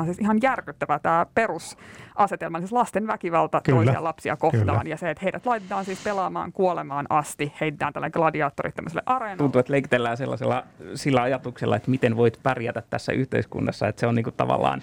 On 0.00 0.06
siis 0.06 0.18
ihan 0.18 0.38
järkyttävä 0.42 0.98
tämä 0.98 1.26
perusasetelma, 1.34 2.58
siis 2.58 2.72
lasten 2.72 3.06
väkivalta 3.06 3.60
Kyllä. 3.64 3.84
toisia 3.84 4.04
lapsia 4.04 4.36
kohtaan 4.36 4.64
Kyllä. 4.64 4.82
ja 4.84 4.96
se, 4.96 5.10
että 5.10 5.22
heidät 5.22 5.46
laitetaan 5.46 5.84
siis 5.84 6.04
pelaamaan 6.04 6.52
kuolemaan 6.52 7.06
asti, 7.10 7.52
heitetään 7.60 7.92
tällä 7.92 8.10
gladiaattorit 8.10 8.74
tämmöiselle 8.74 9.02
areenalle. 9.06 9.38
Tuntuu, 9.38 9.58
että 9.58 9.72
leikitellään 9.72 10.16
sellaisella 10.16 10.64
sillä 10.94 11.22
ajatuksella, 11.22 11.76
että 11.76 11.90
miten 11.90 12.16
voit 12.16 12.40
pärjätä 12.42 12.82
tässä 12.90 13.12
yhteiskunnassa, 13.12 13.88
että 13.88 14.00
se 14.00 14.06
on 14.06 14.14
niinku 14.14 14.30
tavallaan 14.30 14.82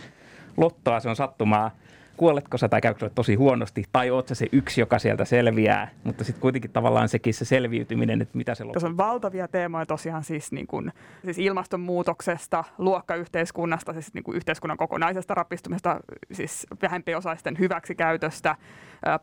lottoa, 0.57 0.99
se 0.99 1.09
on 1.09 1.15
sattumaa. 1.15 1.71
Kuoletko 2.17 2.57
sä 2.57 2.69
tai 2.69 2.81
käykö 2.81 3.09
tosi 3.09 3.35
huonosti, 3.35 3.83
tai 3.91 4.11
oot 4.11 4.27
sä 4.27 4.35
se 4.35 4.47
yksi, 4.51 4.81
joka 4.81 4.99
sieltä 4.99 5.25
selviää, 5.25 5.91
mutta 6.03 6.23
sitten 6.23 6.41
kuitenkin 6.41 6.71
tavallaan 6.71 7.09
sekin 7.09 7.33
se 7.33 7.45
selviytyminen, 7.45 8.21
että 8.21 8.37
mitä 8.37 8.55
se 8.55 8.63
loppujen 8.63 8.73
Tässä 8.73 8.87
on 8.87 8.97
valtavia 8.97 9.47
teemoja 9.47 9.85
tosiaan 9.85 10.23
siis, 10.23 10.51
niin 10.51 10.67
kuin, 10.67 10.91
siis 11.25 11.37
ilmastonmuutoksesta, 11.37 12.63
luokkayhteiskunnasta, 12.77 13.93
siis 13.93 14.13
niin 14.13 14.23
kuin 14.23 14.35
yhteiskunnan 14.35 14.77
kokonaisesta 14.77 15.33
rapistumisesta, 15.33 15.99
siis 16.31 16.67
vähempiosaisten 16.81 17.59
hyväksikäytöstä, 17.59 18.55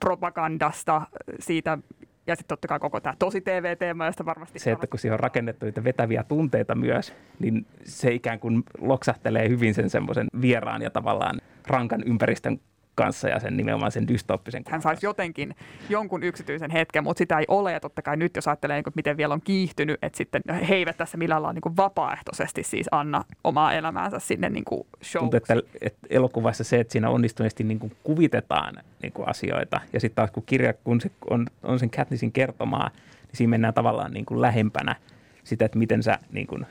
propagandasta, 0.01 1.03
siitä 1.41 1.79
ja 2.27 2.37
sitten 2.37 2.49
totta 2.49 2.69
kai 2.69 2.79
koko 2.79 3.01
tämä 3.01 3.15
tosi 3.19 3.41
TV-teema, 3.41 4.07
josta 4.07 4.25
varmasti... 4.25 4.59
se, 4.59 4.73
että 4.73 4.87
kun 4.87 4.99
siihen 4.99 5.15
on 5.15 5.21
rakennettu 5.21 5.67
niitä 5.67 5.85
vetäviä 5.85 6.25
tunteita 6.25 6.75
myös, 6.75 7.15
niin 7.39 7.67
se 7.85 8.13
ikään 8.13 8.41
kuin 8.41 8.63
loksahtelee 8.79 9.49
hyvin 9.49 9.75
sen 9.75 9.91
semmoisen 9.91 10.27
vieraan 10.41 10.83
ja 10.83 10.91
tavallaan 10.91 11.41
rankan 11.67 12.03
ympäristön 12.07 12.61
kanssa 12.95 13.29
ja 13.29 13.41
sen 13.41 13.57
nimenomaan 13.57 13.93
sen 13.93 14.09
dystooppisen 14.09 14.63
hän 14.69 14.83
saisi 14.83 15.07
jotenkin 15.07 15.55
jonkun 15.89 16.23
yksityisen 16.23 16.71
hetken, 16.71 17.05
mutta 17.05 17.19
sitä 17.19 17.39
ei 17.39 17.45
ole. 17.49 17.73
Ja 17.73 17.81
totta 17.81 18.03
kai 18.03 18.17
nyt, 18.17 18.37
jos 18.37 18.49
ajattelee, 18.49 18.77
niin 18.77 18.85
kuin, 18.85 18.93
miten 18.97 19.17
vielä 19.17 19.35
on 19.35 19.41
kiihtynyt, 19.41 19.99
että 20.03 20.17
sitten 20.17 20.43
he 20.69 20.75
eivät 20.75 20.97
tässä 20.97 21.19
millään 21.19 21.43
lailla 21.43 21.53
niin 21.53 21.63
kuin 21.63 21.77
vapaaehtoisesti 21.77 22.63
siis 22.63 22.87
anna 22.91 23.25
omaa 23.45 23.73
elämäänsä 23.73 24.19
sinne 24.19 24.49
niin 24.49 24.65
kuin 24.65 24.87
Tuntuu, 25.19 25.37
että, 25.37 25.55
että 25.81 26.07
elokuvassa 26.11 26.65
se, 26.65 26.81
että 26.81 26.93
siinä 26.93 27.11
onnistuneesti 27.11 27.65
niin 27.65 27.79
kuin 27.79 27.93
kuvitetaan 28.03 28.75
niin 29.03 29.13
kuin 29.13 29.29
asioita 29.29 29.81
ja 29.93 30.01
sitten 30.01 30.17
taas 30.17 30.31
kun 30.31 30.43
kirja, 30.47 30.73
kun 30.73 31.01
se 31.01 31.11
on, 31.31 31.47
on 31.63 31.79
sen 31.79 31.91
Katnissin 31.91 32.33
kertomaa, 32.33 32.91
niin 33.27 33.37
siinä 33.37 33.51
mennään 33.51 33.75
tavallaan 33.75 34.13
niin 34.13 34.27
kuin 34.27 34.41
lähempänä 34.41 34.97
sitä, 35.45 35.65
että 35.65 35.79
miten 35.79 36.03
sä 36.03 36.19
niin 36.33 36.47
kuin 36.47 36.67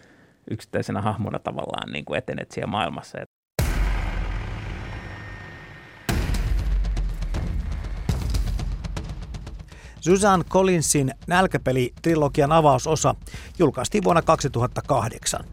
yksittäisenä 0.52 1.02
hahmona 1.02 1.40
tavallaan 1.40 1.92
niin 1.92 2.06
kuin 2.06 2.18
etenet 2.18 2.52
siellä 2.52 2.72
maailmassa. 2.72 3.20
Ja 3.20 3.26
Suzanne 10.04 10.46
Collinsin 10.50 11.12
Nälkäpeli-trilogian 11.28 12.52
avausosa 12.52 13.16
julkaistiin 13.60 14.04
vuonna 14.04 14.22
2008. 14.22 15.46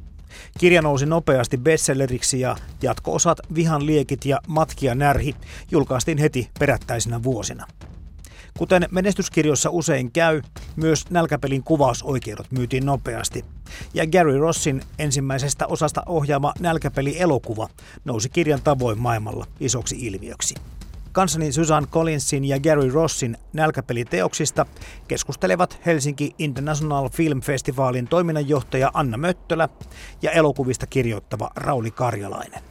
Kirja 0.58 0.82
nousi 0.82 1.06
nopeasti 1.06 1.56
bestselleriksi 1.56 2.40
ja 2.40 2.56
jatko-osat 2.82 3.38
Vihan 3.54 3.86
liekit 3.86 4.24
ja 4.24 4.40
Matkia 4.46 4.94
närhi 4.94 5.34
julkaistiin 5.70 6.18
heti 6.18 6.50
perättäisinä 6.58 7.22
vuosina. 7.22 7.66
Kuten 8.58 8.88
menestyskirjoissa 8.90 9.70
usein 9.70 10.12
käy, 10.12 10.42
myös 10.76 11.10
Nälkäpelin 11.10 11.64
kuvausoikeudet 11.64 12.52
myytiin 12.52 12.86
nopeasti. 12.86 13.44
Ja 13.94 14.06
Gary 14.06 14.38
Rossin 14.38 14.82
ensimmäisestä 14.98 15.66
osasta 15.66 16.02
ohjaama 16.06 16.52
Nälkäpeli-elokuva 16.60 17.68
nousi 18.04 18.28
kirjan 18.28 18.62
tavoin 18.62 18.98
maailmalla 18.98 19.46
isoksi 19.60 20.06
ilmiöksi. 20.06 20.54
Kanssani 21.12 21.52
Susan 21.52 21.86
Collinsin 21.86 22.44
ja 22.44 22.60
Gary 22.60 22.90
Rossin 22.90 23.36
nälkäpeliteoksista 23.52 24.66
keskustelevat 25.08 25.80
Helsinki 25.86 26.34
International 26.38 27.08
Film 27.08 27.40
Festivalin 27.40 28.08
toiminnanjohtaja 28.08 28.90
Anna 28.94 29.16
Möttölä 29.16 29.68
ja 30.22 30.30
elokuvista 30.30 30.86
kirjoittava 30.86 31.50
Rauli 31.56 31.90
Karjalainen. 31.90 32.62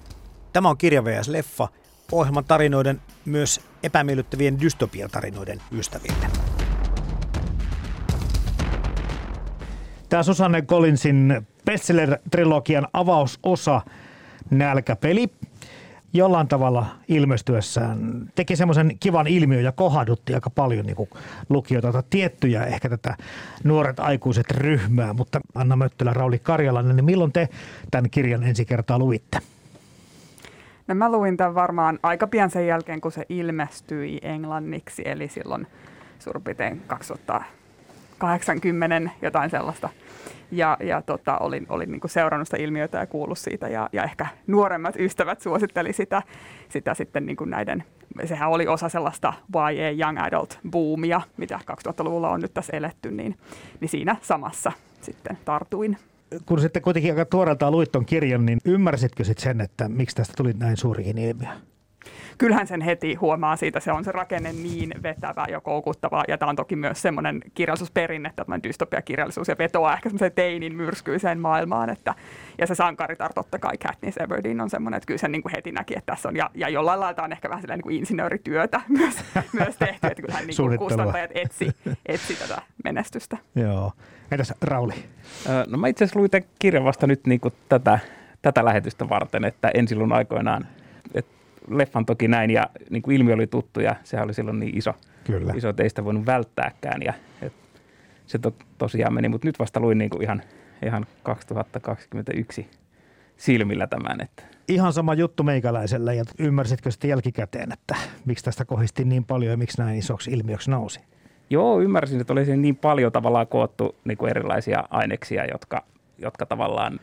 Tämä 0.54 0.70
on 0.70 0.78
Kirja 0.78 1.06
vs. 1.06 1.28
Leffa, 1.28 1.68
ohjelman 2.12 2.46
tarinoiden 2.46 3.02
myös 3.26 3.62
epämiellyttävien 3.84 4.60
dystopiatarinoiden 4.60 5.62
ystäville. 5.72 6.28
Tämä 10.10 10.24
Susanne 10.24 10.62
Collinsin 10.62 11.48
bestseller-trilogian 11.66 12.88
avausosa 12.94 13.82
Nälkäpeli 14.50 15.28
jollain 16.14 16.48
tavalla 16.48 16.86
ilmestyessään 17.08 18.30
teki 18.36 18.56
semmoisen 18.56 18.98
kivan 19.00 19.28
ilmiön 19.28 19.64
ja 19.64 19.72
kohdutti 19.72 20.34
aika 20.34 20.50
paljon 20.50 20.86
niin 20.86 20.96
kuin 20.96 21.10
lukijoita, 21.50 22.04
tiettyjä 22.10 22.64
ehkä 22.64 22.90
tätä 22.90 23.16
nuoret 23.64 24.00
aikuiset 24.00 24.52
ryhmää, 24.52 25.14
mutta 25.14 25.40
Anna 25.56 25.76
Möttölä, 25.76 26.14
Rauli 26.14 26.40
Karjalainen, 26.40 26.96
niin 26.96 27.06
milloin 27.06 27.32
te 27.32 27.50
tämän 27.92 28.10
kirjan 28.10 28.44
ensi 28.44 28.66
kertaa 28.66 29.00
luitte? 29.00 29.40
No 30.88 30.96
mä 30.96 31.12
luin 31.12 31.38
tämän 31.38 31.56
varmaan 31.56 32.00
aika 32.04 32.28
pian 32.28 32.50
sen 32.50 32.68
jälkeen, 32.68 33.02
kun 33.02 33.12
se 33.12 33.26
ilmestyi 33.30 34.20
englanniksi, 34.22 35.02
eli 35.06 35.28
silloin 35.28 35.68
suurin 36.20 36.44
piirtein 36.44 36.82
2080 36.88 39.12
jotain 39.22 39.50
sellaista. 39.50 39.90
Ja, 40.52 40.78
ja 40.80 41.02
tota, 41.02 41.38
olin, 41.38 41.66
olin 41.70 41.92
niin 41.92 42.02
seurannut 42.06 42.48
sitä 42.48 42.58
ilmiötä 42.58 42.98
ja 42.98 43.06
kuullut 43.06 43.38
siitä, 43.38 43.68
ja, 43.68 43.90
ja 43.94 44.04
ehkä 44.04 44.28
nuoremmat 44.48 44.96
ystävät 45.00 45.42
suositteli 45.42 45.94
sitä, 45.94 46.22
sitä 46.70 46.94
sitten 46.94 47.26
niin 47.26 47.38
kuin 47.38 47.50
näiden, 47.50 47.84
sehän 48.26 48.50
oli 48.50 48.68
osa 48.68 48.90
sellaista 48.90 49.34
YA 49.56 49.92
Young 50.00 50.20
Adult 50.20 50.60
boomia, 50.70 51.22
mitä 51.38 51.60
2000-luvulla 51.72 52.30
on 52.30 52.42
nyt 52.42 52.54
tässä 52.54 52.78
eletty, 52.78 53.12
niin, 53.12 53.38
niin 53.80 53.90
siinä 53.90 54.16
samassa 54.22 54.72
sitten 55.02 55.38
tartuin. 55.46 55.98
Kun 56.46 56.62
sitten 56.62 56.82
kuitenkin 56.82 57.12
aika 57.12 57.26
tuoreeltaan 57.26 57.72
luit 57.72 57.92
ton 57.92 58.06
kirjan, 58.06 58.46
niin 58.46 58.60
ymmärsitkö 58.66 59.24
sitten 59.24 59.44
sen, 59.44 59.62
että 59.62 59.90
miksi 59.90 60.16
tästä 60.16 60.34
tuli 60.38 60.54
näin 60.54 60.78
suurikin 60.78 61.18
ilmiö? 61.18 61.50
Kyllähän 62.38 62.68
sen 62.68 62.82
heti 62.82 63.16
huomaa 63.16 63.56
siitä, 63.56 63.80
se 63.80 63.92
on 63.92 64.04
se 64.04 64.12
rakenne 64.12 64.54
niin 64.54 64.94
vetävä 65.04 65.46
ja 65.50 65.62
koukuttava, 65.62 66.24
ja 66.28 66.38
tämä 66.38 66.50
on 66.50 66.56
toki 66.56 66.76
myös 66.76 67.02
semmoinen 67.02 67.42
kirjallisuusperinne, 67.54 68.32
tämmöinen 68.36 68.64
dystopiakirjallisuus, 68.64 69.48
ja 69.48 69.56
vetoaa 69.60 69.94
ehkä 69.94 70.10
semmoiseen 70.10 70.32
teinin 70.32 70.76
myrskyiseen 70.76 71.40
maailmaan, 71.40 71.90
että, 71.90 72.16
ja 72.58 72.68
se 72.68 72.76
sankaritar 72.76 73.34
totta 73.34 73.60
kai 73.60 73.78
Katniss 73.78 74.18
Everdeen 74.18 74.62
on 74.62 74.70
semmoinen, 74.70 74.98
että 74.98 75.08
kyllä 75.08 75.18
sen 75.18 75.32
niin 75.32 75.42
kuin 75.42 75.52
heti 75.56 75.72
näki, 75.72 75.94
että 75.98 76.12
tässä 76.14 76.30
on, 76.30 76.36
ja, 76.36 76.50
ja 76.54 76.70
jollain 76.70 77.00
lailla 77.00 77.14
tämä 77.14 77.26
on 77.26 77.32
ehkä 77.32 77.50
vähän 77.50 77.62
sellainen 77.62 77.78
niin 77.78 77.84
kuin 77.84 77.98
insinöörityötä 77.98 78.82
myös, 79.00 79.16
myös 79.54 79.76
tehty, 79.78 80.08
että 80.08 80.22
kyllähän 80.22 80.48
niin 80.48 80.58
kuin 80.58 80.80
kustantajat 80.80 81.32
etsi, 81.34 81.70
etsi 82.06 82.36
tätä 82.36 82.62
menestystä. 82.84 83.38
Joo. 83.56 83.92
Entäs 84.32 84.54
Rauli? 84.62 84.94
No 85.68 85.78
mä 85.78 85.88
itse 85.88 86.04
asiassa 86.04 86.20
luin 86.20 86.32
tämän 86.32 86.50
kirjan 86.60 86.84
vasta 86.84 87.08
nyt 87.08 87.28
niin 87.28 87.40
kuin 87.40 87.54
tätä, 87.70 88.00
tätä 88.42 88.66
lähetystä 88.66 89.10
varten, 89.10 89.46
että 89.46 89.72
en 89.74 89.88
silloin 89.88 90.12
aikoinaan, 90.12 90.68
leffan 91.70 92.06
toki 92.06 92.28
näin 92.28 92.52
ja 92.52 92.70
niin 92.90 93.02
kuin 93.02 93.18
ilmiö 93.18 93.36
oli 93.36 93.48
tuttu 93.48 93.80
ja 93.80 93.96
sehän 94.04 94.26
oli 94.26 94.34
silloin 94.34 94.60
niin 94.60 94.78
iso, 94.78 94.94
Kyllä. 95.24 95.54
iso 95.56 95.70
että 95.70 95.84
ei 95.84 95.90
sitä 95.90 96.06
voinut 96.06 96.26
välttääkään 96.26 97.02
ja 97.02 97.14
et 97.42 97.54
se 98.26 98.40
to, 98.40 98.54
tosiaan 98.78 99.14
meni, 99.14 99.30
mutta 99.30 99.48
nyt 99.48 99.60
vasta 99.60 99.80
luin 99.80 99.98
niin 99.98 100.10
kuin 100.10 100.24
ihan, 100.24 100.42
ihan 100.86 101.06
2021 101.24 102.68
silmillä 103.38 103.88
tämän, 103.88 104.22
että 104.22 104.44
Ihan 104.70 104.94
sama 104.94 105.14
juttu 105.14 105.44
meikäläisellä 105.44 106.14
ja 106.14 106.24
ymmärsitkö 106.40 106.92
sitten 106.92 107.10
jälkikäteen, 107.10 107.72
että 107.72 107.96
miksi 108.26 108.46
tästä 108.46 108.66
kohisti 108.66 109.04
niin 109.06 109.26
paljon 109.26 109.52
ja 109.52 109.58
miksi 109.58 109.82
näin 109.82 110.00
isoksi 110.00 110.32
ilmiöksi 110.32 110.72
nousi? 110.72 111.00
Joo, 111.50 111.82
ymmärsin, 111.82 112.22
että 112.22 112.34
oli 112.34 112.46
siinä 112.46 112.62
niin 112.62 112.76
paljon 112.76 113.12
tavallaan 113.12 113.48
koottu 113.48 113.96
niin 114.06 114.18
kuin 114.18 114.30
erilaisia 114.30 114.84
aineksia, 114.90 115.46
jotka, 115.46 115.84
jotka 116.18 116.46
tavallaan 116.46 117.00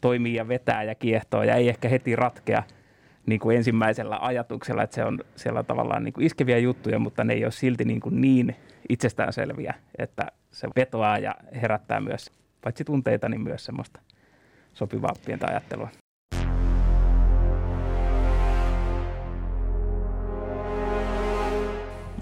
toimii 0.00 0.34
ja 0.34 0.48
vetää 0.48 0.82
ja 0.82 0.94
kiehtoo 0.94 1.42
ja 1.42 1.54
ei 1.54 1.68
ehkä 1.68 1.88
heti 1.88 2.16
ratkea 2.16 2.62
niin 3.26 3.40
kuin 3.40 3.56
ensimmäisellä 3.56 4.18
ajatuksella, 4.20 4.82
että 4.82 4.94
se 4.94 5.04
on 5.04 5.18
siellä 5.36 5.62
tavallaan 5.62 6.04
niin 6.04 6.12
kuin 6.12 6.26
iskeviä 6.26 6.58
juttuja, 6.58 6.98
mutta 6.98 7.24
ne 7.24 7.32
ei 7.32 7.44
ole 7.44 7.52
silti 7.52 7.84
niin, 7.84 8.00
kuin 8.00 8.20
niin 8.20 8.56
itsestäänselviä, 8.88 9.74
että 9.98 10.26
se 10.50 10.68
vetoaa 10.76 11.18
ja 11.18 11.34
herättää 11.62 12.00
myös 12.00 12.30
paitsi 12.62 12.84
tunteita, 12.84 13.28
niin 13.28 13.40
myös 13.40 13.64
semmoista 13.64 14.00
sopivaa 14.74 15.14
pientä 15.26 15.46
ajattelua. 15.46 15.88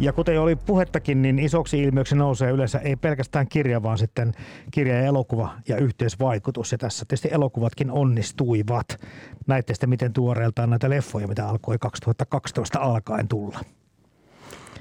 Ja 0.01 0.13
kuten 0.13 0.41
oli 0.41 0.57
puhettakin, 0.57 1.23
niin 1.23 1.39
isoksi 1.39 1.83
ilmiöksi 1.83 2.17
nousee 2.17 2.51
yleensä 2.51 2.79
ei 2.79 2.97
pelkästään 2.97 3.49
kirja, 3.49 3.83
vaan 3.83 3.99
sitten 3.99 4.33
kirja 4.71 4.95
ja 4.95 5.03
elokuva 5.03 5.51
ja 5.69 5.77
yhteisvaikutus. 5.77 6.73
Ja 6.73 6.79
tässä 6.79 7.05
tietysti 7.05 7.29
elokuvatkin 7.33 7.91
onnistuivat. 7.91 9.01
Näitte 9.47 9.75
sitten 9.75 9.89
miten 9.89 10.13
tuoreeltaan 10.13 10.71
näitä 10.71 10.91
leffoja, 10.91 11.27
mitä 11.27 11.49
alkoi 11.49 11.79
2012 11.79 12.79
alkaen 12.79 13.29
tulla. 13.29 13.59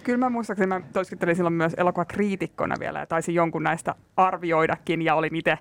Kyllä 0.04 0.18
mä 0.18 0.30
muistaakseni, 0.30 0.68
mä 0.68 0.82
työskentelin 0.94 1.36
silloin 1.36 1.54
myös 1.54 1.74
elokuvakriitikkona 1.78 2.76
vielä 2.80 3.00
ja 3.00 3.06
taisin 3.06 3.36
jonkun 3.36 3.64
näistä 3.64 3.96
arvioidakin 4.18 5.02
ja 5.02 5.16
oli 5.16 5.30
itse 5.34 5.58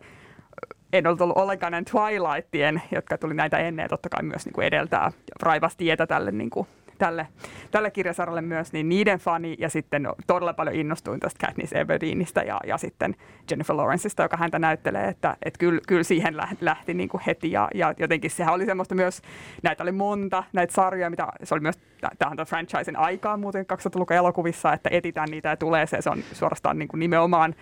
en 0.93 1.07
ollut 1.07 1.21
ollut 1.21 1.37
ollenkaan 1.37 1.73
näin 1.73 1.85
Twilightien, 1.85 2.83
jotka 2.93 3.19
tuli 3.19 3.35
näitä 3.35 3.59
ennen 3.59 3.89
totta 3.89 4.09
kai 4.09 4.23
myös 4.23 4.45
niin 4.45 4.53
kuin 4.53 4.67
edeltää 4.67 5.13
raivasti 5.43 5.85
tietä 5.85 6.07
tälle 6.07 6.31
niin 6.31 6.51
kuin 6.51 6.67
tälle, 6.97 7.27
tälle 7.71 7.91
kirjasarjalle 7.91 8.43
myös, 8.43 8.73
niin 8.73 8.89
niiden 8.89 9.19
fani 9.19 9.57
ja 9.59 9.69
sitten 9.69 10.09
todella 10.27 10.53
paljon 10.53 10.77
innostuin 10.77 11.21
tästä 11.21 11.47
Katniss 11.47 11.73
Everdeenistä 11.73 12.41
ja, 12.41 12.61
ja 12.67 12.79
sitten 12.79 13.17
Jennifer 13.51 13.77
Lawrenceista, 13.77 14.23
joka 14.23 14.37
häntä 14.37 14.59
näyttelee, 14.59 15.09
että, 15.09 15.37
että 15.43 15.59
kyllä, 15.59 15.81
kyllä 15.89 16.03
siihen 16.03 16.37
lähti 16.61 16.95
niin 16.95 17.09
kuin 17.09 17.23
heti 17.27 17.53
ja, 17.53 17.69
ja 17.75 17.95
jotenkin 17.99 18.31
sehän 18.31 18.55
oli 18.55 18.67
semmoista 18.67 18.95
myös, 18.95 19.23
näitä 19.63 19.83
oli 19.83 19.93
monta, 19.93 20.45
näitä 20.53 20.73
sarjoja, 20.73 21.11
mitä 21.11 21.27
se 21.43 21.55
oli 21.55 21.61
myös, 21.61 21.79
tähän 22.19 22.41
on 22.41 22.47
franchisen 22.47 22.99
aikaa 22.99 23.37
muuten 23.37 23.67
2000-luvun 23.73 24.13
elokuvissa, 24.13 24.73
että 24.73 24.89
etitään 24.93 25.29
niitä 25.31 25.49
ja 25.49 25.57
tulee 25.57 25.87
se, 25.87 26.03
se 26.03 26.11
on 26.11 26.23
suorastaan 26.33 26.79
niin 26.79 26.89
kuin 26.89 27.01
nimenomaan 27.01 27.55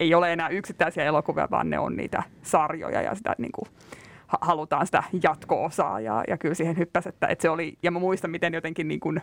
ei 0.00 0.14
ole 0.14 0.32
enää 0.32 0.48
yksittäisiä 0.48 1.04
elokuvia, 1.04 1.48
vaan 1.50 1.70
ne 1.70 1.78
on 1.78 1.96
niitä 1.96 2.22
sarjoja 2.42 3.02
ja 3.02 3.14
sitä 3.14 3.34
niin 3.38 3.52
kuin, 3.52 3.68
halutaan 4.40 4.86
sitä 4.86 5.02
jatko-osaa 5.22 6.00
ja, 6.00 6.24
ja 6.28 6.38
kyllä 6.38 6.54
siihen 6.54 6.78
hyppäsi, 6.78 7.08
että, 7.08 7.26
että 7.26 7.42
se 7.42 7.50
oli, 7.50 7.78
ja 7.82 7.90
mä 7.90 7.98
muistan 7.98 8.30
miten 8.30 8.54
jotenkin 8.54 8.88
niin 8.88 9.00
kuin, 9.00 9.22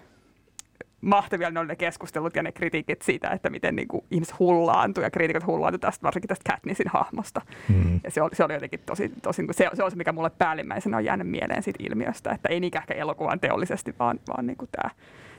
mahtavia 1.01 1.51
ne 1.51 1.59
oli 1.59 1.67
ne 1.67 1.75
keskustelut 1.75 2.35
ja 2.35 2.43
ne 2.43 2.51
kritiikit 2.51 3.01
siitä, 3.01 3.29
että 3.29 3.49
miten 3.49 3.75
niin 3.75 3.87
kuin 3.87 4.03
ihmiset 4.11 4.39
hullaantui 4.39 5.03
ja 5.03 5.11
kriitikot 5.11 5.45
hullaantui 5.45 5.79
tästä, 5.79 6.03
varsinkin 6.03 6.27
tästä 6.27 6.53
Katnissin 6.53 6.87
hahmosta. 6.87 7.41
Mm. 7.69 7.99
Ja 8.03 8.11
se 8.11 8.21
oli, 8.21 8.35
se 8.35 8.43
oli 8.43 8.53
jotenkin 8.53 8.79
tosi, 8.85 9.11
tosi 9.21 9.41
niin 9.41 9.53
se, 9.53 9.69
se 9.73 9.83
on 9.83 9.91
se, 9.91 9.97
mikä 9.97 10.11
mulle 10.11 10.29
päällimmäisenä 10.29 10.97
on 10.97 11.05
jäänyt 11.05 11.27
mieleen 11.27 11.63
siitä 11.63 11.83
ilmiöstä, 11.89 12.31
että 12.31 12.49
ei 12.49 12.59
niinkään 12.59 12.85
elokuvan 12.89 13.39
teollisesti, 13.39 13.95
vaan, 13.99 14.19
vaan 14.27 14.47
niin 14.47 14.57
kuin 14.57 14.69
tämä, 14.71 14.89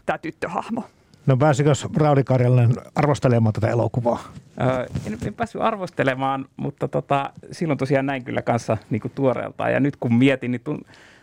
tämä 0.06 0.19
tyttöhahmo. 0.19 0.84
No 1.26 1.37
pääsikö 1.37 1.72
Rauli 1.96 2.25
Karjalainen 2.25 2.76
arvostelemaan 2.94 3.52
tätä 3.52 3.69
elokuvaa? 3.69 4.20
Öö, 4.61 4.87
en, 5.06 5.19
en 5.26 5.34
päässyt 5.34 5.62
arvostelemaan, 5.62 6.46
mutta 6.56 6.88
tota, 6.88 7.31
silloin 7.52 7.78
tosiaan 7.78 8.06
näin 8.06 8.25
kyllä 8.25 8.43
kanssa 8.43 8.76
niin 8.90 9.00
kuin 9.00 9.12
tuoreeltaan. 9.14 9.72
Ja 9.72 9.81
nyt 9.81 9.96
kun 9.96 10.14
mietin, 10.14 10.50
niin 10.50 10.61
tun, 10.61 10.81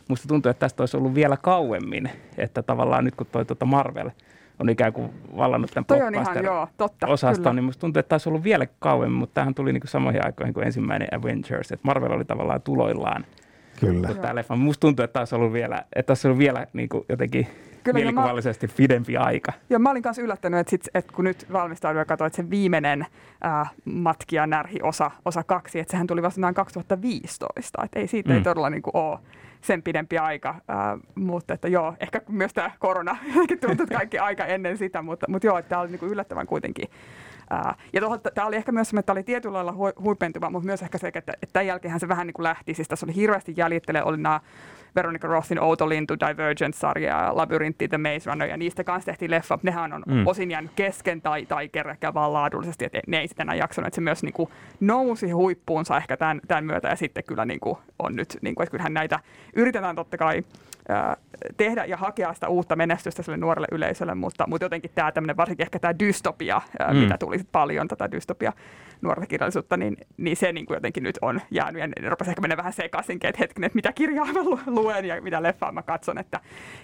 musta 0.07 0.27
tuntuu, 0.27 0.49
että 0.49 0.59
tästä 0.59 0.83
olisi 0.83 0.97
ollut 0.97 1.15
vielä 1.15 1.37
kauemmin. 1.37 2.09
Että 2.37 2.63
tavallaan 2.63 3.05
nyt 3.05 3.15
kun 3.15 3.27
toi 3.31 3.45
tota 3.45 3.65
Marvel 3.65 4.09
on 4.59 4.69
ikään 4.69 4.93
kuin 4.93 5.09
vallannut 5.37 5.71
tämän 5.71 5.85
toi 5.85 6.01
on 6.01 6.15
ihan, 6.15 6.43
joo, 6.43 6.67
totta, 6.77 7.07
osaston, 7.07 7.43
kyllä. 7.43 7.53
niin 7.53 7.63
musta 7.63 7.81
tuntuu, 7.81 7.99
että 7.99 8.09
taisi 8.09 8.29
ollut 8.29 8.43
vielä 8.43 8.67
kauemmin, 8.79 9.19
mutta 9.19 9.33
tähän 9.33 9.55
tuli 9.55 9.73
niin 9.73 9.81
kuin 9.81 9.89
samoihin 9.89 10.25
aikoihin 10.25 10.53
kuin 10.53 10.65
ensimmäinen 10.65 11.07
Avengers. 11.15 11.71
Että 11.71 11.87
Marvel 11.87 12.11
oli 12.11 12.25
tavallaan 12.25 12.61
tuloillaan. 12.61 13.25
Kyllä. 13.79 14.13
Tämä 14.13 14.35
leffa. 14.35 14.55
Musta 14.55 14.81
tuntuu, 14.81 15.03
että 15.03 15.13
taisi 15.13 15.35
ollut 15.35 15.53
vielä, 15.53 15.83
että 15.95 16.07
taisi 16.07 16.27
ollut 16.27 16.39
vielä 16.39 16.67
niin 16.73 16.89
kuin 16.89 17.05
jotenkin 17.09 17.47
Kyllä, 17.93 18.05
mielikuvallisesti 18.05 18.67
mä, 18.67 18.73
pidempi 18.77 19.17
aika. 19.17 19.53
Joo, 19.69 19.79
mä 19.79 19.91
olin 19.91 20.03
kanssa 20.03 20.21
yllättänyt, 20.21 20.59
että, 20.59 20.69
sit, 20.69 20.87
että 20.93 21.13
kun 21.13 21.25
nyt 21.25 21.47
valmistauduin 21.53 22.01
ja 22.01 22.05
katsoin, 22.05 22.27
että 22.27 22.37
se 22.37 22.49
viimeinen 22.49 23.05
äh, 23.45 23.71
matkia 23.85 24.47
närhi 24.47 24.79
osa, 24.83 25.11
osa 25.25 25.43
kaksi, 25.43 25.79
että 25.79 25.91
sehän 25.91 26.07
tuli 26.07 26.21
vasta 26.21 26.41
noin 26.41 26.53
2015, 26.53 27.83
että 27.85 27.99
ei 27.99 28.07
siitä 28.07 28.29
mm. 28.29 28.35
ei 28.35 28.41
todella 28.41 28.69
niin 28.69 28.81
kuin, 28.81 28.95
ole 28.95 29.19
sen 29.61 29.83
pidempi 29.83 30.17
aika, 30.17 30.49
äh, 30.49 30.99
mutta 31.15 31.53
että 31.53 31.67
joo, 31.67 31.93
ehkä 31.99 32.21
myös 32.29 32.53
tämä 32.53 32.71
korona 32.79 33.17
tuntuu, 33.61 33.83
että 33.83 33.95
kaikki 33.95 34.19
aika 34.19 34.45
ennen 34.45 34.77
sitä, 34.77 35.01
mutta, 35.01 35.25
mutta 35.29 35.47
joo, 35.47 35.57
että 35.57 35.69
tämä 35.69 35.81
oli 35.81 35.89
niin 35.89 35.99
kuin 35.99 36.11
yllättävän 36.11 36.47
kuitenkin 36.47 36.87
Ää, 37.49 37.75
ja 37.93 38.01
tämä 38.33 38.47
oli 38.47 38.55
ehkä 38.55 38.71
myös 38.71 38.89
että 38.89 39.01
tämä 39.01 39.13
oli 39.13 39.23
tietyllä 39.23 39.65
lailla 39.65 39.93
huipentuva, 39.99 40.49
mutta 40.49 40.65
myös 40.65 40.81
ehkä 40.81 40.97
se, 40.97 41.07
että, 41.07 41.19
että 41.19 41.53
tämän 41.53 41.67
jälkeen 41.67 41.99
se 41.99 42.07
vähän 42.07 42.27
niin 42.27 42.33
kuin 42.33 42.43
lähti. 42.43 42.73
Siis 42.73 42.87
tässä 42.87 43.05
oli 43.05 43.15
hirveästi 43.15 43.53
jäljittelee, 43.57 44.03
oli 44.03 44.17
nämä 44.17 44.39
Veronica 44.95 45.27
Rothin 45.27 45.59
Outo 45.59 45.89
Lintu, 45.89 46.15
Divergent-sarja, 46.19 47.35
Labyrinthi, 47.35 47.87
The 47.87 47.97
Maze 47.97 48.29
Runner, 48.29 48.49
ja 48.49 48.57
niistä 48.57 48.83
kanssa 48.83 49.05
tehtiin 49.05 49.31
leffa. 49.31 49.59
Nehän 49.63 49.93
on 49.93 50.03
mm. 50.07 50.27
osin 50.27 50.51
jäänyt 50.51 50.71
kesken 50.75 51.21
tai, 51.21 51.45
tai 51.45 51.69
kerrekään 51.69 52.13
vaan 52.13 52.33
laadullisesti, 52.33 52.85
että 52.85 52.99
ne 53.07 53.19
ei 53.19 53.27
sitten 53.27 53.45
enää 53.45 53.55
jaksanut. 53.55 53.87
Että 53.87 53.95
se 53.95 54.01
myös 54.01 54.23
niin 54.23 54.33
kuin 54.33 54.49
nousi 54.79 55.31
huippuunsa 55.31 55.97
ehkä 55.97 56.17
tämän, 56.17 56.41
tämän 56.47 56.65
myötä, 56.65 56.87
ja 56.87 56.95
sitten 56.95 57.23
kyllä 57.23 57.45
niin 57.45 57.59
kuin 57.59 57.77
on 57.99 58.15
nyt, 58.15 58.37
niin 58.41 58.55
kuin, 58.55 58.63
että 58.63 58.71
kyllähän 58.71 58.93
näitä 58.93 59.19
yritetään 59.55 59.95
totta 59.95 60.17
kai 60.17 60.43
tehdä 61.57 61.85
ja 61.85 61.97
hakea 61.97 62.33
sitä 62.33 62.47
uutta 62.47 62.75
menestystä 62.75 63.23
sille 63.23 63.37
nuorelle 63.37 63.67
yleisölle, 63.71 64.15
mutta, 64.15 64.47
mutta 64.47 64.65
jotenkin 64.65 64.91
tämä 64.95 65.11
tämmöinen, 65.11 65.37
varsinkin 65.37 65.63
ehkä 65.63 65.79
tämä 65.79 65.99
dystopia, 65.99 66.61
mm. 66.91 66.97
mitä 66.97 67.17
tuli 67.17 67.39
paljon 67.51 67.87
tätä 67.87 68.11
dystopia 68.11 68.53
nuorta 69.01 69.25
kirjallisuutta, 69.25 69.77
niin, 69.77 69.97
niin 70.17 70.37
se 70.37 70.53
niin 70.53 70.65
kuin 70.65 70.75
jotenkin 70.75 71.03
nyt 71.03 71.19
on 71.21 71.41
jäänyt 71.51 71.81
ja 72.03 72.09
rupesi 72.09 72.31
ehkä 72.31 72.41
mennä 72.41 72.57
vähän 72.57 72.73
sekaisin, 72.73 73.19
että 73.23 73.39
hetken, 73.39 73.63
että 73.63 73.75
mitä 73.75 73.93
kirjaa 73.93 74.25
mä 74.25 74.41
luen 74.65 75.05
ja 75.05 75.21
mitä 75.21 75.43
leffaa 75.43 75.71
mä 75.71 75.83
katson, 75.83 76.17
että, 76.17 76.39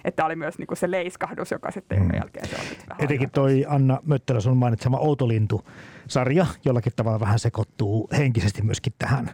että 0.06 0.26
oli 0.26 0.36
myös 0.36 0.58
niin 0.58 0.68
kuin 0.68 0.78
se 0.78 0.92
leiskahdus, 0.92 1.52
joka 1.52 1.72
sitten 1.72 2.04
mm. 2.04 2.10
jälkeen 2.14 2.48
se 2.48 2.56
on 2.56 2.68
nyt 2.70 2.90
vähän 2.90 3.04
Etenkin 3.04 3.32
toi 3.32 3.66
Anna 3.68 4.00
Möttälä 4.06 4.40
sun 4.40 4.58
mainitsema 4.58 4.98
Outolintu-sarja 4.98 6.46
jollakin 6.66 6.94
tavalla 6.96 7.20
vähän 7.20 7.40
sekoittuu 7.40 8.10
henkisesti 8.18 8.62
myöskin 8.62 8.94
tähän 9.00 9.32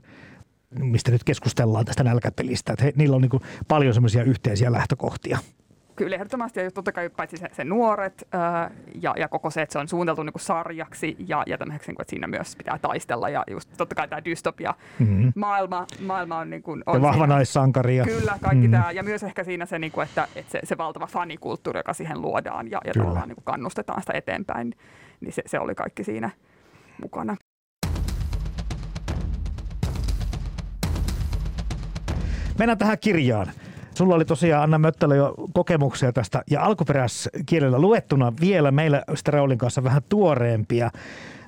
mistä 0.79 1.11
nyt 1.11 1.23
keskustellaan 1.23 1.85
tästä 1.85 2.03
nälkäpelistä. 2.03 2.73
Että 2.73 2.85
he, 2.85 2.93
niillä 2.95 3.15
on 3.15 3.21
niin 3.21 3.29
kuin 3.29 3.43
paljon 3.67 3.93
semmoisia 3.93 4.23
yhteisiä 4.23 4.71
lähtökohtia. 4.71 5.37
Kyllä 5.95 6.15
ehdottomasti, 6.15 6.59
ja 6.59 6.71
totta 6.71 6.91
kai 6.91 7.09
paitsi 7.09 7.37
se, 7.37 7.47
se 7.51 7.63
nuoret 7.63 8.27
ää, 8.31 8.71
ja, 9.01 9.13
ja 9.17 9.27
koko 9.27 9.49
se, 9.49 9.61
että 9.61 9.73
se 9.73 9.79
on 9.79 9.87
suunniteltu 9.87 10.23
niin 10.23 10.33
kuin 10.33 10.41
sarjaksi 10.41 11.15
ja, 11.27 11.43
ja 11.47 11.57
tämmöiseksi, 11.57 11.91
niin 11.91 12.01
että 12.01 12.09
siinä 12.09 12.27
myös 12.27 12.55
pitää 12.55 12.79
taistella 12.81 13.29
ja 13.29 13.43
just 13.51 13.69
totta 13.77 13.95
kai 13.95 14.07
tämä 14.07 14.25
dystopia 14.25 14.73
mm-hmm. 14.99 15.33
maailma, 15.35 15.85
maailma 15.99 16.37
on 16.37 16.49
niin 16.49 16.63
kuin, 16.63 16.83
on 16.85 16.95
ja 16.95 17.01
vahva 17.01 17.27
naissankari. 17.27 17.97
Kyllä, 18.05 18.37
kaikki 18.41 18.67
mm-hmm. 18.67 18.71
tämä 18.71 18.91
ja 18.91 19.03
myös 19.03 19.23
ehkä 19.23 19.43
siinä 19.43 19.65
se, 19.65 19.79
niin 19.79 19.91
kuin, 19.91 20.07
että, 20.07 20.27
että 20.35 20.51
se, 20.51 20.59
se 20.63 20.77
valtava 20.77 21.07
fanikulttuuri, 21.07 21.79
joka 21.79 21.93
siihen 21.93 22.21
luodaan 22.21 22.71
ja, 22.71 22.81
ja 22.85 22.93
tavallaan 22.93 23.27
niin 23.27 23.35
kuin 23.35 23.45
kannustetaan 23.45 24.01
sitä 24.01 24.13
eteenpäin, 24.15 24.73
niin 25.21 25.33
se, 25.33 25.41
se 25.45 25.59
oli 25.59 25.75
kaikki 25.75 26.03
siinä 26.03 26.29
mukana. 27.01 27.35
Mennään 32.59 32.77
tähän 32.77 32.97
kirjaan. 32.99 33.51
Sulla 33.95 34.15
oli 34.15 34.25
tosiaan 34.25 34.63
Anna 34.63 34.79
Möttälä 34.79 35.15
jo 35.15 35.33
kokemuksia 35.53 36.13
tästä 36.13 36.43
ja 36.51 36.63
alkuperäiskielellä 36.63 37.79
luettuna 37.79 38.33
vielä 38.41 38.71
meillä 38.71 39.03
Straulin 39.15 39.57
kanssa 39.57 39.83
vähän 39.83 40.01
tuoreempia. 40.09 40.91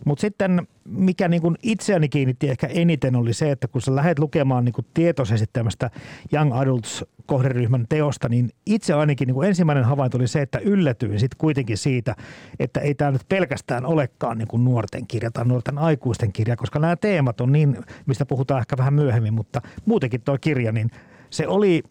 Mutta 0.06 0.22
sitten 0.22 0.68
mikä 0.86 1.28
niin 1.28 1.42
kuin 1.42 1.58
itseäni 1.64 2.10
kiinnitti 2.10 2.50
ehkä 2.50 2.68
eniten 2.68 3.16
oli 3.16 3.34
se, 3.34 3.52
että 3.52 3.68
kun 3.68 3.82
sä 3.82 3.96
lähdet 3.96 4.20
lukemaan 4.20 4.66
niin 4.66 4.74
tietoisesti 4.94 5.50
tämmöistä 5.54 5.90
Young 6.34 6.54
Adults 6.54 7.06
kohderyhmän 7.26 7.86
teosta, 7.90 8.30
niin 8.30 8.50
itse 8.66 8.94
ainakin 8.94 9.28
niin 9.28 9.44
ensimmäinen 9.44 9.84
havainto 9.84 10.18
oli 10.18 10.28
se, 10.28 10.42
että 10.42 10.60
yllätyin 10.60 11.20
sitten 11.20 11.38
kuitenkin 11.38 11.78
siitä, 11.78 12.16
että 12.60 12.80
ei 12.80 12.96
tämä 12.96 13.12
nyt 13.12 13.26
pelkästään 13.30 13.86
olekaan 13.86 14.38
niin 14.38 14.64
nuorten 14.64 15.08
kirja 15.08 15.32
tai 15.32 15.46
nuorten 15.46 15.78
aikuisten 15.78 16.34
kirja, 16.34 16.56
koska 16.56 16.80
nämä 16.80 16.96
teemat 16.96 17.42
on 17.42 17.52
niin, 17.52 17.78
mistä 18.06 18.26
puhutaan 18.26 18.60
ehkä 18.60 18.78
vähän 18.78 18.94
myöhemmin, 18.94 19.34
mutta 19.34 19.62
muutenkin 19.86 20.22
tuo 20.22 20.38
kirja, 20.42 20.72
niin 20.72 20.92
se 21.32 21.48
oli 21.48 21.84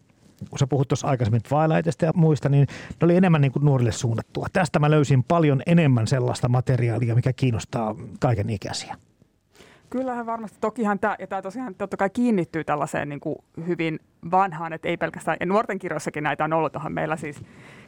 kun 0.49 0.59
sä 0.59 0.67
puhut 0.67 0.87
tuossa 0.87 1.07
aikaisemmin 1.07 1.41
Twilightista 1.41 2.05
ja 2.05 2.11
muista, 2.15 2.49
niin 2.49 2.67
ne 2.89 3.05
oli 3.05 3.15
enemmän 3.15 3.41
niin 3.41 3.51
kuin 3.51 3.65
nuorille 3.65 3.91
suunnattua. 3.91 4.47
Tästä 4.53 4.79
mä 4.79 4.91
löysin 4.91 5.23
paljon 5.23 5.61
enemmän 5.65 6.07
sellaista 6.07 6.49
materiaalia, 6.49 7.15
mikä 7.15 7.33
kiinnostaa 7.33 7.95
kaiken 8.19 8.49
ikäisiä. 8.49 8.95
Kyllähän 9.91 10.25
varmasti. 10.25 10.57
Tokihan 10.61 10.99
tämä, 10.99 11.15
ja 11.19 11.27
tämä 11.27 11.41
tosiaan 11.41 11.75
totta 11.75 11.97
kai 11.97 12.09
kiinnittyy 12.09 12.63
tällaiseen 12.63 13.09
niin 13.09 13.19
kuin 13.19 13.35
hyvin 13.67 13.99
vanhaan, 14.31 14.73
että 14.73 14.87
ei 14.87 14.97
pelkästään, 14.97 15.37
ja 15.39 15.45
nuorten 15.45 15.79
kirjoissakin 15.79 16.23
näitä 16.23 16.43
on 16.43 16.53
ollut 16.53 16.73
tuohon 16.73 16.93
meillä 16.93 17.15
siis 17.15 17.43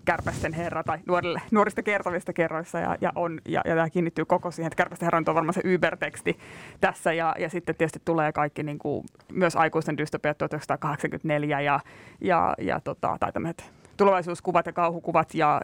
Kärpästen 0.05 0.53
herra 0.53 0.83
tai 0.83 0.97
nuorille, 1.05 1.41
nuorista 1.51 1.83
kertovista 1.83 2.33
kerroissa, 2.33 2.79
ja, 2.79 2.97
ja, 3.01 3.11
on, 3.15 3.41
ja, 3.47 3.61
ja 3.65 3.75
tämä 3.75 3.89
kiinnittyy 3.89 4.25
koko 4.25 4.51
siihen, 4.51 4.67
että 4.67 4.77
Kärpästen 4.77 5.05
herra 5.05 5.17
on 5.17 5.35
varmaan 5.35 5.53
se 5.53 5.61
Uber-teksti 5.75 6.37
tässä, 6.81 7.13
ja, 7.13 7.35
ja 7.39 7.49
sitten 7.49 7.75
tietysti 7.75 8.01
tulee 8.05 8.31
kaikki 8.31 8.63
niin 8.63 8.79
kuin, 8.79 9.05
myös 9.31 9.55
aikuisten 9.55 9.97
dystopiat 9.97 10.37
1984, 10.37 11.61
ja, 11.61 11.79
ja, 12.21 12.53
ja 12.61 12.79
tota, 12.79 13.17
tai 13.19 13.31
tämmöiset 13.31 13.71
tulevaisuuskuvat 13.97 14.65
ja 14.65 14.73
kauhukuvat, 14.73 15.35
ja, 15.35 15.61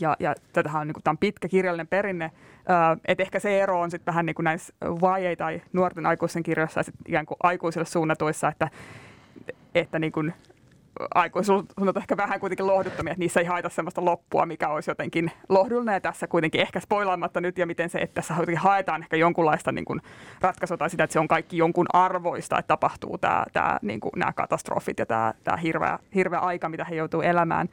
ja, 0.00 0.16
ja 0.20 0.34
tätähän 0.52 0.80
on, 0.80 0.86
niin 0.86 0.94
kuin, 0.94 1.02
tämä 1.02 1.12
on 1.12 1.18
pitkä 1.18 1.48
kirjallinen 1.48 1.86
perinne, 1.86 2.30
että 3.04 3.22
ehkä 3.22 3.38
se 3.38 3.62
ero 3.62 3.80
on 3.80 3.90
sitten 3.90 4.12
vähän 4.12 4.26
niin 4.26 4.34
kuin 4.34 4.44
näissä 4.44 4.74
YA- 4.82 5.36
tai 5.38 5.62
nuorten 5.72 6.06
aikuisten 6.06 6.42
kirjoissa 6.42 6.80
ja 6.80 6.84
ikään 7.06 7.26
kuin 7.26 7.36
aikuisille 7.42 7.86
suunnatuissa, 7.86 8.48
että, 8.48 8.70
että 9.74 9.98
niin 9.98 10.12
kuin 10.12 10.34
aikuisuudet 11.14 11.96
ehkä 11.96 12.16
vähän 12.16 12.40
kuitenkin 12.40 12.66
lohduttomia, 12.66 13.12
että 13.12 13.18
niissä 13.18 13.40
ei 13.40 13.46
haeta 13.46 13.68
sellaista 13.68 14.04
loppua, 14.04 14.46
mikä 14.46 14.68
olisi 14.68 14.90
jotenkin 14.90 15.30
lohdullinen. 15.48 15.92
Ja 15.92 16.00
tässä 16.00 16.26
kuitenkin 16.26 16.60
ehkä 16.60 16.80
spoilaamatta 16.80 17.40
nyt 17.40 17.58
ja 17.58 17.66
miten 17.66 17.90
se, 17.90 17.98
että 17.98 18.14
tässä 18.14 18.34
haetaan 18.56 19.02
ehkä 19.02 19.16
jonkunlaista 19.16 19.72
niin 19.72 19.84
kuin 19.84 20.00
ratkaisua 20.40 20.76
tai 20.76 20.90
sitä, 20.90 21.04
että 21.04 21.12
se 21.12 21.20
on 21.20 21.28
kaikki 21.28 21.56
jonkun 21.56 21.86
arvoista, 21.92 22.58
että 22.58 22.68
tapahtuu 22.68 23.18
tämä, 23.18 23.44
tämä, 23.52 23.78
niin 23.82 24.00
kuin, 24.00 24.12
nämä 24.16 24.32
katastrofit 24.32 24.98
ja 24.98 25.06
tämä, 25.06 25.34
tämä 25.44 25.56
hirveä, 25.56 25.98
hirveä 26.14 26.38
aika, 26.38 26.68
mitä 26.68 26.84
he 26.84 26.94
joutuu 26.94 27.20
elämään. 27.20 27.68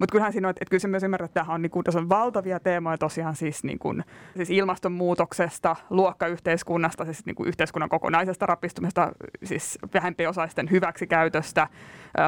Mutta 0.00 0.12
kyllähän 0.12 0.32
siinä 0.32 0.48
on, 0.48 0.50
että, 0.50 0.62
että 0.62 0.70
kyllä 0.70 0.80
se 0.80 0.88
myös 0.88 1.02
ymmärtää, 1.02 1.24
että 1.24 1.34
tämähän 1.34 1.54
on, 1.54 1.62
niin 1.62 1.70
kuin, 1.70 1.84
on 1.96 2.08
valtavia 2.08 2.60
teemoja 2.60 2.98
tosiaan 2.98 3.36
siis, 3.36 3.64
niin 3.64 3.78
kuin, 3.78 4.04
siis 4.36 4.50
ilmastonmuutoksesta, 4.50 5.76
luokkayhteiskunnasta, 5.90 7.04
siis 7.04 7.26
niin 7.26 7.36
kuin 7.36 7.48
yhteiskunnan 7.48 7.88
kokonaisesta 7.88 8.46
rapistumista, 8.46 9.12
siis 9.44 9.78
vähempiosaisten 9.94 10.70
hyväksikäytöstä, 10.70 11.68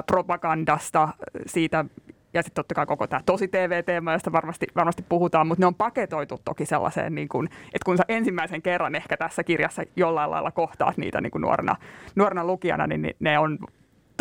propagandasta, 0.06 1.08
siitä, 1.46 1.84
ja 2.34 2.42
sitten 2.42 2.54
totta 2.54 2.74
kai 2.74 2.86
koko 2.86 3.06
tämä 3.06 3.20
tosi 3.26 3.48
TV-teema, 3.48 4.12
josta 4.12 4.32
varmasti, 4.32 4.66
varmasti 4.76 5.04
puhutaan, 5.08 5.46
mutta 5.46 5.62
ne 5.62 5.66
on 5.66 5.74
paketoitu 5.74 6.40
toki 6.44 6.66
sellaiseen, 6.66 7.14
niin 7.14 7.28
kuin, 7.28 7.46
että 7.46 7.84
kun 7.84 7.96
sä 7.96 8.04
ensimmäisen 8.08 8.62
kerran 8.62 8.94
ehkä 8.94 9.16
tässä 9.16 9.44
kirjassa 9.44 9.82
jollain 9.96 10.30
lailla 10.30 10.50
kohtaat 10.50 10.96
niitä 10.96 11.20
niin 11.20 11.32
nuorena, 11.40 11.76
nuorena 12.14 12.44
lukijana, 12.44 12.86
niin 12.86 13.14
ne 13.20 13.38
on 13.38 13.58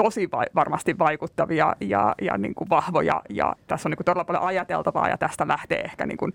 tosi 0.04 0.32
vai, 0.32 0.46
varmasti 0.56 1.00
vaikuttavia 1.00 1.76
ja, 1.80 2.16
ja 2.22 2.38
niin 2.38 2.56
kuin 2.56 2.70
vahvoja 2.70 3.22
ja 3.30 3.56
tässä 3.68 3.90
on 3.90 3.92
niin 3.92 3.98
kuin 3.98 4.06
todella 4.06 4.26
paljon 4.26 4.44
ajateltavaa 4.44 5.10
ja 5.10 5.18
tästä 5.18 5.48
lähtee 5.48 5.82
ehkä 5.82 6.06
niin 6.06 6.18
kuin 6.18 6.34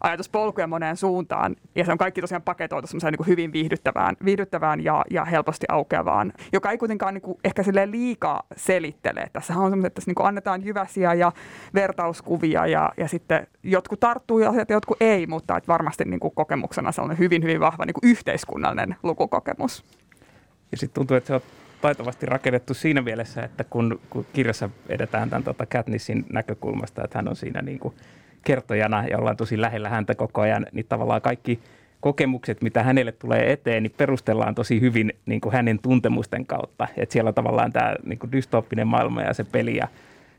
ajatuspolkuja 0.00 0.66
moneen 0.66 0.96
suuntaan 0.96 1.56
ja 1.74 1.84
se 1.84 1.92
on 1.92 1.98
kaikki 1.98 2.20
tosiaan 2.20 2.42
paketoitu 2.42 2.88
niin 2.92 3.16
kuin 3.16 3.26
hyvin 3.26 3.52
viihdyttävään, 3.52 4.16
viihdyttävään 4.24 4.84
ja, 4.84 5.04
ja 5.10 5.24
helposti 5.24 5.66
aukeavaan, 5.68 6.32
joka 6.52 6.70
ei 6.70 6.78
kuitenkaan 6.78 7.14
niin 7.14 7.22
kuin 7.22 7.38
ehkä 7.44 7.62
liikaa 7.86 8.42
selittele. 8.56 9.30
Tässä 9.32 9.52
on 9.52 9.70
semmoiset, 9.70 9.86
että 9.86 9.94
tässä 9.94 10.08
niin 10.08 10.14
kuin 10.14 10.26
annetaan 10.26 10.64
jyväsiä 10.64 11.14
ja 11.14 11.32
vertauskuvia 11.74 12.66
ja, 12.66 12.92
ja 12.96 13.08
sitten 13.08 13.46
jotkut 13.62 14.00
tarttuu 14.00 14.38
ja 14.38 14.52
jotkut 14.68 14.96
ei, 15.00 15.26
mutta 15.26 15.56
että 15.56 15.68
varmasti 15.68 16.04
niin 16.04 16.20
kuin 16.20 16.34
kokemuksena 16.34 16.92
se 16.92 17.00
on 17.00 17.18
hyvin, 17.18 17.42
hyvin 17.42 17.60
vahva 17.60 17.84
niin 17.84 17.94
kuin 17.94 18.10
yhteiskunnallinen 18.10 18.96
lukukokemus. 19.02 19.84
Ja 20.72 20.78
sitten 20.78 20.94
tuntuu, 20.94 21.16
että 21.16 21.26
se 21.26 21.34
on 21.34 21.40
taitavasti 21.86 22.26
rakennettu 22.26 22.74
siinä 22.74 23.02
mielessä, 23.02 23.42
että 23.42 23.64
kun, 23.64 24.00
kun 24.10 24.26
kirjassa 24.32 24.70
edetään 24.88 25.30
tämän 25.30 25.44
tota 25.44 25.66
Katnissin 25.66 26.24
näkökulmasta, 26.32 27.04
että 27.04 27.18
hän 27.18 27.28
on 27.28 27.36
siinä 27.36 27.62
niin 27.62 27.78
kuin 27.78 27.94
kertojana 28.44 29.06
ja 29.06 29.18
ollaan 29.18 29.36
tosi 29.36 29.60
lähellä 29.60 29.88
häntä 29.88 30.14
koko 30.14 30.40
ajan, 30.40 30.66
niin 30.72 30.86
tavallaan 30.88 31.22
kaikki 31.22 31.60
kokemukset, 32.00 32.62
mitä 32.62 32.82
hänelle 32.82 33.12
tulee 33.12 33.52
eteen, 33.52 33.82
niin 33.82 33.94
perustellaan 33.96 34.54
tosi 34.54 34.80
hyvin 34.80 35.12
niin 35.26 35.40
kuin 35.40 35.52
hänen 35.52 35.78
tuntemusten 35.78 36.46
kautta. 36.46 36.88
Että 36.96 37.12
siellä 37.12 37.28
on 37.28 37.34
tavallaan 37.34 37.72
tämä 37.72 37.94
niin 38.04 38.18
kuin 38.18 38.32
dystooppinen 38.32 38.86
maailma 38.86 39.22
ja 39.22 39.34
se 39.34 39.44
peli 39.44 39.76
ja 39.76 39.88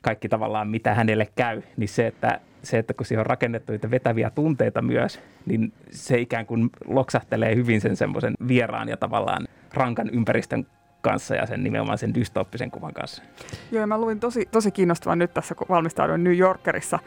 kaikki 0.01 0.29
tavallaan, 0.29 0.67
mitä 0.67 0.93
hänelle 0.93 1.27
käy, 1.35 1.61
niin 1.77 1.89
se, 1.89 2.07
että, 2.07 2.39
se, 2.63 2.77
että 2.77 2.93
kun 2.93 3.05
siihen 3.05 3.19
on 3.19 3.25
rakennettu 3.25 3.71
niitä 3.71 3.91
vetäviä 3.91 4.29
tunteita 4.29 4.81
myös, 4.81 5.19
niin 5.45 5.73
se 5.91 6.17
ikään 6.17 6.45
kuin 6.45 6.69
loksahtelee 6.87 7.55
hyvin 7.55 7.81
sen 7.81 7.95
semmoisen 7.95 8.33
vieraan 8.47 8.89
ja 8.89 8.97
tavallaan 8.97 9.47
rankan 9.73 10.09
ympäristön 10.09 10.67
kanssa 11.09 11.35
ja 11.35 11.45
sen 11.45 11.63
nimenomaan 11.63 11.97
sen 11.97 12.13
dystooppisen 12.13 12.71
kuvan 12.71 12.93
kanssa. 12.93 13.23
Joo, 13.71 13.81
ja 13.81 13.87
mä 13.87 13.97
luin 13.97 14.19
tosi, 14.19 14.47
tosi 14.51 14.71
kiinnostavan 14.71 15.19
nyt 15.19 15.33
tässä, 15.33 15.55
kun 15.55 15.67
valmistauduin 15.69 16.23
New 16.23 16.37
Yorkerissa 16.37 16.99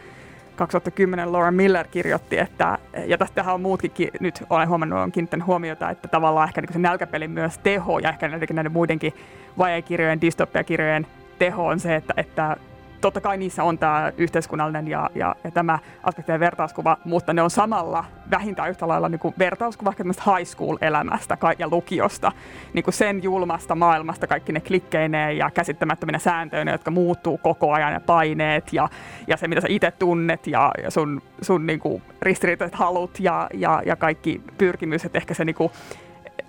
2010 0.56 1.32
Laura 1.32 1.50
Miller 1.50 1.86
kirjoitti, 1.86 2.38
että, 2.38 2.78
ja 3.06 3.18
tästähän 3.18 3.54
on 3.54 3.60
muutkin, 3.60 4.10
nyt 4.20 4.42
olen 4.50 4.68
huomannut, 4.68 4.98
on 4.98 5.12
kiinnittänyt 5.12 5.46
huomiota, 5.46 5.90
että 5.90 6.08
tavallaan 6.08 6.48
ehkä 6.48 6.60
niin 6.60 6.72
se 6.72 6.78
nälkäpelin 6.78 7.30
myös 7.30 7.58
teho, 7.58 7.98
ja 7.98 8.08
ehkä 8.08 8.28
näiden 8.28 8.72
muidenkin 8.72 9.12
vajeekirjojen, 9.58 10.20
dystopiakirjojen 10.20 11.06
teho 11.38 11.66
on 11.66 11.80
se, 11.80 11.96
että, 11.96 12.14
että 12.16 12.56
totta 13.00 13.20
kai 13.20 13.36
niissä 13.36 13.64
on 13.64 13.78
tämä 13.78 14.12
yhteiskunnallinen 14.16 14.88
ja, 14.88 15.10
ja, 15.14 15.36
ja 15.44 15.50
tämä 15.50 15.78
aspektien 16.02 16.40
vertauskuva, 16.40 16.96
mutta 17.04 17.32
ne 17.32 17.42
on 17.42 17.50
samalla 17.50 18.04
vähintään 18.30 18.70
yhtä 18.70 18.88
lailla 18.88 19.08
niin 19.08 19.18
kuin 19.18 19.34
vertauskuva 19.38 19.94
high 20.00 20.48
school-elämästä 20.48 21.38
ja 21.58 21.68
lukiosta, 21.68 22.32
niin 22.72 22.84
kuin 22.84 22.94
sen 22.94 23.22
julmasta 23.22 23.74
maailmasta, 23.74 24.26
kaikki 24.26 24.52
ne 24.52 24.60
klikkeineen 24.60 25.38
ja 25.38 25.50
käsittämättöminä 25.50 26.18
sääntöinä, 26.18 26.72
jotka 26.72 26.90
muuttuu 26.90 27.38
koko 27.38 27.72
ajan 27.72 27.92
ja 27.92 28.00
paineet 28.00 28.72
ja, 28.72 28.88
ja 29.26 29.36
se, 29.36 29.48
mitä 29.48 29.60
sä 29.60 29.66
itse 29.70 29.90
tunnet 29.90 30.46
ja, 30.46 30.70
ja 30.82 30.90
sun, 30.90 31.22
sun 31.40 31.66
niin 31.66 31.80
kuin 31.80 32.02
ristiriitaiset 32.22 32.74
halut 32.78 33.20
ja, 33.20 33.48
ja, 33.54 33.82
ja 33.86 33.96
kaikki 33.96 34.40
pyrkimykset, 34.58 35.16
ehkä 35.16 35.34
se 35.34 35.44
niin 35.44 35.56
kuin, 35.56 35.72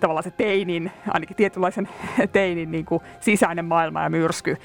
tavallaan 0.00 0.24
se 0.24 0.30
teinin, 0.30 0.90
ainakin 1.08 1.36
tietynlaisen 1.36 1.88
teinin 2.32 2.70
niin 2.70 2.84
kuin 2.84 3.02
sisäinen 3.20 3.64
maailma 3.64 4.02
ja 4.02 4.10
myrsky, 4.10 4.56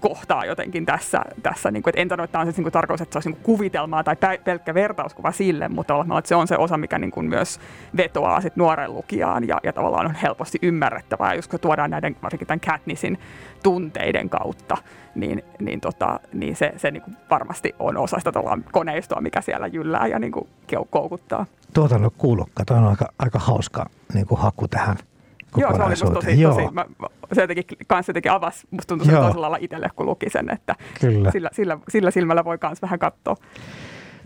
kohtaa 0.00 0.44
jotenkin 0.44 0.86
tässä, 0.86 1.22
tässä 1.42 1.70
niin 1.70 1.82
kuin, 1.82 1.90
että 1.90 2.00
en 2.00 2.08
sano, 2.08 2.24
että 2.24 2.32
tämä 2.32 2.40
on 2.40 2.46
siis, 2.46 2.64
niin 2.64 2.72
tarkoitus, 2.72 3.02
että 3.02 3.12
se 3.12 3.16
olisi 3.18 3.28
niin 3.28 3.42
kuvitelmaa 3.42 4.04
tai 4.04 4.16
pelkkä 4.44 4.74
vertauskuva 4.74 5.32
sille, 5.32 5.68
mutta 5.68 5.94
että 6.18 6.28
se 6.28 6.34
on 6.34 6.48
se 6.48 6.56
osa, 6.56 6.76
mikä 6.76 6.98
niin 6.98 7.10
kuin, 7.10 7.26
myös 7.26 7.60
vetoaa 7.96 8.40
sit 8.40 8.56
nuoren 8.56 8.94
lukijaan 8.94 9.48
ja, 9.48 9.60
ja 9.62 9.72
tavallaan 9.72 10.06
on 10.06 10.14
helposti 10.14 10.58
ymmärrettävää, 10.62 11.34
jos 11.34 11.48
kun 11.48 11.60
tuodaan 11.60 11.90
näiden 11.90 12.16
varsinkin 12.22 12.48
tämän 12.48 12.60
Katnissin 12.60 13.18
tunteiden 13.62 14.28
kautta, 14.28 14.76
niin, 15.14 15.42
niin, 15.60 15.80
tota, 15.80 16.20
niin 16.32 16.56
se, 16.56 16.72
se 16.76 16.90
niin 16.90 17.02
kuin 17.02 17.16
varmasti 17.30 17.74
on 17.78 17.96
osa 17.96 18.18
sitä 18.18 18.32
koneistoa, 18.72 19.20
mikä 19.20 19.40
siellä 19.40 19.66
jyllää 19.66 20.06
ja 20.06 20.18
niin 20.18 20.32
kuin, 20.32 20.48
koukuttaa. 20.90 21.46
Tuota 21.74 21.94
on 21.94 22.10
kuullutkaan, 22.18 22.66
tuo 22.66 22.76
on 22.76 22.84
aika, 22.84 23.08
aika 23.18 23.38
hauska 23.38 23.86
niin 24.14 24.26
kuin 24.26 24.40
haku 24.40 24.68
tähän 24.68 24.96
Joo, 25.56 25.76
se 25.76 25.82
oli 25.82 25.90
musta 25.90 26.10
tosi, 26.10 26.40
Joo. 26.40 26.54
tosi 26.54 26.74
mä, 26.74 26.84
se 27.32 27.40
jotenkin, 27.40 27.64
kanssa 27.86 28.10
jotenkin 28.10 28.32
avasi, 28.32 28.66
musta 28.70 28.88
tuntui 28.88 29.06
se 29.06 29.12
toisella 29.12 29.40
lailla 29.40 29.58
itselle, 29.60 29.88
kun 29.96 30.06
luki 30.06 30.30
sen, 30.30 30.50
että 30.50 30.74
Kyllä. 31.00 31.30
Sillä, 31.30 31.50
sillä, 31.52 31.78
sillä 31.88 32.10
silmällä 32.10 32.44
voi 32.44 32.58
myös 32.62 32.82
vähän 32.82 32.98
katsoa. 32.98 33.36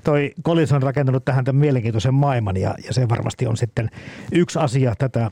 Toi 0.04 0.32
Collins 0.44 0.72
on 0.72 0.82
rakentanut 0.82 1.25
tähän 1.25 1.44
tämän 1.44 1.60
mielenkiintoisen 1.60 2.14
maailman 2.14 2.56
ja, 2.56 2.75
ja 2.87 2.94
se 2.94 3.08
varmasti 3.08 3.46
on 3.46 3.56
sitten 3.56 3.90
yksi 4.32 4.58
asia 4.58 4.94
tätä 4.99 5.30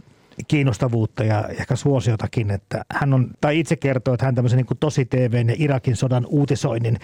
kiinnostavuutta 0.48 1.24
ja 1.24 1.44
ehkä 1.48 1.76
suosiotakin, 1.76 2.50
että 2.50 2.84
hän 2.92 3.14
on, 3.14 3.30
tai 3.40 3.58
itse 3.58 3.76
kertoo, 3.76 4.14
että 4.14 4.26
hän 4.26 4.34
tämmöisen 4.34 4.56
niin 4.56 4.66
kuin 4.66 4.78
tosi 4.78 5.04
TVn 5.04 5.48
ja 5.48 5.54
Irakin 5.58 5.96
sodan 5.96 6.26
uutisoinnin 6.26 6.98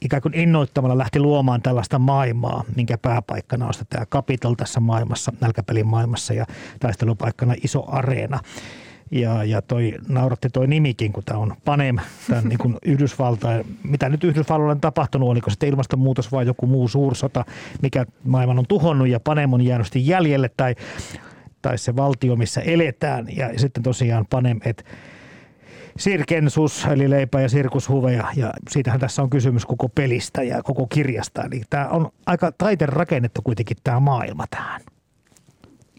ikään 0.00 0.22
kuin 0.22 0.34
innoittamalla 0.34 0.98
lähti 0.98 1.20
luomaan 1.20 1.62
tällaista 1.62 1.98
maailmaa, 1.98 2.64
minkä 2.76 2.98
pääpaikkana 2.98 3.66
on 3.66 3.72
tämä 3.90 4.06
Capitol 4.06 4.54
tässä 4.54 4.80
maailmassa, 4.80 5.32
nälkäpelin 5.40 5.86
maailmassa 5.86 6.34
ja 6.34 6.46
taistelupaikkana 6.80 7.54
iso 7.64 7.84
areena. 7.88 8.40
Ja, 9.10 9.44
ja 9.44 9.62
toi, 9.62 9.94
nauratti 10.08 10.48
toi 10.50 10.66
nimikin, 10.66 11.12
kun 11.12 11.22
tämä 11.24 11.40
on 11.40 11.54
Panem, 11.64 11.96
tämän 12.28 12.44
niin 12.44 12.58
kuin 12.58 12.76
Yhdysvaltain, 12.92 13.78
mitä 13.82 14.08
nyt 14.08 14.24
Yhdysvalloilla 14.24 14.72
on 14.72 14.80
tapahtunut, 14.80 15.28
oliko 15.28 15.50
sitten 15.50 15.68
ilmastonmuutos 15.68 16.32
vai 16.32 16.46
joku 16.46 16.66
muu 16.66 16.88
suursota, 16.88 17.44
mikä 17.82 18.06
maailman 18.24 18.58
on 18.58 18.66
tuhonnut 18.68 19.08
ja 19.08 19.20
Panem 19.20 19.52
on 19.52 19.62
jäänyt 19.62 19.86
jäljelle 19.94 20.50
tai, 20.56 20.74
tai 21.62 21.78
se 21.78 21.96
valtio, 21.96 22.36
missä 22.36 22.60
eletään. 22.60 23.26
Ja 23.36 23.58
sitten 23.58 23.82
tosiaan 23.82 24.26
Panem, 24.30 24.60
että 24.64 24.84
sirkensus, 25.98 26.84
eli 26.84 27.10
leipä 27.10 27.40
ja 27.40 27.48
sirkushuveja, 27.48 28.24
ja 28.36 28.52
siitähän 28.70 29.00
tässä 29.00 29.22
on 29.22 29.30
kysymys 29.30 29.66
koko 29.66 29.88
pelistä 29.88 30.42
ja 30.42 30.62
koko 30.62 30.86
kirjasta. 30.86 31.42
Eli 31.42 31.62
tämä 31.70 31.88
on 31.88 32.10
aika 32.26 32.52
taiten 32.52 32.88
rakennettu 32.88 33.42
kuitenkin 33.44 33.76
tämä 33.84 34.00
maailma 34.00 34.44
tähän. 34.50 34.80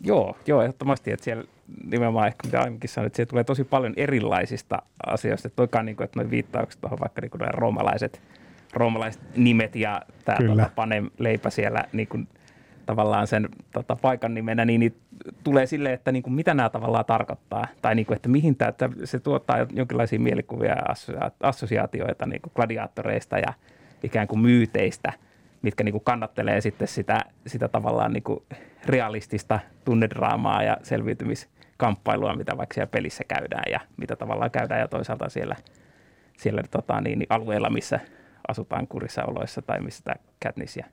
Joo, 0.04 0.38
joo, 0.48 0.62
ehdottomasti, 0.62 1.12
että 1.12 1.24
siellä 1.24 1.44
nimenomaan 1.92 2.28
ehkä 2.28 2.48
mitä 2.48 2.60
aiemminkin 2.60 2.90
sanoin, 2.90 3.08
että 3.08 3.16
siellä 3.16 3.30
tulee 3.30 3.44
tosi 3.44 3.64
paljon 3.64 3.94
erilaisista 3.98 4.82
asioista. 5.06 5.48
Että 5.48 5.56
toikaan 5.56 5.86
niin 5.86 5.96
kuin, 5.96 6.06
että 6.06 6.20
noin 6.20 6.30
viittaukset 6.30 6.82
tuohon 6.82 7.00
vaikka 7.00 7.22
niin 7.22 7.32
kuin 7.32 7.42
roomalaiset, 7.54 8.22
roomalaiset 8.74 9.22
nimet 9.36 9.76
ja 9.76 10.02
tämä 10.26 10.38
tuota, 10.46 10.70
panem 10.76 11.10
leipä 11.18 11.50
siellä 11.50 11.84
niin 11.94 12.08
kuin, 12.08 12.28
tavallaan 12.90 13.28
sen 13.28 13.50
tota, 13.72 13.96
paikan 13.96 14.34
nimenä, 14.34 14.66
niin, 14.66 14.80
niin 14.80 14.96
tulee 15.44 15.66
silleen, 15.66 15.94
että 15.94 16.12
niin 16.12 16.24
kuin, 16.24 16.34
mitä 16.34 16.54
nämä 16.54 16.70
tavallaan 16.70 17.06
tarkoittaa. 17.06 17.68
Tai 17.82 17.96
niin 17.96 18.06
kuin, 18.06 18.16
että 18.16 18.30
mihin 18.30 18.56
tämä, 18.56 18.70
että 18.70 18.90
se 19.04 19.20
tuottaa 19.20 19.58
jonkinlaisia 19.74 20.20
mielikuvia 20.20 20.72
ja 20.72 21.32
assosiaatioita 21.44 22.26
niin 22.26 22.42
kuin 22.42 22.52
gladiaattoreista 22.56 23.38
ja 23.38 23.54
ikään 24.04 24.28
kuin 24.28 24.40
myyteistä, 24.40 25.14
mitkä 25.62 25.84
niin 25.84 25.92
kuin 25.92 26.04
kannattelee 26.04 26.62
sitten 26.62 26.88
sitä, 26.88 27.20
sitä 27.48 27.68
tavallaan 27.68 28.14
niin 28.14 28.24
kuin 28.24 28.44
realistista 28.86 29.60
tunnedraamaa 29.86 30.64
ja 30.64 30.78
selviytymiskamppailua, 30.84 32.36
mitä 32.36 32.58
vaikka 32.58 32.74
siellä 32.74 32.92
pelissä 32.92 33.24
käydään 33.28 33.72
ja 33.72 33.80
mitä 33.98 34.16
tavallaan 34.16 34.52
käydään 34.52 34.80
ja 34.80 34.88
toisaalta 34.88 35.30
siellä, 35.30 35.56
siellä 36.38 36.62
tota, 36.72 37.02
niin, 37.02 37.20
niin 37.20 37.28
alueella, 37.30 37.70
missä 37.70 38.00
asutaan 38.48 38.88
kurissa 38.88 39.26
oloissa 39.26 39.62
tai 39.62 39.82
missä 39.82 40.04
tämä 40.04 40.16
Katniss 40.44 40.78
ja 40.78 40.86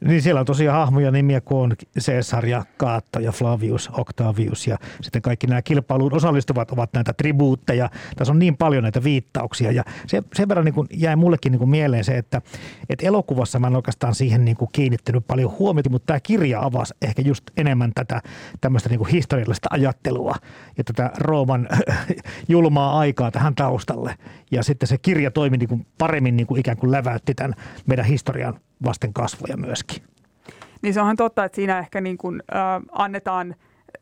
niin 0.00 0.22
siellä 0.22 0.40
on 0.40 0.46
tosiaan 0.46 0.78
hahmoja 0.78 1.10
nimiä 1.10 1.40
kuin 1.40 1.58
on 1.58 1.76
Caesar 2.00 2.46
ja 2.46 2.64
Kaatta 2.76 3.20
ja 3.20 3.32
Flavius, 3.32 3.90
Octavius 3.92 4.66
ja 4.66 4.78
sitten 5.00 5.22
kaikki 5.22 5.46
nämä 5.46 5.62
kilpailuun 5.62 6.14
osallistuvat 6.14 6.70
ovat 6.70 6.92
näitä 6.92 7.12
tribuutteja. 7.12 7.90
Tässä 8.16 8.32
on 8.32 8.38
niin 8.38 8.56
paljon 8.56 8.82
näitä 8.82 9.04
viittauksia 9.04 9.72
ja 9.72 9.84
se, 10.06 10.22
sen 10.34 10.48
verran 10.48 10.64
niin 10.64 10.74
kuin 10.74 10.86
jäi 10.92 11.16
mullekin 11.16 11.52
niin 11.52 11.58
kuin 11.58 11.70
mieleen 11.70 12.04
se, 12.04 12.18
että, 12.18 12.42
että 12.88 13.06
elokuvassa 13.06 13.58
mä 13.58 13.66
en 13.66 13.76
oikeastaan 13.76 14.14
siihen 14.14 14.44
niin 14.44 14.56
kuin 14.56 14.68
kiinnittänyt 14.72 15.26
paljon 15.26 15.54
huomiota, 15.58 15.90
mutta 15.90 16.06
tämä 16.06 16.20
kirja 16.20 16.60
avasi 16.60 16.94
ehkä 17.02 17.22
just 17.22 17.44
enemmän 17.56 17.92
tätä 17.94 18.22
tämmöistä 18.60 18.88
niin 18.88 18.98
kuin 18.98 19.10
historiallista 19.10 19.68
ajattelua 19.72 20.34
ja 20.78 20.84
tätä 20.84 21.10
Rooman 21.18 21.68
julmaa 22.48 22.98
aikaa 22.98 23.30
tähän 23.30 23.54
taustalle. 23.54 24.14
Ja 24.50 24.62
sitten 24.62 24.86
se 24.86 24.98
kirja 24.98 25.30
toimi 25.30 25.56
niin 25.56 25.68
kuin 25.68 25.86
paremmin 25.98 26.36
niin 26.36 26.46
kuin 26.46 26.60
ikään 26.60 26.76
kuin 26.76 26.92
läväytti 26.92 27.34
tämän 27.34 27.54
meidän 27.86 28.04
historian 28.04 28.60
vasten 28.84 29.12
kasvoja 29.12 29.56
myöskin. 29.56 30.02
Niin 30.82 30.94
se 30.94 31.00
onhan 31.00 31.16
totta, 31.16 31.44
että 31.44 31.56
siinä 31.56 31.78
ehkä 31.78 32.00
niin 32.00 32.18
kuin, 32.18 32.42
äh, 32.54 32.82
annetaan 32.92 33.54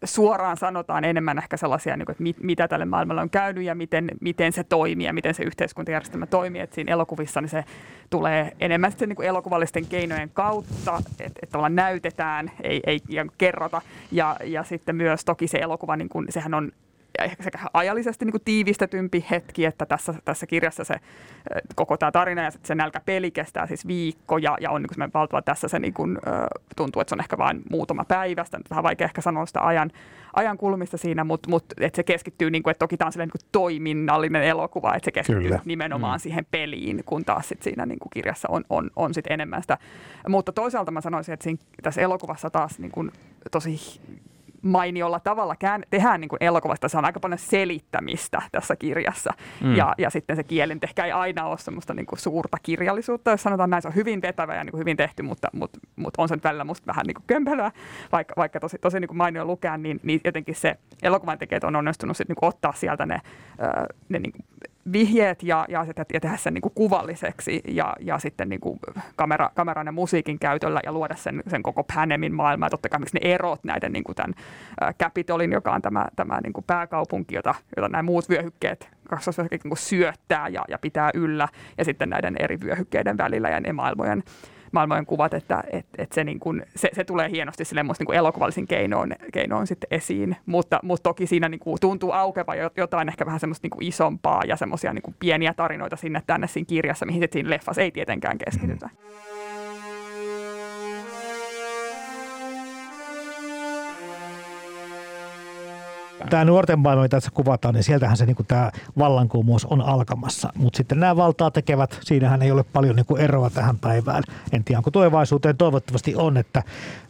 suoraan 0.05 0.57
sanotaan 0.57 1.05
enemmän 1.05 1.39
ehkä 1.39 1.57
sellaisia, 1.57 1.97
niin 1.97 2.07
kuin, 2.07 2.13
että 2.13 2.23
mit, 2.23 2.37
mitä 2.43 2.69
tälle 2.69 2.85
maailmalle 2.85 3.23
on 3.23 3.31
käynyt 3.31 3.65
ja 3.65 3.75
miten, 3.75 4.11
miten 4.21 4.53
se 4.53 4.65
toimii 4.65 5.07
ja 5.07 5.13
miten 5.13 5.35
se 5.35 5.43
yhteiskuntajärjestelmä 5.43 6.27
toimii. 6.27 6.61
Että 6.61 6.75
siinä 6.75 6.93
elokuvissa 6.93 7.41
niin 7.41 7.49
se 7.49 7.65
tulee 8.11 8.53
enemmän 8.61 8.91
sitten 8.91 9.09
niin 9.09 9.17
kuin 9.17 9.29
elokuvallisten 9.29 9.87
keinojen 9.87 10.31
kautta, 10.31 10.99
että, 10.99 11.25
että 11.25 11.47
tavallaan 11.53 11.75
näytetään, 11.75 12.51
ei, 12.63 12.81
ei 12.87 13.01
kerrota. 13.39 13.83
Ja, 14.13 14.37
ja 14.45 14.65
sitten 14.65 14.97
myös 14.97 15.25
toki 15.25 15.49
se 15.49 15.59
elokuva, 15.59 15.97
niin 15.97 16.09
kuin, 16.09 16.27
sehän 16.31 16.55
on 16.55 16.73
ja 17.19 17.25
ehkä 17.25 17.43
sekä 17.43 17.59
ajallisesti 17.73 18.25
niin 18.25 18.33
kuin 18.33 18.43
tiivistetympi 18.45 19.25
hetki, 19.31 19.65
että 19.65 19.87
tässä, 19.87 20.15
tässä 20.25 20.47
kirjassa 20.47 20.85
se 20.85 20.95
koko 21.75 21.97
tämä 21.97 22.13
tarina 22.13 22.43
ja 22.43 22.51
se 22.63 22.75
nälkäpeli 22.75 23.31
kestää 23.31 23.67
siis 23.67 23.87
viikko 23.87 24.39
ja, 24.39 24.57
ja 24.61 24.71
on 24.71 24.83
niin 24.83 24.91
kuin 24.95 25.11
valtava 25.15 25.43
tässä 25.43 25.69
se 25.69 25.79
niin 25.79 25.95
kuin, 25.95 26.19
tuntuu, 26.77 27.03
että 27.03 27.09
se 27.09 27.15
on 27.15 27.21
ehkä 27.21 27.39
vain 27.39 27.63
muutama 27.71 28.05
päivä, 28.05 28.45
sitä 28.45 28.59
vähän 28.71 28.85
vaikea 28.85 29.05
ehkä 29.05 29.21
sanoa 29.21 29.47
sitä 29.47 29.67
ajan, 29.67 29.91
ajan 30.37 30.59
kulmista 30.59 30.97
siinä, 30.97 31.25
mutta, 31.25 31.51
mutta 31.51 31.75
että 31.81 31.97
se 31.97 32.03
keskittyy, 32.03 32.51
niin 32.51 32.63
kuin, 32.63 32.71
että 32.71 32.79
toki 32.79 32.97
tämä 32.97 33.07
on 33.07 33.13
niin 33.19 33.31
kuin 33.31 33.49
toiminnallinen 33.53 34.43
elokuva, 34.43 34.95
että 34.95 35.05
se 35.05 35.13
keskittyy 35.13 35.43
Kyllä. 35.43 35.61
nimenomaan 35.65 36.19
mm. 36.19 36.21
siihen 36.21 36.47
peliin, 36.51 37.03
kun 37.07 37.25
taas 37.25 37.49
sit 37.49 37.63
siinä 37.63 37.87
niin 37.87 37.99
kuin 37.99 38.11
kirjassa 38.11 38.49
on, 38.51 38.65
on, 38.71 38.91
on 38.97 39.15
sit 39.15 39.27
enemmän 39.31 39.63
sitä. 39.63 39.79
Mutta 40.29 40.53
toisaalta 40.53 40.91
mä 40.91 41.01
sanoisin, 41.01 41.33
että 41.33 41.45
siinä, 41.45 41.59
tässä 41.83 42.01
elokuvassa 42.01 42.51
taas 42.51 42.79
niin 42.79 42.93
kuin, 42.93 43.13
tosi 43.51 44.01
mainiolla 44.63 45.21
tavalla 45.21 45.57
kään, 45.57 45.83
tehdään 45.91 46.21
niin 46.21 46.29
kuin 46.29 46.43
elokuvasta. 46.43 46.89
Se 46.89 46.99
on 46.99 47.05
aika 47.05 47.21
paljon 47.21 47.39
selittämistä 47.39 48.43
tässä 48.53 48.77
kirjassa. 48.77 49.31
Mm. 49.61 49.77
Ja, 49.77 49.95
ja 49.99 50.11
sitten 50.11 50.37
se 50.37 50.43
kielen 50.43 50.79
ehkä 50.83 51.05
ei 51.05 51.13
aina 51.13 51.47
ole 51.47 51.59
semmoista 51.59 51.95
niin 51.95 52.07
kuin 52.07 52.19
suurta 52.19 52.57
kirjallisuutta, 52.63 53.31
jos 53.31 53.43
sanotaan 53.43 53.71
näin. 53.71 53.83
Se 53.83 53.89
on 53.89 53.95
hyvin 53.95 54.23
vetävä 54.23 54.55
ja 54.55 54.65
niin 54.65 54.71
kuin 54.71 54.79
hyvin 54.79 54.97
tehty, 54.97 55.23
mutta, 55.23 55.49
mutta, 55.53 55.79
mutta 55.97 56.23
on 56.23 56.29
se 56.29 56.35
nyt 56.35 56.45
välillä 56.45 56.65
musta 56.65 56.87
vähän 56.87 57.07
niin 57.07 57.15
kuin 57.15 57.25
kömpelöä, 57.27 57.71
vaikka, 58.13 58.35
vaikka 58.37 58.61
tosi, 58.61 58.79
tosi 58.79 59.01
niin 59.01 59.09
kuin 59.09 59.19
mainio 59.19 59.45
lukea, 59.45 59.77
niin, 59.77 60.01
niin 60.03 60.21
jotenkin 60.25 60.55
se 60.55 60.77
elokuvan 61.03 61.39
tekijät 61.39 61.65
on 61.65 61.77
onnistunut 61.77 62.17
sitten 62.17 62.35
niin 62.35 62.41
kuin 62.41 62.49
ottaa 62.49 62.73
sieltä 62.73 63.07
ne, 63.07 63.21
ne 64.09 64.19
niin 64.19 64.33
kuin 64.33 64.45
vihjeet 64.93 65.43
ja, 65.43 65.67
ja, 65.69 65.87
ja 66.13 66.21
tehdä 66.21 66.37
sen 66.37 66.55
niin 66.55 66.63
kuin 66.63 66.73
kuvalliseksi 66.75 67.61
ja, 67.69 67.97
ja 68.01 68.19
sitten 68.19 68.49
niin 68.49 68.61
kuin 68.61 68.79
kamera, 69.17 69.51
kameran 69.55 69.87
ja 69.87 69.93
musiikin 69.93 70.39
käytöllä 70.39 70.81
ja 70.85 70.93
luoda 70.93 71.17
sen, 71.17 71.43
sen 71.47 71.63
koko 71.63 71.85
Panemin 71.85 72.35
maailmaa. 72.35 72.67
Ja 72.67 72.71
totta 72.71 72.89
kai 72.89 73.01
ne 73.01 73.21
erot 73.23 73.65
näiden 73.65 73.93
niin 73.93 74.05
kuin 74.05 74.17
tämän 74.17 74.35
Capitolin, 75.01 75.53
joka 75.53 75.73
on 75.73 75.83
tämä, 75.83 76.07
tämä 76.17 76.41
niin 76.41 76.53
kuin 76.53 76.65
pääkaupunki, 76.65 77.35
jota, 77.35 77.55
jota 77.77 77.89
nämä 77.89 78.03
muut 78.03 78.29
vyöhykkeet 78.29 78.91
niin 79.51 79.61
kuin 79.61 79.77
syöttää 79.77 80.49
ja, 80.49 80.65
ja 80.69 80.79
pitää 80.79 81.11
yllä 81.15 81.49
ja 81.79 81.85
sitten 81.85 82.11
näiden 82.11 82.37
eri 82.39 82.61
vyöhykkeiden 82.61 83.19
välillä 83.19 83.49
ja 83.49 83.61
ne 83.61 83.73
maailmojen 83.73 84.23
maailmojen 84.73 85.07
kuvat, 85.07 85.35
että 85.35 85.65
et, 85.73 85.87
et 85.99 86.13
se, 86.13 86.25
niin 86.25 86.41
kun, 86.41 86.63
se, 86.77 86.91
se, 86.93 87.05
tulee 87.05 87.31
hienosti 87.31 87.65
sille 87.65 87.83
niin 87.83 88.07
kuin 88.07 88.19
elokuvallisin 88.19 88.67
keinoin, 88.67 89.17
keinoin 89.33 89.67
sitten 89.67 89.89
esiin, 89.91 90.37
mutta, 90.47 90.81
mutta 90.83 91.03
toki 91.03 91.27
siinä 91.27 91.49
niin 91.49 91.61
kuin 91.61 91.77
tuntuu 91.81 92.13
aukeva 92.13 92.55
jotain 92.77 93.09
ehkä 93.09 93.27
vähän 93.27 93.41
semmoista 93.41 93.65
niin 93.65 93.71
kuin 93.71 93.87
isompaa 93.87 94.43
ja 94.47 94.57
semmoisia 94.57 94.93
niin 94.93 95.15
pieniä 95.21 95.55
tarinoita 95.55 95.97
sinne 95.97 96.23
tänne 96.27 96.47
siinä 96.47 96.67
kirjassa, 96.67 97.07
mihin 97.07 97.29
siinä 97.33 97.51
leffassa 97.51 97.83
ei 97.83 97.91
tietenkään 97.91 98.39
keskitytä. 98.39 98.87
Mm. 98.93 99.38
Tämä 106.31 106.45
nuorten 106.45 106.79
maailma, 106.79 107.03
mitä 107.03 107.17
tässä 107.17 107.31
kuvataan, 107.31 107.75
niin 107.75 107.85
sieltähän 107.85 108.17
se 108.17 108.27
niin 108.27 108.37
tämä 108.49 108.71
vallankumous 108.99 109.65
on 109.65 109.83
alkamassa. 109.83 110.53
Mutta 110.57 110.77
sitten 110.77 111.01
nämä 111.01 111.17
valtaa 111.17 111.51
tekevät, 111.51 111.99
siinähän 112.01 112.43
ei 112.43 112.51
ole 112.51 112.65
paljon 112.65 112.97
niin 112.97 113.07
kuin 113.07 113.21
eroa 113.21 113.51
tähän 113.51 113.79
päivään. 113.79 114.23
En 114.53 114.65
tiedä, 114.65 114.79
onko 114.79 114.91
tulevaisuuteen 114.91 115.57
toivottavasti 115.57 116.15
on, 116.17 116.37
että 116.37 116.63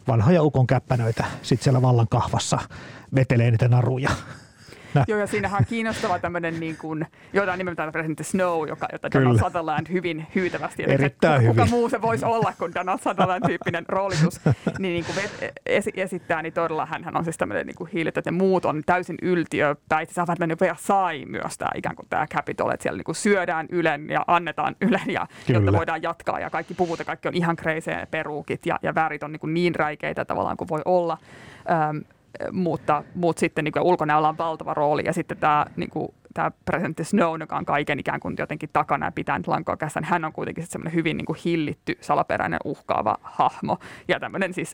vanhoja 0.07 0.43
ukon 0.43 0.67
käppänöitä 0.67 1.25
sitten 1.41 1.63
siellä 1.63 1.81
vallan 1.81 2.07
kahvassa 2.07 2.59
vetelee 3.15 3.51
niitä 3.51 3.67
naruja. 3.67 4.09
Joo, 5.07 5.19
ja 5.19 5.27
siinähän 5.27 5.59
on 5.59 5.65
kiinnostava 5.65 6.19
tämmöinen, 6.19 6.59
niin 6.59 6.77
kuin, 6.77 7.05
jota 7.33 7.57
nimeltään 7.57 7.91
presidentti 7.91 8.23
Snow, 8.23 8.67
joka, 8.67 8.87
jota 8.91 9.11
Donald 9.11 9.39
Sutherland 9.39 9.87
hyvin 9.91 10.27
hyytävästi. 10.35 10.83
Erittäin 10.87 11.41
se, 11.41 11.47
hyvin. 11.47 11.55
Kuka 11.55 11.65
muu 11.65 11.89
se 11.89 12.01
voisi 12.01 12.25
olla 12.25 12.53
kuin 12.57 12.73
Donald 12.73 12.99
Sutherland-tyyppinen 12.99 13.85
roolitus, 13.87 14.41
niin, 14.79 14.93
niin 14.93 15.05
kuin 15.05 15.17
esi- 15.65 15.93
esittää, 15.95 16.41
niin 16.41 16.53
todella 16.53 16.85
hän 16.85 17.17
on 17.17 17.23
siis 17.23 17.37
tämmöinen 17.37 17.67
niin 17.67 17.75
kuin 17.75 17.89
hiilit, 17.93 18.17
että 18.17 18.31
muut 18.31 18.65
on 18.65 18.83
täysin 18.85 19.17
yltiöpäin. 19.21 20.07
Se 20.11 20.21
on 20.21 20.27
vähän 20.27 20.37
tämmöinen 20.37 20.75
sai 20.77 21.25
myös 21.25 21.57
tämä 21.57 21.71
ikään 21.75 21.95
kuin 21.95 22.07
tämä 22.09 22.27
Capitol, 22.27 22.69
että 22.69 22.83
siellä 22.83 22.97
niin 22.97 23.03
kuin 23.03 23.15
syödään 23.15 23.67
Ylen 23.71 24.09
ja 24.09 24.23
annetaan 24.27 24.75
Ylen, 24.81 25.09
ja, 25.13 25.27
jotta 25.47 25.73
voidaan 25.73 26.01
jatkaa, 26.01 26.39
ja 26.39 26.49
kaikki 26.49 26.73
puvut 26.73 26.99
ja 26.99 27.05
kaikki 27.05 27.27
on 27.27 27.35
ihan 27.35 27.55
kreisejä 27.55 28.07
peruukit, 28.11 28.65
ja, 28.65 28.79
ja 28.83 28.95
värit 28.95 29.23
on 29.23 29.31
niin, 29.31 29.39
kuin 29.39 29.53
niin 29.53 29.75
räikeitä 29.75 30.25
tavallaan 30.25 30.57
kuin 30.57 30.69
voi 30.69 30.81
olla. 30.85 31.17
Öm, 31.89 32.03
mutta, 32.51 33.03
mutta 33.15 33.39
sitten 33.39 33.63
niin 33.63 33.73
ulkonäöllä 33.81 34.29
on 34.29 34.37
valtava 34.37 34.73
rooli 34.73 35.01
ja 35.05 35.13
sitten 35.13 35.37
tämä, 35.37 35.65
niin 35.75 35.89
kuin, 35.89 36.13
tämä 36.33 36.51
presidentti 36.65 37.03
Snow, 37.03 37.39
joka 37.39 37.57
on 37.57 37.65
kaiken 37.65 37.99
ikään 37.99 38.19
kuin 38.19 38.35
jotenkin 38.39 38.69
takana 38.73 39.05
ja 39.05 39.11
pitää 39.11 39.39
lankoa 39.47 39.77
kässä, 39.77 39.99
niin 39.99 40.09
hän 40.09 40.25
on 40.25 40.33
kuitenkin 40.33 40.67
semmoinen 40.67 40.93
hyvin 40.93 41.17
niin 41.17 41.25
kuin 41.25 41.39
hillitty, 41.45 41.97
salaperäinen, 42.01 42.59
uhkaava 42.65 43.15
hahmo 43.21 43.77
ja 44.07 44.19
tämmöinen 44.19 44.53
siis 44.53 44.73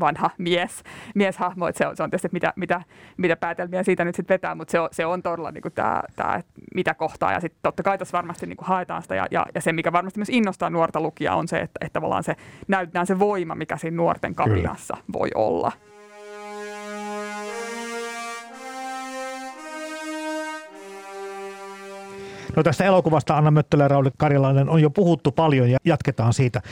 vanha 0.00 0.30
mies, 0.38 0.82
mieshahmo, 1.14 1.68
että 1.68 1.78
se 1.78 1.86
on, 1.86 1.96
se 1.96 2.02
on 2.02 2.10
tietysti 2.10 2.28
mitä, 2.32 2.52
mitä, 2.56 2.82
mitä 3.16 3.36
päätelmiä 3.36 3.82
siitä 3.82 4.04
nyt 4.04 4.14
sitten 4.14 4.34
vetää, 4.34 4.54
mutta 4.54 4.72
se 4.72 4.80
on, 4.80 4.88
se 4.92 5.06
on 5.06 5.22
todella 5.22 5.50
niin 5.50 5.62
kuin 5.62 5.72
tämä, 5.72 6.02
tämä, 6.16 6.40
mitä 6.74 6.94
kohtaa 6.94 7.32
ja 7.32 7.40
sitten 7.40 7.60
totta 7.62 7.82
kai 7.82 7.98
tässä 7.98 8.16
varmasti 8.16 8.46
niin 8.46 8.56
kuin 8.56 8.68
haetaan 8.68 9.02
sitä 9.02 9.14
ja, 9.14 9.26
ja, 9.30 9.46
ja, 9.54 9.60
se, 9.60 9.72
mikä 9.72 9.92
varmasti 9.92 10.18
myös 10.18 10.30
innostaa 10.30 10.70
nuorta 10.70 11.00
lukijaa 11.00 11.36
on 11.36 11.48
se, 11.48 11.56
että, 11.56 11.78
että 11.80 11.92
tavallaan 12.00 12.24
se 12.24 12.36
näytetään 12.68 13.06
se 13.06 13.18
voima, 13.18 13.54
mikä 13.54 13.76
siinä 13.76 13.96
nuorten 13.96 14.34
kapinassa 14.34 14.94
Kyllä. 14.94 15.12
voi 15.12 15.28
olla. 15.34 15.72
No 22.56 22.62
tästä 22.62 22.84
elokuvasta 22.84 23.36
Anna 23.36 23.50
Möttölä 23.50 23.84
ja 23.84 23.88
Rauli 23.88 24.10
Karilainen 24.18 24.68
on 24.68 24.82
jo 24.82 24.90
puhuttu 24.90 25.32
paljon 25.32 25.70
ja 25.70 25.78
jatketaan 25.84 26.32
siitä. 26.32 26.62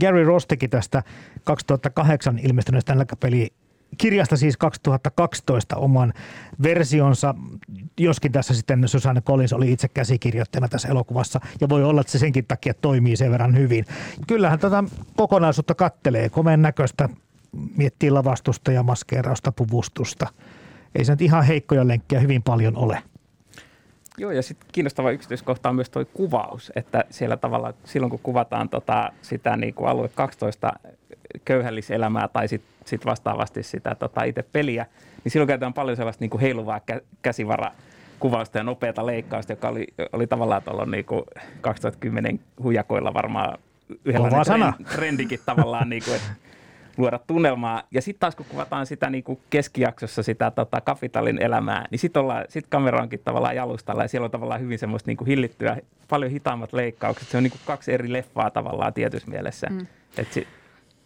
Gary 0.00 0.24
Ross 0.24 0.46
teki 0.46 0.68
tästä 0.68 1.02
2008 1.44 2.38
ilmestyneestä 2.38 2.94
nälkäpeli 2.94 3.52
kirjasta 3.98 4.36
siis 4.36 4.56
2012 4.56 5.76
oman 5.76 6.12
versionsa, 6.62 7.34
joskin 8.00 8.32
tässä 8.32 8.54
sitten 8.54 8.88
Susanne 8.88 9.20
Collins 9.20 9.52
oli 9.52 9.72
itse 9.72 9.88
käsikirjoittajana 9.88 10.68
tässä 10.68 10.88
elokuvassa, 10.88 11.40
ja 11.60 11.68
voi 11.68 11.84
olla, 11.84 12.00
että 12.00 12.10
se 12.12 12.18
senkin 12.18 12.46
takia 12.46 12.74
toimii 12.74 13.16
sen 13.16 13.30
verran 13.30 13.58
hyvin. 13.58 13.84
Kyllähän 14.26 14.58
tätä 14.58 14.84
kokonaisuutta 15.16 15.74
kattelee, 15.74 16.28
komeen 16.28 16.62
näköistä, 16.62 17.08
miettii 17.76 18.10
lavastusta 18.10 18.72
ja 18.72 18.82
maskeerausta, 18.82 19.52
puvustusta. 19.52 20.26
Ei 20.94 21.04
se 21.04 21.12
nyt 21.12 21.22
ihan 21.22 21.44
heikkoja 21.44 21.88
lenkkejä 21.88 22.20
hyvin 22.20 22.42
paljon 22.42 22.76
ole. 22.76 23.02
Joo, 24.22 24.30
ja 24.30 24.42
sitten 24.42 24.68
kiinnostava 24.72 25.10
yksityiskohta 25.10 25.68
on 25.68 25.74
myös 25.74 25.90
tuo 25.90 26.04
kuvaus, 26.14 26.72
että 26.76 27.04
siellä 27.10 27.36
tavalla 27.36 27.74
silloin 27.84 28.10
kun 28.10 28.20
kuvataan 28.22 28.68
tota, 28.68 29.12
sitä 29.22 29.56
niin 29.56 29.74
kuin 29.74 29.88
alue 29.88 30.08
12 30.08 30.72
köyhälliselämää 31.44 32.28
tai 32.28 32.48
sitten 32.48 32.72
sit 32.84 33.06
vastaavasti 33.06 33.62
sitä 33.62 33.94
tota, 33.94 34.24
itse 34.24 34.42
peliä, 34.42 34.86
niin 35.24 35.32
silloin 35.32 35.46
käytetään 35.46 35.74
paljon 35.74 35.96
sellaista 35.96 36.22
niin 36.22 36.30
kuin 36.30 36.40
heiluvaa 36.40 36.80
kä- 36.92 37.02
käsivarakuvausta 37.22 38.58
ja 38.58 38.64
nopeata 38.64 39.06
leikkausta, 39.06 39.52
joka 39.52 39.68
oli, 39.68 39.86
oli 40.12 40.26
tavallaan 40.26 40.62
tuolla 40.62 40.86
niin 40.86 41.04
kuin 41.04 41.22
2010 41.60 42.40
hujakoilla 42.62 43.14
varmaan 43.14 43.58
yhdenlainen 44.04 44.44
trend, 44.44 44.86
trendikin 44.94 45.40
tavallaan, 45.46 45.88
niin 45.88 46.02
kuin, 46.04 46.16
että 46.16 46.32
luoda 46.96 47.18
tunnelmaa. 47.26 47.82
Ja 47.90 48.02
sitten 48.02 48.20
taas 48.20 48.36
kun 48.36 48.46
kuvataan 48.48 48.86
sitä 48.86 49.10
niin 49.10 49.24
kuin 49.24 49.40
keskijaksossa 49.50 50.22
sitä 50.22 50.50
tota, 50.50 50.80
kapitalin 50.80 51.42
elämää, 51.42 51.84
niin 51.90 51.98
sitten 51.98 52.22
sit 52.48 52.66
kamera 52.68 53.02
onkin 53.02 53.20
tavallaan 53.24 53.56
jalustalla 53.56 54.02
ja 54.02 54.08
siellä 54.08 54.24
on 54.24 54.30
tavallaan 54.30 54.60
hyvin 54.60 54.78
semmoista 54.78 55.08
niin 55.08 55.16
kuin 55.16 55.28
hillittyä, 55.28 55.76
paljon 56.08 56.30
hitaammat 56.30 56.72
leikkaukset. 56.72 57.28
Se 57.28 57.36
on 57.36 57.42
niin 57.42 57.50
kuin 57.50 57.60
kaksi 57.66 57.92
eri 57.92 58.12
leffaa 58.12 58.50
tavallaan 58.50 58.94
tietyssä 58.94 59.30
mielessä. 59.30 59.66
Mm. 59.70 59.86
Et 60.18 60.32
si- 60.32 60.46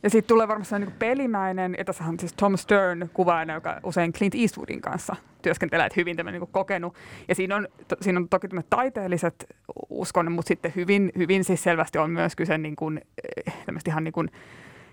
ja 0.02 0.10
sitten 0.10 0.28
tulee 0.28 0.48
varmasti 0.48 0.78
niin 0.78 0.92
pelimäinen, 0.98 1.74
ja 1.78 1.84
tässä 1.84 2.04
on 2.04 2.20
siis 2.20 2.32
Tom 2.32 2.56
Stern 2.56 3.10
kuvaajana, 3.14 3.54
joka 3.54 3.80
usein 3.82 4.12
Clint 4.12 4.34
Eastwoodin 4.34 4.80
kanssa 4.80 5.16
työskentelee, 5.42 5.86
että 5.86 6.00
hyvin 6.00 6.16
tämmöinen 6.16 6.40
niin 6.40 6.50
kokenut. 6.52 6.94
Ja 7.28 7.34
siinä 7.34 7.56
on, 7.56 7.68
to, 7.88 7.96
siinä 8.00 8.20
on 8.20 8.28
toki 8.28 8.48
taiteelliset 8.70 9.46
uskon, 9.90 10.32
mutta 10.32 10.48
sitten 10.48 10.72
hyvin, 10.76 11.12
hyvin 11.18 11.44
siis 11.44 11.62
selvästi 11.62 11.98
on 11.98 12.10
myös 12.10 12.36
kyse 12.36 12.58
niin 12.58 12.76
kuin, 12.76 13.00
eh, 13.46 13.54
ihan 13.88 14.04
niin 14.04 14.12
kuin, 14.12 14.30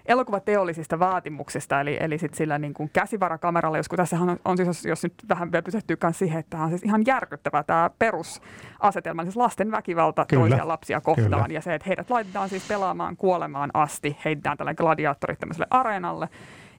elokuvateollisista 0.05 0.99
vaatimuksista, 0.99 1.81
eli, 1.81 1.97
eli 1.99 2.17
sit 2.17 2.33
sillä 2.33 2.59
niin 2.59 2.73
kuin 2.73 2.89
käsivarakameralla, 2.93 3.77
jos 3.77 3.87
tässä 3.95 4.19
on, 4.19 4.39
on 4.45 4.57
siis, 4.57 4.85
jos 4.85 5.03
nyt 5.03 5.13
vähän 5.29 5.51
vielä 5.51 5.63
pysähtyy 5.63 5.97
siihen, 6.11 6.39
että 6.39 6.49
tämä 6.49 6.63
on 6.63 6.69
siis 6.69 6.83
ihan 6.83 7.03
järkyttävä 7.07 7.63
tämä 7.63 7.89
perusasetelma, 7.99 9.23
siis 9.23 9.37
lasten 9.37 9.71
väkivalta 9.71 10.25
Kyllä. 10.25 10.49
toisia 10.49 10.67
lapsia 10.67 11.01
kohtaan, 11.01 11.29
Kyllä. 11.29 11.45
ja 11.49 11.61
se, 11.61 11.73
että 11.73 11.87
heidät 11.87 12.09
laitetaan 12.09 12.49
siis 12.49 12.67
pelaamaan 12.67 13.17
kuolemaan 13.17 13.69
asti, 13.73 14.17
heitetään 14.25 14.57
tällä 14.57 14.73
gladiaattorit 14.73 15.39
tämmöiselle 15.39 15.67
areenalle, 15.69 16.29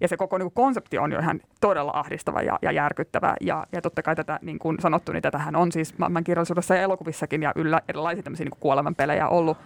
ja 0.00 0.08
se 0.08 0.16
koko 0.16 0.38
niin 0.38 0.44
kuin, 0.52 0.64
konsepti 0.64 0.98
on 0.98 1.12
jo 1.12 1.18
ihan 1.18 1.40
todella 1.60 1.92
ahdistava 1.94 2.42
ja, 2.42 2.58
ja 2.62 2.72
järkyttävä. 2.72 3.34
Ja, 3.40 3.66
ja 3.72 3.82
totta 3.82 4.02
kai 4.02 4.16
tätä, 4.16 4.38
niin 4.42 4.58
kuin 4.58 4.76
sanottu, 4.80 5.12
niin 5.12 5.22
tätähän 5.22 5.56
on 5.56 5.72
siis 5.72 5.98
maailmankirjallisuudessa 5.98 6.74
ja 6.74 6.82
elokuvissakin 6.82 7.42
ja 7.42 7.52
yllä 7.56 7.80
erilaisia 7.88 8.22
tämmöisiä 8.22 8.44
niin 8.44 8.60
kuolemanpelejä 8.60 9.28
ollut 9.28 9.58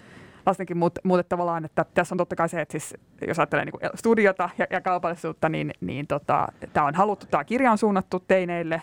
lastenkin, 0.49 0.77
mutta, 0.77 1.01
mutta 1.05 1.23
tavallaan, 1.25 1.65
että 1.65 1.85
tässä 1.95 2.15
on 2.15 2.19
totta 2.19 2.37
kai 2.37 2.49
se, 2.49 2.61
että 2.61 2.73
siis, 2.73 2.95
jos 3.27 3.39
ajattelee 3.39 3.65
niin 3.65 3.91
studiota 3.95 4.51
ja, 4.59 4.67
ja 4.71 4.81
kaupallisuutta, 4.81 5.49
niin, 5.49 5.71
niin 5.81 6.07
tota, 6.07 6.49
tämä 6.73 6.87
on 6.87 6.95
haluttu, 6.95 7.27
tämä 7.31 7.45
kirja 7.45 7.73
on 7.73 7.79
suunnattu 7.79 8.21
teineille 8.21 8.83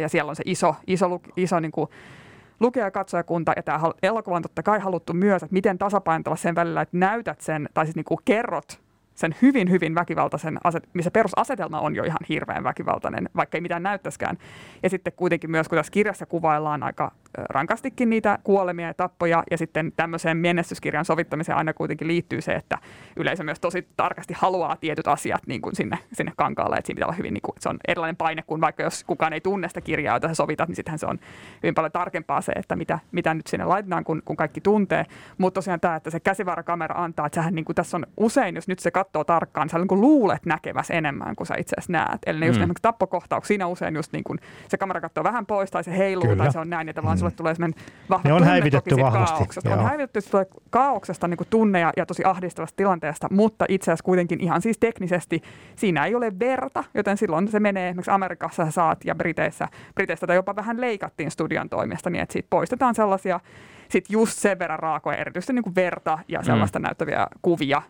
ja 0.00 0.08
siellä 0.08 0.30
on 0.30 0.36
se 0.36 0.42
iso, 0.46 0.74
iso, 0.86 1.20
iso 1.36 1.60
niin 1.60 1.72
kuin 1.72 1.88
ja 2.76 2.90
katsojakunta, 2.90 3.52
ja 3.56 3.62
tämä 3.62 3.80
elokuva 4.02 4.36
on 4.36 4.42
totta 4.42 4.62
kai 4.62 4.78
haluttu 4.78 5.12
myös, 5.12 5.42
että 5.42 5.52
miten 5.52 5.78
tasapainotella 5.78 6.36
sen 6.36 6.54
välillä, 6.54 6.80
että 6.80 6.96
näytät 6.96 7.40
sen, 7.40 7.68
tai 7.74 7.86
siis 7.86 7.96
niin 7.96 8.04
kuin 8.04 8.18
kerrot 8.24 8.83
sen 9.14 9.34
hyvin, 9.42 9.70
hyvin 9.70 9.94
väkivaltaisen, 9.94 10.58
aset, 10.64 10.88
missä 10.92 11.10
perusasetelma 11.10 11.80
on 11.80 11.96
jo 11.96 12.04
ihan 12.04 12.18
hirveän 12.28 12.64
väkivaltainen, 12.64 13.28
vaikka 13.36 13.56
ei 13.56 13.60
mitään 13.62 13.82
näyttäskään. 13.82 14.38
Ja 14.82 14.90
sitten 14.90 15.12
kuitenkin 15.16 15.50
myös, 15.50 15.68
kun 15.68 15.78
tässä 15.78 15.92
kirjassa 15.92 16.26
kuvaillaan 16.26 16.82
aika 16.82 17.12
rankastikin 17.38 18.10
niitä 18.10 18.38
kuolemia 18.44 18.86
ja 18.86 18.94
tappoja, 18.94 19.42
ja 19.50 19.58
sitten 19.58 19.92
tämmöiseen 19.96 20.36
menestyskirjan 20.36 21.04
sovittamiseen 21.04 21.58
aina 21.58 21.72
kuitenkin 21.72 22.08
liittyy 22.08 22.40
se, 22.40 22.52
että 22.52 22.78
yleisö 23.16 23.44
myös 23.44 23.60
tosi 23.60 23.88
tarkasti 23.96 24.34
haluaa 24.36 24.76
tietyt 24.76 25.08
asiat 25.08 25.46
niin 25.46 25.60
kuin 25.60 25.76
sinne, 25.76 25.98
sinne 26.12 26.32
kankaalle, 26.36 26.76
että 26.76 26.86
siinä 26.86 26.96
pitää 26.96 27.06
olla 27.06 27.16
hyvin, 27.16 27.34
niin 27.34 27.42
kuin, 27.42 27.54
se 27.60 27.68
on 27.68 27.78
erilainen 27.88 28.16
paine 28.16 28.42
kuin 28.46 28.60
vaikka 28.60 28.82
jos 28.82 29.04
kukaan 29.04 29.32
ei 29.32 29.40
tunne 29.40 29.68
sitä 29.68 29.80
kirjaa, 29.80 30.16
jota 30.16 30.28
sä 30.28 30.34
sovitat, 30.34 30.68
niin 30.68 30.76
sittenhän 30.76 30.98
se 30.98 31.06
on 31.06 31.18
hyvin 31.62 31.74
paljon 31.74 31.92
tarkempaa 31.92 32.40
se, 32.40 32.52
että 32.52 32.76
mitä, 32.76 32.98
mitä 33.12 33.34
nyt 33.34 33.46
sinne 33.46 33.64
laitetaan, 33.64 34.04
kun, 34.04 34.22
kun 34.24 34.36
kaikki 34.36 34.60
tuntee. 34.60 35.06
Mutta 35.38 35.54
tosiaan 35.54 35.80
tämä, 35.80 35.96
että 35.96 36.10
se 36.10 36.20
käsivarakamera 36.20 37.02
antaa, 37.02 37.26
että 37.26 37.34
sähän 37.34 37.54
niin 37.54 37.64
kuin 37.64 37.76
tässä 37.76 37.96
on 37.96 38.06
usein, 38.16 38.54
jos 38.54 38.68
nyt 38.68 38.78
se 38.78 38.90
katsoo 39.04 39.24
tarkkaan, 39.24 39.68
sä 39.68 39.78
niin 39.78 39.88
kuin 39.88 40.00
luulet 40.00 40.46
näkeväs 40.46 40.90
enemmän 40.90 41.36
kuin 41.36 41.46
sä 41.46 41.54
itse 41.58 41.74
asiassa 41.78 41.92
näet. 41.92 42.20
Eli 42.26 42.40
ne 42.40 42.46
just 42.46 42.58
mm. 42.58 42.62
esimerkiksi 42.62 42.82
tappokohtauksia, 42.82 43.48
siinä 43.48 43.66
usein 43.66 43.94
just 43.94 44.12
niin 44.12 44.24
kuin 44.24 44.38
se 44.68 44.78
kamera 44.78 45.00
katsoo 45.00 45.24
vähän 45.24 45.46
pois 45.46 45.70
tai 45.70 45.84
se 45.84 45.98
heiluu 45.98 46.22
Kyllä. 46.22 46.36
tai 46.36 46.52
se 46.52 46.58
on 46.58 46.70
näin, 46.70 46.88
että 46.88 47.02
vaan 47.02 47.16
mm 47.16 47.18
sulle 47.18 47.32
tulee 47.32 47.54
sellainen 47.54 47.80
vahva 48.10 48.28
ne 48.28 48.32
on 48.32 48.44
häivitetty 48.44 48.96
vahvasti. 48.96 49.36
Kaauksesta. 49.36 49.72
On 49.72 49.84
häivitetty 49.84 50.30
tulee 50.30 50.46
kaauksesta 50.70 51.28
niin 51.28 51.38
tunne 51.50 51.80
ja, 51.80 51.92
ja 51.96 52.06
tosi 52.06 52.24
ahdistavasta 52.24 52.76
tilanteesta, 52.76 53.28
mutta 53.30 53.64
itse 53.68 53.90
asiassa 53.90 54.04
kuitenkin 54.04 54.40
ihan 54.40 54.62
siis 54.62 54.78
teknisesti 54.78 55.42
siinä 55.76 56.04
ei 56.04 56.14
ole 56.14 56.32
verta, 56.38 56.84
joten 56.94 57.16
silloin 57.16 57.48
se 57.48 57.60
menee 57.60 57.88
esimerkiksi 57.88 58.10
Amerikassa 58.10 58.70
saat 58.70 59.04
ja 59.04 59.14
Briteissä, 59.14 59.68
Briteissä 59.94 60.26
tai 60.26 60.36
jopa 60.36 60.56
vähän 60.56 60.80
leikattiin 60.80 61.30
studion 61.30 61.68
toimesta 61.68 62.10
niin, 62.10 62.22
että 62.22 62.32
siitä 62.32 62.46
poistetaan 62.50 62.94
sellaisia 62.94 63.40
sitten 63.88 64.12
just 64.12 64.38
sen 64.38 64.58
verran 64.58 64.78
raakoja, 64.78 65.16
erityisesti 65.16 65.52
niin 65.52 65.62
kuin 65.62 65.74
verta 65.74 66.18
ja 66.28 66.42
sellaista 66.42 66.78
mm. 66.78 66.82
näyttäviä 66.82 67.26
kuvia, 67.42 67.82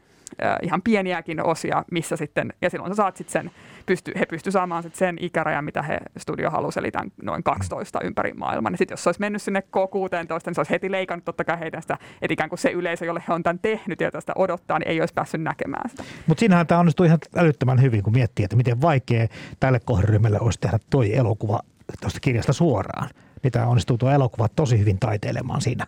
ihan 0.63 0.83
pieniäkin 0.83 1.47
osia, 1.47 1.85
missä 1.91 2.17
sitten, 2.17 2.53
ja 2.63 2.71
silloin 2.71 2.91
sä 2.91 2.95
saat 2.95 3.17
sitten 3.17 3.33
sen, 3.33 3.51
pysty, 3.87 4.13
he 4.21 4.27
pysty 4.27 4.51
saamaan 4.51 4.83
sitten 4.83 4.99
sen 4.99 5.17
ikärajan, 5.21 5.65
mitä 5.65 5.83
he 5.83 6.01
studio 6.17 6.51
halusi, 6.51 6.79
eli 6.79 6.91
tämän 6.91 7.13
noin 7.23 7.43
12 7.43 8.01
ympäri 8.01 8.33
maailman. 8.33 8.73
Ja 8.73 8.77
sitten 8.77 8.93
jos 8.93 9.03
se 9.03 9.09
olisi 9.09 9.21
mennyt 9.21 9.43
sinne 9.43 9.61
K16, 9.61 10.41
niin 10.47 10.55
se 10.55 10.61
olisi 10.61 10.71
heti 10.71 10.91
leikannut 10.91 11.25
totta 11.25 11.45
kai 11.45 11.61
heidän 11.61 11.83
sitä, 11.83 11.99
että 12.23 12.35
ikään 12.35 12.49
kuin 12.49 12.59
se 12.59 12.71
yleisö, 12.71 13.05
jolle 13.05 13.23
he 13.29 13.35
on 13.35 13.43
tämän 13.43 13.59
tehnyt 13.59 14.01
ja 14.01 14.11
tästä 14.11 14.33
odottaa, 14.37 14.79
niin 14.79 14.89
ei 14.89 15.01
olisi 15.01 15.15
päässyt 15.15 15.43
näkemään 15.43 15.91
sitä. 15.91 16.05
Mutta 16.27 16.41
siinähän 16.41 16.67
tämä 16.67 16.81
onnistui 16.81 17.07
ihan 17.07 17.19
älyttömän 17.37 17.83
hyvin, 17.83 18.03
kun 18.03 18.13
miettii, 18.13 18.45
että 18.45 18.57
miten 18.57 18.81
vaikea 18.81 19.27
tälle 19.61 19.81
kohderyhmälle 19.81 20.41
olisi 20.41 20.61
tehdä 20.61 20.79
toi 20.91 21.17
elokuva 21.17 21.61
tuosta 22.01 22.21
kirjasta 22.21 22.53
suoraan. 22.53 23.09
Niin 23.43 23.53
tämä 23.53 23.67
onnistuu 23.67 23.99
tuo 23.99 24.11
elokuva 24.11 24.49
tosi 24.49 24.79
hyvin 24.79 24.99
taiteilemaan 24.99 25.61
siinä 25.61 25.87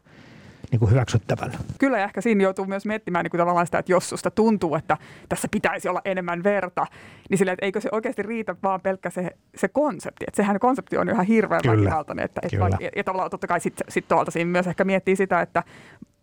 niin 0.70 0.81
kuin 0.81 0.90
hyväksyttävän. 0.90 1.52
Kyllä, 1.79 1.98
ehkä 1.98 2.20
siinä 2.20 2.42
joutuu 2.42 2.64
myös 2.64 2.87
miettimään 2.87 3.24
niin 3.24 3.31
kuin 3.31 3.38
tavallaan 3.38 3.66
sitä, 3.66 3.79
että 3.79 3.92
jos 3.92 4.09
susta 4.09 4.31
tuntuu, 4.31 4.74
että 4.74 4.96
tässä 5.29 5.48
pitäisi 5.50 5.88
olla 5.88 6.02
enemmän 6.05 6.42
verta, 6.42 6.87
niin 7.31 7.38
sillä, 7.38 7.52
että 7.52 7.66
eikö 7.66 7.81
se 7.81 7.88
oikeasti 7.92 8.22
riitä 8.22 8.57
vaan 8.62 8.81
pelkkä 8.81 9.11
se, 9.11 9.31
se 9.57 9.68
konsepti. 9.68 10.24
Että 10.29 10.37
sehän 10.37 10.59
konsepti 10.59 10.96
on 10.96 11.09
ihan 11.09 11.26
hirveän 11.26 11.62
väkivaltainen. 11.66 12.24
Että, 12.24 12.40
että 12.44 12.57
Kyllä. 12.57 12.76
ja, 12.81 12.90
ja 12.96 13.05
tavallaan 13.05 13.31
totta 13.31 13.46
kai 13.46 13.61
sitten 13.61 13.87
sit 13.88 14.09
tuolta 14.09 14.31
siinä 14.31 14.50
myös 14.50 14.66
ehkä 14.66 14.85
miettii 14.85 15.16
sitä, 15.16 15.40
että 15.40 15.62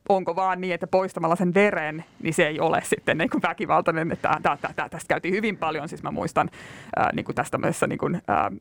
onko 0.10 0.36
vaan 0.36 0.62
niin, 0.62 0.74
että 0.74 0.88
poistamalla 0.88 1.36
sen 1.36 1.54
veren, 1.54 2.06
niin 2.22 2.34
se 2.34 2.48
ei 2.48 2.60
ole 2.60 2.82
sitten 2.84 3.18
niin 3.18 3.30
kuin 3.30 3.42
väkivaltainen. 3.42 4.12
Että, 4.12 4.40
tästä 4.76 5.08
käytiin 5.08 5.34
hyvin 5.34 5.58
paljon, 5.58 5.90
siis 5.90 6.04
mä 6.04 6.12
muistan 6.12 6.50
ää, 6.96 7.10
niin 7.14 7.26
kuin 7.26 7.36
tästä 7.36 7.60
niin 7.88 7.98
kuin, 8.00 8.22
ää, 8.28 8.52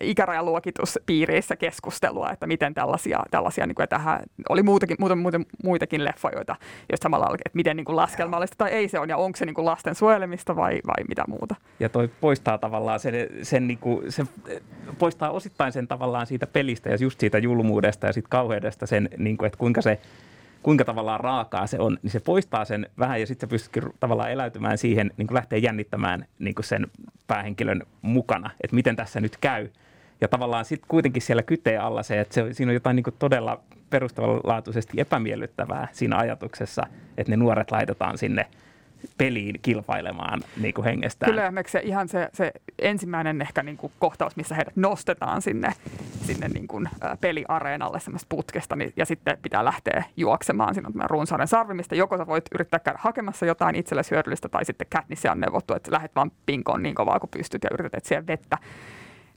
ikärajaluokituspiireissä 0.00 1.56
keskustelua, 1.56 2.30
että 2.30 2.46
miten 2.46 2.74
tällaisia, 2.74 3.22
tällaisia 3.30 3.66
niin 3.66 3.74
kuin, 3.74 3.84
että 3.84 3.96
tähän 3.96 4.20
oli 4.48 4.62
muutakin, 4.62 4.96
muuta, 5.00 5.16
muuta, 5.16 5.40
muitakin 5.64 6.04
leffoja, 6.04 6.34
joita 6.34 6.56
jos 6.90 7.00
samalla 7.00 7.26
että 7.34 7.56
miten 7.56 7.76
niin 7.76 7.84
kuin 7.84 7.96
laskelmallista 7.96 8.56
tai 8.58 8.70
ei 8.70 8.88
se 8.88 8.98
on, 8.98 9.08
ja 9.08 9.16
onko 9.16 9.36
se 9.36 9.46
niin 9.46 9.54
kuin 9.54 9.64
lasten 9.64 9.94
suojelemista 9.94 10.56
vai, 10.56 10.80
vai 10.86 11.04
mitä 11.08 11.24
muuta. 11.28 11.54
Ja 11.80 11.88
toi 11.88 12.08
poistaa 12.20 12.58
tavallaan 12.58 13.00
sen, 13.00 13.14
sen, 13.42 13.66
niin 13.66 13.78
kuin, 13.78 14.12
se 14.12 14.24
poistaa 14.98 15.30
osittain 15.30 15.72
sen 15.72 15.88
tavallaan 15.88 16.26
siitä 16.26 16.46
pelistä 16.46 16.90
ja 16.90 16.96
just 17.00 17.20
siitä 17.20 17.38
julmuudesta 17.38 18.06
ja 18.06 18.12
siitä 18.12 18.28
kauheudesta 18.28 18.86
sen, 18.86 19.08
niin 19.18 19.36
kuin, 19.36 19.46
että 19.46 19.58
kuinka 19.58 19.82
se 19.82 20.00
kuinka 20.62 20.84
tavallaan 20.84 21.20
raakaa 21.20 21.66
se 21.66 21.78
on, 21.78 21.98
niin 22.02 22.10
se 22.10 22.20
poistaa 22.20 22.64
sen 22.64 22.86
vähän 22.98 23.20
ja 23.20 23.26
sitten 23.26 23.48
sä 23.48 23.50
pystytkin 23.50 23.82
tavallaan 24.00 24.30
eläytymään 24.30 24.78
siihen, 24.78 25.10
niin 25.16 25.26
kuin 25.26 25.34
lähtee 25.34 25.58
jännittämään 25.58 26.26
niin 26.38 26.54
kuin 26.54 26.64
sen 26.64 26.86
päähenkilön 27.26 27.82
mukana, 28.02 28.50
että 28.60 28.76
miten 28.76 28.96
tässä 28.96 29.20
nyt 29.20 29.36
käy. 29.36 29.68
Ja 30.20 30.28
tavallaan 30.28 30.64
sitten 30.64 30.88
kuitenkin 30.88 31.22
siellä 31.22 31.42
kyteen 31.42 31.80
alla 31.80 32.02
se, 32.02 32.20
että 32.20 32.34
se, 32.34 32.52
siinä 32.52 32.70
on 32.70 32.74
jotain 32.74 32.96
niin 32.96 33.04
todella 33.18 33.60
perustavanlaatuisesti 33.90 35.00
epämiellyttävää 35.00 35.88
siinä 35.92 36.16
ajatuksessa, 36.16 36.86
että 37.18 37.32
ne 37.32 37.36
nuoret 37.36 37.70
laitetaan 37.70 38.18
sinne 38.18 38.46
peliin 39.18 39.58
kilpailemaan 39.62 40.40
niin 40.60 40.74
kuin 40.74 40.84
hengestään. 40.84 41.32
Kyllä, 41.32 41.52
se 41.66 41.80
ihan 41.84 42.08
se, 42.08 42.28
se 42.32 42.52
ensimmäinen 42.78 43.42
ehkä 43.42 43.62
niin 43.62 43.76
kuin 43.76 43.92
kohtaus, 43.98 44.36
missä 44.36 44.54
heidät 44.54 44.76
nostetaan 44.76 45.42
sinne, 45.42 45.72
sinne 46.22 46.48
niin 46.48 46.68
kuin, 46.68 46.88
peliareenalle 47.20 48.00
semmoista 48.00 48.26
putkesta, 48.28 48.76
niin, 48.76 48.92
ja 48.96 49.06
sitten 49.06 49.38
pitää 49.42 49.64
lähteä 49.64 50.04
juoksemaan. 50.16 50.74
Siinä 50.74 50.86
on 50.86 50.92
tämä 50.92 51.06
runsauden 51.06 51.48
sarvi, 51.48 51.74
mistä 51.74 51.94
joko 51.94 52.16
sä 52.16 52.26
voit 52.26 52.44
yrittää 52.54 52.80
käydä 52.80 52.98
hakemassa 53.02 53.46
jotain 53.46 53.76
itsellesi 53.76 54.10
hyödyllistä, 54.10 54.48
tai 54.48 54.64
sitten 54.64 54.86
Katniss 54.90 55.24
on 55.24 55.40
neuvottu, 55.40 55.74
että 55.74 55.92
lähdet 55.92 56.14
vaan 56.16 56.30
pinkoon 56.46 56.82
niin 56.82 56.94
kovaa 56.94 57.20
kuin 57.20 57.30
pystyt 57.30 57.64
ja 57.64 57.70
yrität 57.72 57.94
etsiä 57.94 58.26
vettä 58.26 58.58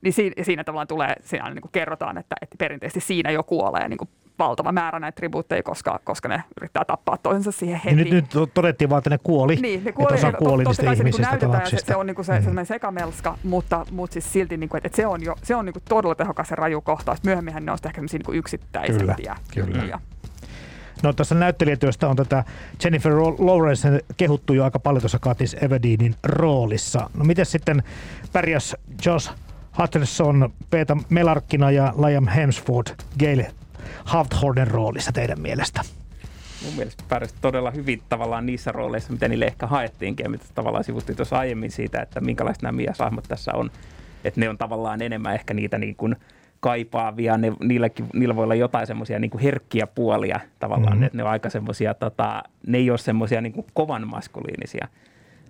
niin 0.02 0.14
siinä, 0.14 0.44
siinä 0.44 0.64
tavallaan 0.64 0.88
tulee, 0.88 1.16
siinä 1.22 1.50
niin 1.50 1.62
kuin 1.62 1.72
kerrotaan, 1.72 2.18
että, 2.18 2.36
että 2.42 2.56
perinteisesti 2.58 3.00
siinä 3.00 3.32
jo 3.32 3.44
kuolee 3.44 3.90
niin 3.90 3.98
kuin 3.98 4.10
valtava 4.40 4.72
määrä 4.72 5.00
näitä 5.00 5.16
tribuutteja, 5.16 5.64
koska, 5.64 6.00
koska 6.04 6.28
ne 6.28 6.44
yrittää 6.62 6.86
tappaa 6.86 7.18
toisensa 7.18 7.52
siihen 7.52 7.82
heti. 7.86 7.96
Niin 7.96 8.14
nyt, 8.14 8.34
nyt 8.34 8.54
todettiin 8.54 8.90
vaan, 8.90 8.98
että 8.98 9.10
ne 9.10 9.18
kuoli. 9.24 9.56
Niin, 9.56 9.84
ne 9.84 9.92
kuoli. 9.92 10.16
Että 10.16 10.32
kuoli 10.32 10.64
niistä 10.64 10.84
se 10.84 10.92
ihmisistä 10.94 11.36
niin 11.36 11.52
lapsista. 11.52 11.80
Se, 11.80 11.86
se 11.86 11.96
on 11.96 12.06
niin 12.06 12.16
kuin 12.16 12.26
se, 12.26 12.34
mm. 12.34 12.40
sellainen 12.40 12.66
sekamelska, 12.66 13.38
mutta, 13.44 13.86
mutta 13.92 14.14
siis 14.14 14.34
silti, 14.34 14.58
niin 14.58 14.70
kuin, 14.70 14.78
että, 14.78 14.88
että 14.88 14.96
se 14.96 15.08
on, 15.08 15.24
jo, 15.24 15.36
se 15.44 15.56
on 15.56 15.66
niin 15.66 15.74
kuin 15.74 15.84
todella 15.90 16.16
tehokas 16.16 16.50
ja 16.50 16.56
raju 16.56 16.82
kohtaus. 16.82 17.24
Myöhemminhän 17.24 17.66
ne 17.66 17.72
on 17.72 17.78
ehkä 17.86 18.02
niin 18.02 18.38
yksittäisempiä. 18.38 19.36
Kyllä, 19.54 19.80
kyllä. 19.80 20.00
No 21.04 21.14
tässä 21.14 21.36
näyttelijätyöstä 21.36 22.08
on 22.08 22.16
tätä 22.16 22.44
Jennifer 22.84 23.14
Lawrence 23.18 24.00
kehuttu 24.18 24.54
jo 24.54 24.64
aika 24.64 24.80
paljon 24.80 25.02
tuossa 25.02 25.20
Katis 25.20 25.56
Everdeenin 25.62 26.16
roolissa. 26.24 27.10
No 27.14 27.26
miten 27.26 27.46
sitten 27.46 27.84
pärjäs 28.34 28.76
Josh 29.06 29.32
Hutcherson, 29.78 30.54
Peeta 30.70 30.98
Melarkkina 31.10 31.72
ja 31.72 31.94
Liam 32.08 32.28
Hemsworth 32.28 32.94
Gail 33.20 33.44
Hawthornen 34.06 34.68
roolissa 34.68 35.12
teidän 35.12 35.42
mielestä? 35.42 35.82
Mun 36.66 36.74
mielestä 36.74 37.04
pärjäsi 37.10 37.36
todella 37.42 37.72
hyvin 37.72 38.02
tavallaan 38.10 38.46
niissä 38.46 38.72
rooleissa, 38.72 39.14
mitä 39.14 39.28
niille 39.28 39.46
ehkä 39.46 39.68
haettiinkin 39.68 40.24
ja 40.24 40.30
mitä 40.30 40.46
tavallaan 40.56 40.84
sivuttiin 40.84 41.16
tuossa 41.16 41.40
aiemmin 41.40 41.72
siitä, 41.72 42.02
että 42.02 42.22
minkälaiset 42.22 42.62
nämä 42.62 42.72
miesahmot 42.72 43.24
tässä 43.28 43.52
on. 43.54 43.72
Että 44.24 44.40
ne 44.40 44.50
on 44.50 44.58
tavallaan 44.58 45.02
enemmän 45.02 45.34
ehkä 45.34 45.54
niitä 45.54 45.78
niin 45.78 45.96
kuin 45.96 46.16
kaipaavia, 46.60 47.38
ne, 47.38 47.54
niilläkin, 47.60 48.06
niillä 48.14 48.36
voi 48.36 48.44
olla 48.44 48.56
jotain 48.56 48.88
semmoisia 48.88 49.20
niin 49.20 49.40
herkkiä 49.44 49.88
puolia 49.88 50.40
tavallaan, 50.60 50.94
mm-hmm. 50.94 51.06
että 51.06 51.18
ne 51.18 51.24
on 51.24 51.30
aika 51.30 51.50
semmoisia, 51.50 51.94
tota, 51.94 52.44
ne 52.68 52.78
ei 52.78 52.90
ole 52.90 52.98
semmoisia 52.98 53.42
niin 53.42 53.66
kovan 53.74 54.08
maskuliinisia– 54.08 54.88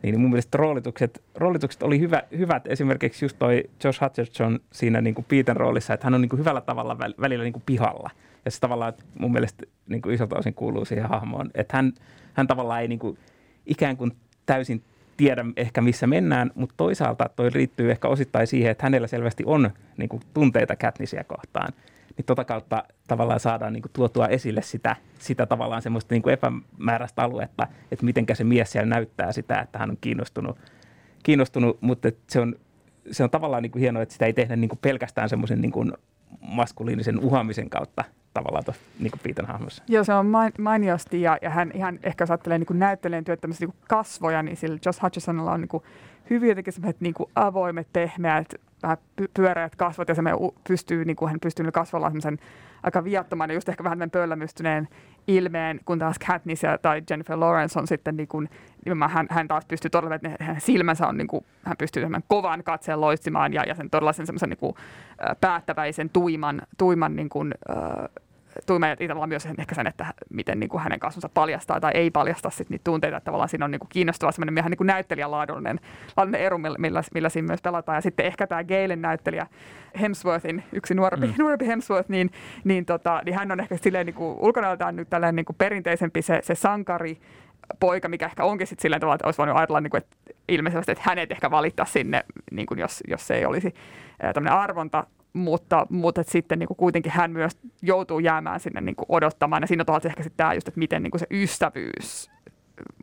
niin 0.01 0.19
mun 0.19 0.29
mielestä 0.29 0.57
roolitukset, 0.57 1.23
roolitukset 1.35 1.83
oli 1.83 1.99
hyvä, 1.99 2.23
hyvät. 2.37 2.67
Esimerkiksi 2.67 3.25
just 3.25 3.39
toi 3.39 3.63
Josh 3.83 4.01
Hutcherson 4.01 4.59
siinä 4.71 5.01
niin 5.01 5.15
kuin 5.15 5.25
Peter 5.29 5.57
roolissa, 5.57 5.93
että 5.93 6.05
hän 6.05 6.13
on 6.13 6.21
niin 6.21 6.29
kuin 6.29 6.39
hyvällä 6.39 6.61
tavalla 6.61 6.97
välillä 7.21 7.43
niin 7.43 7.53
kuin 7.53 7.63
pihalla. 7.65 8.09
Ja 8.45 8.51
se 8.51 8.59
tavallaan 8.59 8.93
mun 9.19 9.31
mielestä 9.31 9.63
niin 9.87 10.01
kuin 10.01 10.15
isolta 10.15 10.37
osin 10.37 10.53
kuuluu 10.53 10.85
siihen 10.85 11.09
hahmoon, 11.09 11.51
että 11.55 11.77
hän, 11.77 11.93
hän 12.33 12.47
tavallaan 12.47 12.81
ei 12.81 12.87
niin 12.87 12.99
kuin 12.99 13.17
ikään 13.65 13.97
kuin 13.97 14.11
täysin 14.45 14.83
tiedä 15.17 15.45
ehkä 15.57 15.81
missä 15.81 16.07
mennään, 16.07 16.51
mutta 16.55 16.75
toisaalta 16.77 17.29
toi 17.35 17.49
liittyy 17.53 17.91
ehkä 17.91 18.07
osittain 18.07 18.47
siihen, 18.47 18.71
että 18.71 18.85
hänellä 18.85 19.07
selvästi 19.07 19.43
on 19.45 19.71
niin 19.97 20.09
kuin 20.09 20.21
tunteita 20.33 20.75
Katnisia 20.75 21.23
kohtaan 21.23 21.73
niin 22.17 22.25
tota 22.25 22.45
kautta 22.45 22.83
tavallaan 23.07 23.39
saadaan 23.39 23.73
niin 23.73 23.81
kuin 23.81 23.91
tuotua 23.93 24.27
esille 24.27 24.61
sitä, 24.61 24.95
sitä 25.19 25.45
tavallaan 25.45 25.81
semmoista 25.81 26.15
niin 26.15 26.21
kuin 26.21 26.33
epämääräistä 26.33 27.23
aluetta, 27.23 27.67
että 27.91 28.05
miten 28.05 28.25
se 28.33 28.43
mies 28.43 28.71
siellä 28.71 28.89
näyttää 28.89 29.31
sitä, 29.31 29.59
että 29.59 29.79
hän 29.79 29.89
on 29.89 29.97
kiinnostunut, 30.01 30.57
kiinnostunut 31.23 31.81
mutta 31.81 32.11
se 32.29 32.39
on, 32.39 32.55
se 33.11 33.23
on 33.23 33.29
tavallaan 33.29 33.63
niin 33.63 33.71
kuin 33.71 33.79
hienoa, 33.79 34.03
että 34.03 34.13
sitä 34.13 34.25
ei 34.25 34.33
tehdä 34.33 34.55
niin 34.55 34.69
kuin 34.69 34.79
pelkästään 34.81 35.29
semmoisen 35.29 35.61
niin 35.61 35.71
kuin 35.71 35.93
maskuliinisen 36.41 37.19
uhaamisen 37.19 37.69
kautta 37.69 38.03
tavallaan 38.33 38.63
tuossa 38.63 38.81
niin 38.99 39.11
Piitan 39.23 39.45
hahmossa. 39.45 39.83
Joo, 39.87 40.03
se 40.03 40.13
on 40.13 40.31
mainiosti 40.59 41.21
ja, 41.21 41.37
ja 41.41 41.49
hän 41.49 41.71
ihan 41.73 41.99
ehkä 42.03 42.21
jos 42.21 42.31
ajattelee 42.31 42.57
niin 42.57 42.79
näyttelijän 42.79 43.23
työttämistä 43.23 43.65
niin 43.65 43.75
kasvoja, 43.87 44.43
niin 44.43 44.57
sillä 44.57 44.79
Josh 44.85 45.03
Hutchersonilla 45.03 45.51
on 45.51 45.61
niin 45.61 45.69
kuin 45.69 45.83
hyvin 46.31 46.49
jotenkin 46.49 46.73
semmoiset 46.73 47.01
niin 47.01 47.13
kuin 47.13 47.29
avoimet, 47.35 47.87
pehmeät, 47.93 48.55
vähän 48.83 48.97
pyöreät 49.33 49.75
kasvot 49.75 50.09
ja 50.09 50.15
se 50.15 50.21
pystyy, 50.67 51.05
niin 51.05 51.15
kuin 51.15 51.29
hän 51.29 51.39
pystyy 51.39 51.71
kasvalla 51.71 52.09
semmoisen 52.09 52.39
aika 52.83 53.03
viattoman 53.03 53.49
ja 53.49 53.53
just 53.53 53.69
ehkä 53.69 53.83
vähän 53.83 54.11
pöllämystyneen 54.11 54.87
ilmeen, 55.27 55.79
kun 55.85 55.99
taas 55.99 56.19
Katniss 56.19 56.61
tai 56.81 57.03
Jennifer 57.09 57.39
Lawrence 57.39 57.79
on 57.79 57.87
sitten 57.87 58.17
niin 58.17 58.27
kuin, 58.27 58.49
hän, 59.09 59.27
hän 59.29 59.47
taas 59.47 59.65
pystyy 59.65 59.89
todella, 59.89 60.15
että 60.15 60.29
hänen 60.39 60.61
silmänsä 60.61 61.07
on 61.07 61.17
niin 61.17 61.27
kuin, 61.27 61.45
hän 61.63 61.77
pystyy 61.77 62.05
kovan 62.27 62.63
katseen 62.63 63.01
loistimaan 63.01 63.53
ja, 63.53 63.63
ja 63.63 63.75
sen 63.75 63.89
todella 63.89 64.13
sen 64.13 64.25
semmoisen 64.25 64.49
niin 64.49 64.57
kuin, 64.57 64.75
päättäväisen, 65.41 66.09
tuiman, 66.09 66.61
tuiman 66.77 67.15
niin 67.15 67.29
kuin, 67.29 67.53
äh, 67.69 68.23
tuimeet 68.65 68.99
tavallaan 68.99 69.29
myös 69.29 69.45
ehkä 69.45 69.75
sen, 69.75 69.87
että 69.87 70.05
miten 70.29 70.59
niin 70.59 70.69
kuin 70.69 70.83
hänen 70.83 70.99
kasvonsa 70.99 71.29
paljastaa 71.33 71.79
tai 71.79 71.91
ei 71.93 72.11
paljasta 72.11 72.49
sit 72.49 72.69
niitä 72.69 72.83
tunteita. 72.83 73.17
Että 73.17 73.25
tavallaan 73.25 73.49
siinä 73.49 73.65
on 73.65 73.71
niin 73.71 73.79
kuin 73.79 73.89
kiinnostava 73.89 74.31
semmoinen 74.31 74.57
ihan 74.57 74.71
niin 74.71 74.77
kuin 74.77 74.87
näyttelijän 74.87 75.31
laadullinen, 75.31 75.79
laadullinen 76.17 76.45
eru, 76.45 76.57
millä, 76.57 77.03
millä 77.13 77.29
siinä 77.29 77.47
myös 77.47 77.61
pelataan. 77.61 77.95
Ja 77.95 78.01
sitten 78.01 78.25
ehkä 78.25 78.47
tämä 78.47 78.63
Galen 78.63 79.01
näyttelijä 79.01 79.47
Hemsworthin, 80.01 80.63
yksi 80.73 80.93
nuorempi, 80.93 81.27
mm. 81.27 81.33
nuorempi 81.43 81.67
Hemsworth, 81.67 82.09
niin, 82.09 82.31
niin, 82.63 82.85
tota, 82.85 83.21
niin 83.25 83.35
hän 83.35 83.51
on 83.51 83.59
ehkä 83.59 83.77
silleen 83.77 84.05
niin 84.05 84.13
kuin, 84.13 84.37
ulkonäöltään 84.39 84.95
nyt 84.95 85.09
tällainen 85.09 85.35
niin 85.35 85.45
kuin 85.45 85.55
perinteisempi 85.55 86.21
se, 86.21 86.39
se 86.43 86.55
sankari, 86.55 87.17
poika, 87.79 88.09
mikä 88.09 88.25
ehkä 88.25 88.43
onkin 88.43 88.67
sitten 88.67 88.81
silleen 88.81 88.99
tavalla, 88.99 89.15
että 89.15 89.27
olisi 89.27 89.37
voinut 89.37 89.57
ajatella, 89.57 89.81
niin 89.81 89.91
kuin, 89.91 89.97
että 89.97 90.17
ilmeisesti, 90.47 90.91
että 90.91 91.03
hänet 91.07 91.31
ehkä 91.31 91.51
valittaa 91.51 91.85
sinne, 91.85 92.23
niin 92.51 92.65
kuin 92.65 92.79
jos, 92.79 93.03
jos 93.07 93.27
se 93.27 93.35
ei 93.35 93.45
olisi 93.45 93.73
tämmöinen 94.33 94.59
arvonta 94.59 95.03
mutta, 95.33 95.87
mutta 95.89 96.23
sitten 96.23 96.59
niin 96.59 96.67
kuin 96.67 96.77
kuitenkin 96.77 97.11
hän 97.11 97.31
myös 97.31 97.57
joutuu 97.81 98.19
jäämään 98.19 98.59
sinne 98.59 98.81
niin 98.81 98.95
kuin 98.95 99.05
odottamaan. 99.09 99.63
Ja 99.63 99.67
siinä 99.67 99.83
on 99.87 100.01
ehkä 100.05 100.23
sitten 100.23 100.37
tämä 100.37 100.53
just, 100.53 100.67
että 100.67 100.79
miten 100.79 101.03
niin 101.03 101.11
kuin 101.11 101.19
se 101.19 101.27
ystävyys 101.31 102.31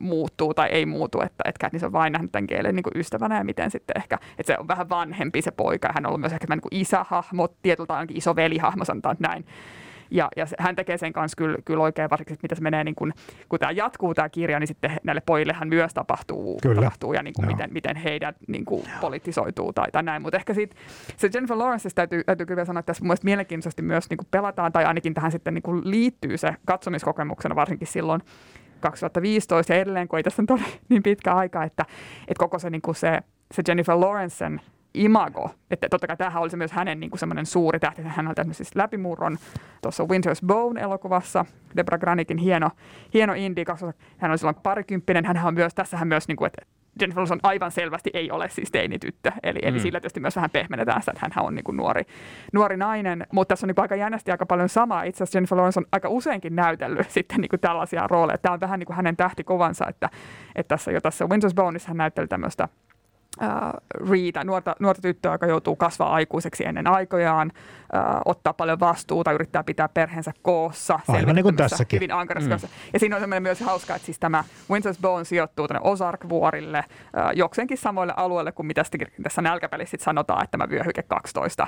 muuttuu 0.00 0.54
tai 0.54 0.68
ei 0.68 0.86
muutu, 0.86 1.20
että, 1.20 1.44
että 1.44 1.58
Katniss 1.60 1.84
on 1.84 1.92
vain 1.92 2.12
nähnyt 2.12 2.32
tämän 2.32 2.46
kielen 2.46 2.76
niin 2.76 2.84
ystävänä 2.94 3.38
ja 3.38 3.44
miten 3.44 3.70
sitten 3.70 3.96
ehkä, 3.96 4.18
että 4.38 4.52
se 4.52 4.58
on 4.58 4.68
vähän 4.68 4.88
vanhempi 4.88 5.42
se 5.42 5.50
poika. 5.50 5.88
Hän 5.94 6.06
on 6.06 6.08
ollut 6.08 6.20
myös 6.20 6.32
ehkä 6.32 6.54
niin 6.54 6.80
isähahmo, 6.80 7.48
tietyltä 7.62 7.94
ainakin 7.94 8.16
iso 8.16 8.36
velihahmo, 8.36 8.84
sanotaan 8.84 9.16
näin. 9.18 9.44
Ja, 10.10 10.28
ja 10.36 10.46
hän 10.58 10.76
tekee 10.76 10.98
sen 10.98 11.12
kanssa 11.12 11.36
kyllä, 11.36 11.58
kyllä 11.64 11.82
oikein, 11.82 12.10
varsinkin 12.10 12.36
mitä 12.42 12.54
se 12.54 12.62
menee, 12.62 12.84
niin 12.84 12.94
kun, 12.94 13.12
kun 13.48 13.58
tämä 13.58 13.72
jatkuu 13.72 14.14
tämä 14.14 14.28
kirja, 14.28 14.58
niin 14.60 14.68
sitten 14.68 14.96
näille 15.04 15.22
pojillehan 15.26 15.68
myös 15.68 15.94
tapahtuu, 15.94 16.58
kyllä. 16.62 16.82
tapahtuu 16.82 17.12
ja 17.12 17.22
niin 17.22 17.34
kuin 17.34 17.46
no. 17.46 17.52
miten, 17.52 17.72
miten 17.72 17.96
heidät 17.96 18.36
niin 18.48 18.64
kuin 18.64 18.84
politisoituu 19.00 19.72
tai, 19.72 19.90
tai 19.92 20.02
näin. 20.02 20.22
Mutta 20.22 20.36
ehkä 20.36 20.54
siitä, 20.54 20.76
se 21.16 21.30
Jennifer 21.34 21.58
Lawrence 21.58 21.88
täytyy, 21.94 22.24
täytyy 22.24 22.46
kyllä 22.46 22.64
sanoa, 22.64 22.80
että 22.80 22.86
tässä 22.90 23.04
mun 23.04 23.16
mielenkiintoisesti 23.22 23.82
myös 23.82 24.10
niin 24.10 24.18
kuin 24.18 24.28
pelataan, 24.30 24.72
tai 24.72 24.84
ainakin 24.84 25.14
tähän 25.14 25.32
sitten 25.32 25.54
niin 25.54 25.62
kuin 25.62 25.90
liittyy 25.90 26.36
se 26.36 26.54
katsomiskokemuksena 26.66 27.54
varsinkin 27.54 27.88
silloin 27.88 28.20
2015 28.80 29.72
ja 29.72 29.80
edelleen, 29.80 30.08
kun 30.08 30.18
ei 30.18 30.22
tässä 30.22 30.42
ole 30.50 30.60
niin 30.88 31.02
pitkä 31.02 31.34
aika, 31.34 31.64
että, 31.64 31.84
että 32.20 32.38
koko 32.38 32.58
se, 32.58 32.70
niin 32.70 32.82
kuin 32.82 32.94
se, 32.94 33.20
se 33.54 33.62
Jennifer 33.68 34.00
Lawrencen 34.00 34.60
imago. 34.94 35.50
Että 35.70 35.88
totta 35.90 36.06
kai 36.06 36.16
tämähän 36.16 36.42
oli 36.42 36.50
myös 36.56 36.72
hänen 36.72 37.00
niin 37.00 37.10
kuin 37.10 37.18
semmoinen 37.18 37.46
suuri 37.46 37.80
tähti. 37.80 38.02
Hän 38.02 38.28
on 38.28 38.34
tehnyt 38.34 38.56
siis 38.56 38.76
läpimurron 38.76 39.38
tuossa 39.82 40.04
Winter's 40.04 40.46
Bone-elokuvassa. 40.46 41.44
Debra 41.76 41.98
Granikin 41.98 42.38
hieno, 42.38 42.70
hieno 43.14 43.32
indie. 43.36 43.64
Hän 44.18 44.30
on 44.30 44.38
silloin 44.38 44.56
parikymppinen. 44.62 45.24
Hän 45.24 45.46
on 45.46 45.54
myös, 45.54 45.74
tässä 45.74 45.96
hän 45.96 46.08
myös, 46.08 46.28
niin 46.28 46.36
kuin, 46.36 46.46
että 46.46 46.62
Jennifer 47.00 47.22
Lawrence 47.22 47.48
aivan 47.48 47.70
selvästi 47.70 48.10
ei 48.14 48.30
ole 48.30 48.48
siis 48.48 48.70
teinityttö. 48.70 49.32
Eli, 49.42 49.58
mm. 49.58 49.68
eli 49.68 49.80
sillä 49.80 50.00
tietysti 50.00 50.20
myös 50.20 50.36
vähän 50.36 50.50
pehmennetään 50.50 51.02
sitä, 51.02 51.12
että 51.12 51.30
hän 51.34 51.46
on 51.46 51.54
niin 51.54 51.64
kuin 51.64 51.76
nuori, 51.76 52.02
nuori 52.52 52.76
nainen. 52.76 53.26
Mutta 53.32 53.52
tässä 53.52 53.66
on 53.66 53.68
niin 53.68 53.82
aika 53.82 53.96
jännästi 53.96 54.30
aika 54.30 54.46
paljon 54.46 54.68
samaa. 54.68 55.02
Itse 55.02 55.24
asiassa 55.24 55.36
Jennifer 55.36 55.58
Lawrence 55.58 55.80
on 55.80 55.86
aika 55.92 56.08
useinkin 56.08 56.56
näytellyt 56.56 57.10
sitten 57.18 57.40
niin 57.40 57.48
kuin 57.48 57.60
tällaisia 57.60 58.06
rooleja. 58.06 58.38
Tämä 58.38 58.52
on 58.52 58.60
vähän 58.60 58.78
niin 58.78 58.86
kuin 58.86 58.96
hänen 58.96 59.16
tähtikovansa, 59.16 59.86
että, 59.88 60.10
että 60.54 60.68
tässä 60.68 60.92
jo 60.92 61.00
tässä 61.00 61.24
Winter's 61.24 61.54
Boneissa 61.54 61.88
hän 61.88 61.96
näytteli 61.96 62.26
tämmöistä 62.26 62.68
äh, 63.42 63.50
Reeda, 64.10 64.44
nuorta, 64.44 64.76
nuorta 64.80 65.02
tyttöä, 65.02 65.32
joka 65.32 65.46
joutuu 65.46 65.76
kasvaa 65.76 66.12
aikuiseksi 66.14 66.64
ennen 66.66 66.86
aikojaan, 66.86 67.52
ottaa 68.24 68.52
paljon 68.52 68.80
vastuuta, 68.80 69.32
yrittää 69.32 69.64
pitää 69.64 69.88
perheensä 69.88 70.32
koossa. 70.42 71.00
Aivan 71.08 71.34
niin 71.34 71.42
kuin 71.42 71.56
tässäkin. 71.56 71.96
Hyvin 71.96 72.12
ankarassa 72.12 72.50
mm. 72.50 72.68
Ja 72.92 72.98
siinä 72.98 73.16
on 73.16 73.22
semmoinen 73.22 73.42
myös 73.42 73.60
hauska, 73.60 73.94
että 73.94 74.06
siis 74.06 74.18
tämä 74.18 74.44
Winter's 74.72 75.00
Bone 75.00 75.24
sijoittuu 75.24 75.68
tänne 75.68 75.80
Ozark-vuorille, 75.84 76.78
äh, 76.78 76.86
jokseenkin 77.34 77.78
samoille 77.78 78.14
alueille 78.16 78.52
kuin 78.52 78.66
mitä 78.66 78.82
tässä 79.22 79.42
nälkäpelissä 79.42 79.96
sanotaan, 80.00 80.44
että 80.44 80.50
tämä 80.50 80.68
vyöhyke 80.70 81.02
12, 81.02 81.66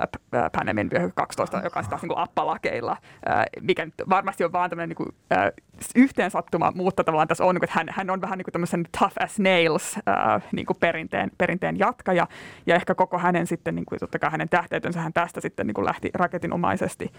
äh, 0.00 0.50
Panemin 0.52 0.90
vyöhyke 0.90 1.12
12, 1.16 1.60
joka 1.64 1.80
on 1.80 1.86
taas 1.88 2.02
niin 2.02 2.08
kuin 2.08 2.18
appalakeilla, 2.18 2.96
äh, 3.30 3.44
mikä 3.60 3.84
nyt 3.84 3.94
varmasti 4.08 4.44
on 4.44 4.52
vaan 4.52 4.70
tämmöinen 4.70 4.88
niin 4.88 4.96
kuin, 4.96 5.08
äh, 5.32 5.52
yhteensattuma, 5.96 6.72
mutta 6.74 7.04
tavallaan 7.04 7.28
tässä 7.28 7.44
on, 7.44 7.54
niin 7.54 7.60
kuin, 7.60 7.68
että 7.68 7.78
hän, 7.78 7.86
hän 7.90 8.10
on 8.10 8.20
vähän 8.20 8.38
niin 8.38 8.44
kuin 8.44 8.52
tämmöisen 8.52 8.84
tough 8.98 9.16
as 9.24 9.38
nails 9.38 9.96
äh, 9.96 10.42
niin 10.52 10.66
kuin 10.66 10.76
perinteen, 10.80 11.30
perinteen 11.38 11.78
jatkaja, 11.78 12.26
ja 12.66 12.74
ehkä 12.74 12.94
koko 12.94 13.18
hänen 13.18 13.46
sitten, 13.46 13.74
niin 13.74 13.86
kuin, 13.86 13.98
totta 13.98 14.18
kai 14.18 14.30
hänen 14.30 14.48
tähteytönsä 14.48 15.00
hän 15.00 15.12
tästä 15.12 15.40
sitten 15.40 15.59
niin 15.64 15.74
kuin 15.74 15.84
lähti 15.84 16.10
raketinomaisesti 16.14 17.12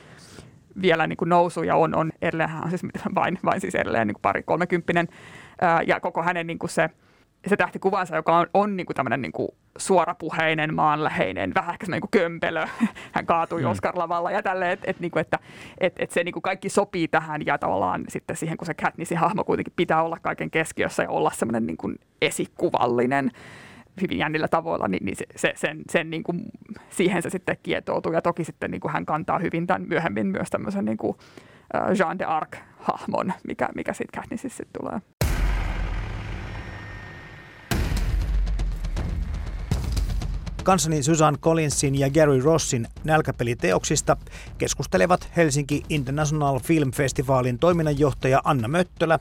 vielä 0.82 1.08
niin 1.08 1.18
kuin 1.18 1.30
nousu 1.30 1.64
ja 1.64 1.76
on, 1.76 1.96
on 1.96 2.12
edelleen, 2.22 2.50
on 2.64 2.70
siis 2.70 2.86
vain, 3.16 3.40
vain 3.46 3.62
siis 3.62 3.76
edelleen 3.76 4.08
niin 4.08 4.16
kuin 4.16 4.22
pari 4.22 4.44
kolmekymppinen, 4.44 5.08
ää, 5.62 5.82
ja 5.82 6.00
koko 6.00 6.24
hänen 6.24 6.48
niin 6.48 6.60
kuin 6.60 6.70
se, 6.70 6.90
se 7.48 7.58
tähtikuvansa, 7.58 8.16
joka 8.16 8.38
on, 8.38 8.48
on 8.54 8.78
niin 8.78 8.86
kuin 8.86 8.96
tämmöinen 8.96 9.22
niin 9.22 9.32
kuin 9.32 9.50
suorapuheinen, 9.78 10.74
maanläheinen, 10.74 11.54
vähän 11.56 11.74
ehkä 11.74 11.86
niin 11.92 12.02
kuin 12.02 12.12
kömpelö. 12.12 12.66
Hän 13.16 13.26
kaatui 13.26 13.62
mm. 13.62 13.68
Oscar-lavalla 13.68 14.32
ja 14.32 14.44
tälleen, 14.44 14.72
että 14.72 14.92
et, 14.92 15.00
niin 15.00 15.12
et, 15.16 15.28
et, 15.78 15.94
et 16.00 16.12
se 16.12 16.24
niin 16.24 16.34
kuin 16.34 16.44
kaikki 16.44 16.70
sopii 16.70 17.08
tähän 17.08 17.46
ja 17.46 17.58
tavallaan 17.58 18.04
sitten 18.10 18.36
siihen, 18.36 18.58
kun 18.58 18.66
se 18.66 18.74
Katnissin 18.74 19.18
hahmo 19.18 19.44
kuitenkin 19.44 19.74
pitää 19.76 20.04
olla 20.04 20.18
kaiken 20.22 20.52
keskiössä 20.52 21.04
ja 21.04 21.10
olla 21.10 21.32
semmoinen 21.34 21.68
niin 21.68 21.78
kuin 21.78 21.96
esikuvallinen 22.22 23.32
hyvin 24.02 24.18
jännillä 24.18 24.48
tavoilla, 24.48 24.88
niin, 24.88 25.06
niin 25.06 25.16
se, 25.16 25.26
se, 25.36 25.54
sen, 25.56 25.82
sen 25.92 26.10
niin 26.10 26.24
kuin, 26.24 26.42
siihen 26.90 27.22
se 27.22 27.30
sitten 27.30 27.58
kietoutuu. 27.64 28.14
Ja 28.14 28.22
toki 28.22 28.44
sitten 28.44 28.72
niin 28.72 28.82
kuin 28.82 28.92
hän 28.92 29.06
kantaa 29.06 29.40
hyvin 29.40 29.68
tämän 29.68 29.86
myöhemmin 29.88 30.28
myös 30.28 30.50
tämmöisen 30.50 30.86
niin 30.86 30.98
kuin, 30.98 31.18
Jean 32.00 32.20
de 32.20 32.26
Arc-hahmon, 32.26 33.34
mikä, 33.48 33.70
mikä 33.76 33.94
sitten 33.94 34.22
Katnississa 34.22 34.64
tulee. 34.80 35.00
Kanssani 40.64 41.04
Susan 41.04 41.38
Collinsin 41.42 42.00
ja 42.00 42.10
Gary 42.10 42.42
Rossin 42.42 42.88
nälkäpeliteoksista 43.04 44.18
keskustelevat 44.58 45.30
Helsinki 45.38 45.84
International 45.90 46.60
Film 46.60 46.92
Festivalin 46.92 47.60
toiminnanjohtaja 47.60 48.42
Anna 48.44 48.68
Möttölä 48.68 49.20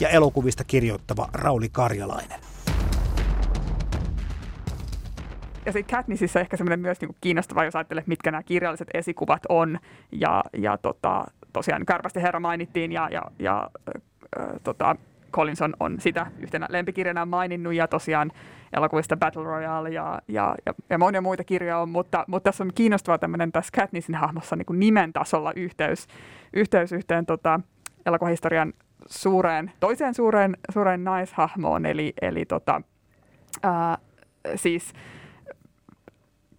ja 0.00 0.08
elokuvista 0.08 0.64
kirjoittava 0.64 1.28
Rauli 1.32 1.68
Karjalainen. 1.68 2.40
Ja 5.68 5.72
sitten 5.72 5.96
Katnississa 5.96 6.40
ehkä 6.40 6.56
semmoinen 6.56 6.80
myös 6.80 7.00
niin 7.00 7.16
kiinnostava, 7.20 7.64
jos 7.64 7.76
ajattelee, 7.76 8.04
mitkä 8.06 8.30
nämä 8.30 8.42
kirjalliset 8.42 8.88
esikuvat 8.94 9.42
on. 9.48 9.78
Ja, 10.12 10.44
ja 10.52 10.78
tota, 10.78 11.24
tosiaan 11.52 11.86
Kärpästi 11.86 12.22
herra 12.22 12.40
mainittiin 12.40 12.92
ja, 12.92 13.08
ja, 13.12 13.22
ja 13.38 13.70
äh, 14.38 14.46
tota, 14.64 14.96
Collinson 15.32 15.74
on 15.80 16.00
sitä 16.00 16.26
yhtenä 16.38 16.66
lempikirjana 16.70 17.26
maininnut 17.26 17.74
ja 17.74 17.88
tosiaan 17.88 18.32
elokuvista 18.76 19.16
Battle 19.16 19.44
Royale 19.44 19.90
ja, 19.90 20.22
ja, 20.28 20.54
ja, 20.66 20.74
ja 20.90 20.98
monia 20.98 21.20
muita 21.20 21.44
kirjoja 21.44 21.78
on, 21.78 21.88
mutta, 21.88 22.24
mutta 22.26 22.48
tässä 22.50 22.64
on 22.64 22.70
kiinnostava 22.74 23.18
tämmöinen 23.18 23.52
tässä 23.52 23.72
Katnissin 23.76 24.14
hahmossa 24.14 24.56
niin 24.56 24.66
kuin 24.66 24.80
nimen 24.80 25.12
tasolla 25.12 25.52
yhteys, 25.56 26.06
yhteys 26.52 26.92
yhteen 26.92 27.26
tota, 27.26 27.60
elokuvahistorian 28.06 28.72
suureen, 29.06 29.72
toiseen 29.80 30.14
suureen, 30.14 30.56
suureen 30.72 31.04
naishahmoon, 31.04 31.86
eli, 31.86 32.12
eli 32.22 32.44
tota, 32.44 32.82
ää, 33.62 33.98
siis 34.54 34.92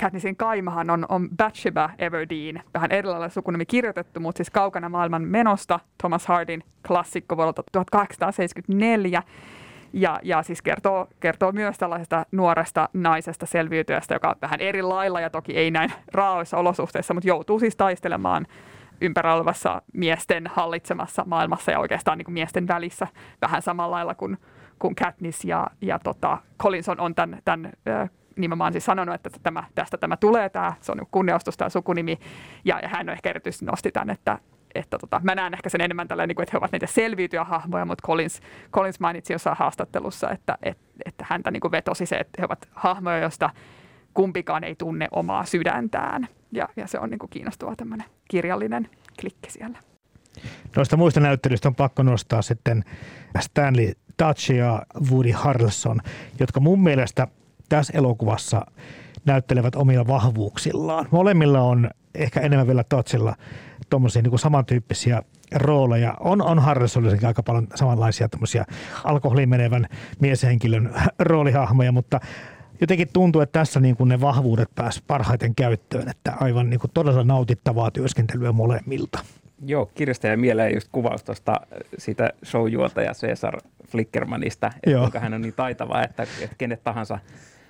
Katnissin 0.02 0.36
kaimahan 0.36 0.90
on, 0.90 1.06
on 1.10 1.30
Bathsheba 1.38 1.90
Everdeen, 2.00 2.64
vähän 2.74 2.92
erilainen 2.92 3.32
sukunimi 3.32 3.66
kirjoitettu, 3.66 4.20
mutta 4.20 4.38
siis 4.38 4.50
kaukana 4.50 4.90
maailman 4.90 5.22
menosta, 5.22 5.80
Thomas 5.98 6.28
Hardin 6.28 6.64
klassikko 6.88 7.38
vuodelta 7.38 7.64
1874. 7.72 9.24
Ja, 9.94 10.20
ja 10.24 10.44
siis 10.44 10.62
kertoo, 10.62 11.08
kertoo 11.20 11.52
myös 11.52 11.78
tällaisesta 11.78 12.26
nuoresta 12.32 12.90
naisesta 12.94 13.46
selviytyjästä, 13.46 14.16
joka 14.16 14.30
on 14.30 14.36
vähän 14.42 14.60
eri 14.62 14.82
lailla 14.82 15.22
ja 15.22 15.30
toki 15.30 15.58
ei 15.58 15.72
näin 15.72 15.94
raaoissa 16.14 16.58
olosuhteissa, 16.58 17.14
mutta 17.14 17.28
joutuu 17.28 17.60
siis 17.60 17.76
taistelemaan 17.76 18.48
ympärillä 19.02 19.36
olevassa 19.36 19.82
miesten 19.94 20.48
hallitsemassa 20.48 21.24
maailmassa 21.26 21.72
ja 21.72 21.80
oikeastaan 21.80 22.18
niin 22.18 22.26
kuin 22.26 22.34
miesten 22.34 22.68
välissä 22.68 23.08
vähän 23.42 23.62
samalla 23.62 23.96
lailla 23.96 24.16
kuin, 24.16 24.38
kuin 24.80 24.96
Katniss. 24.96 25.46
Ja, 25.46 25.68
ja 25.82 26.00
tota, 26.00 26.38
Collinson 26.62 27.00
on 27.00 27.16
tämän, 27.16 27.42
tämän 27.46 27.72
nimenomaan 28.40 28.72
siis 28.72 28.86
sanonut, 28.86 29.16
että 29.16 29.30
tämä, 29.44 29.64
tästä 29.76 29.98
tämä 29.98 30.18
tulee, 30.18 30.50
tämä, 30.50 30.74
se 30.82 30.92
on 30.92 30.98
niin 30.98 31.08
kunniaustus 31.12 31.58
tämä 31.58 31.70
sukunimi, 31.70 32.20
ja, 32.66 32.80
ja 32.80 32.90
hän 32.90 33.10
on 33.10 33.14
ehkä 33.14 33.30
erityisesti 33.30 33.66
nosti 33.66 33.92
tämän, 33.92 34.10
että, 34.10 34.40
että 34.76 34.98
tota, 34.98 35.22
mä 35.24 35.36
näen 35.36 35.54
ehkä 35.54 35.70
sen 35.70 35.82
enemmän 35.82 36.08
tällä, 36.08 36.28
niin 36.28 36.36
kuin, 36.36 36.44
että 36.44 36.52
he 36.54 36.58
ovat 36.58 36.72
niitä 36.72 36.88
selviytyjähahmoja, 36.88 37.86
mutta 37.86 38.08
Collins, 38.08 38.42
Collins 38.74 39.00
mainitsi 39.00 39.34
jossain 39.34 39.58
haastattelussa, 39.58 40.32
että, 40.32 40.58
että, 40.64 40.84
että 41.06 41.26
häntä 41.30 41.52
niin 41.52 41.62
kuin 41.62 41.72
vetosi 41.72 42.06
se, 42.06 42.16
että 42.16 42.42
he 42.42 42.46
ovat 42.46 42.70
hahmoja, 42.72 43.18
joista 43.18 43.50
kumpikaan 44.14 44.64
ei 44.64 44.76
tunne 44.76 45.08
omaa 45.12 45.46
sydäntään. 45.46 46.28
Ja, 46.52 46.70
ja 46.76 46.88
se 46.88 47.00
on 47.00 47.10
niin 47.10 47.20
kuin 47.20 47.30
kiinnostava 47.30 47.76
tämmöinen 47.76 48.08
kirjallinen 48.30 48.90
klikki 49.20 49.52
siellä. 49.52 49.80
Noista 50.76 50.98
muista 50.98 51.20
näyttelyistä 51.20 51.68
on 51.68 51.76
pakko 51.76 52.04
nostaa 52.04 52.42
sitten 52.42 52.84
Stanley 53.40 53.92
Touch 54.18 54.52
ja 54.52 54.82
Woody 55.12 55.32
Harrelson, 55.32 56.00
jotka 56.40 56.60
mun 56.60 56.84
mielestä 56.84 57.28
tässä 57.70 57.94
elokuvassa 57.98 58.66
näyttelevät 59.26 59.76
omilla 59.76 60.08
vahvuuksillaan. 60.08 61.08
Molemmilla 61.12 61.62
on 61.62 61.90
ehkä 62.16 62.40
enemmän 62.40 62.68
vielä 62.68 62.84
Totsilla 62.84 63.36
tuommoisia 63.90 64.22
niin 64.22 64.40
samantyyppisiä 64.40 65.24
rooleja. 65.56 66.14
On, 66.20 66.42
on 66.42 66.60
Harrisonillakin 66.60 67.28
aika 67.28 67.44
paljon 67.44 67.68
samanlaisia 67.76 68.30
tämmöisiä 68.30 68.66
alkoholiin 69.04 69.50
menevän 69.50 69.88
mieshenkilön 70.20 70.94
roolihahmoja, 71.20 71.92
mutta 71.92 72.20
jotenkin 72.82 73.08
tuntuu, 73.14 73.42
että 73.42 73.60
tässä 73.60 73.80
niin 73.80 73.96
kuin 73.96 74.08
ne 74.08 74.22
vahvuudet 74.22 74.70
pääsivät 74.76 75.08
parhaiten 75.08 75.56
käyttöön, 75.56 76.10
että 76.10 76.34
aivan 76.40 76.70
niin 76.70 76.80
kuin 76.80 76.92
todella 76.94 77.24
nautittavaa 77.24 77.92
työskentelyä 77.92 78.52
molemmilta. 78.52 79.20
Joo, 79.66 79.86
kirjasta 79.86 80.28
jäi 80.28 80.38
mieleen 80.38 80.74
just 80.74 80.88
kuvaus 80.92 81.24
tuosta 81.24 81.62
siitä 81.98 82.30
showjuontaja 82.46 83.14
Cesar 83.14 83.58
Flickermanista, 83.88 84.72
että 85.06 85.20
hän 85.20 85.34
on 85.34 85.42
niin 85.42 85.54
taitava, 85.54 86.04
että, 86.04 86.24
että 86.24 86.56
kenet 86.58 86.84
tahansa 86.84 87.20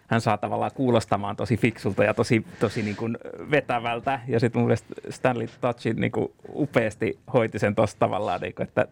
hän 0.10 0.22
saa 0.22 0.38
tavallaan 0.38 0.72
kuulostamaan 0.74 1.36
tosi 1.36 1.58
fiksulta 1.58 2.04
ja 2.04 2.14
tosi, 2.14 2.46
tosi 2.60 2.84
niin 2.84 2.96
kuin 2.96 3.18
vetävältä. 3.52 4.20
Ja 4.28 4.40
sitten 4.40 4.60
mun 4.60 4.68
mielestä 4.68 4.94
Stanley 5.10 5.48
Touchin 5.62 5.96
niin 5.96 6.12
kuin 6.12 6.32
upeasti 6.54 7.20
hoiti 7.34 7.60
sen 7.60 7.76
tuossa 7.76 8.00
tavallaan, 8.00 8.42
niin 8.42 8.56
kuin, 8.56 8.68
että 8.68 8.88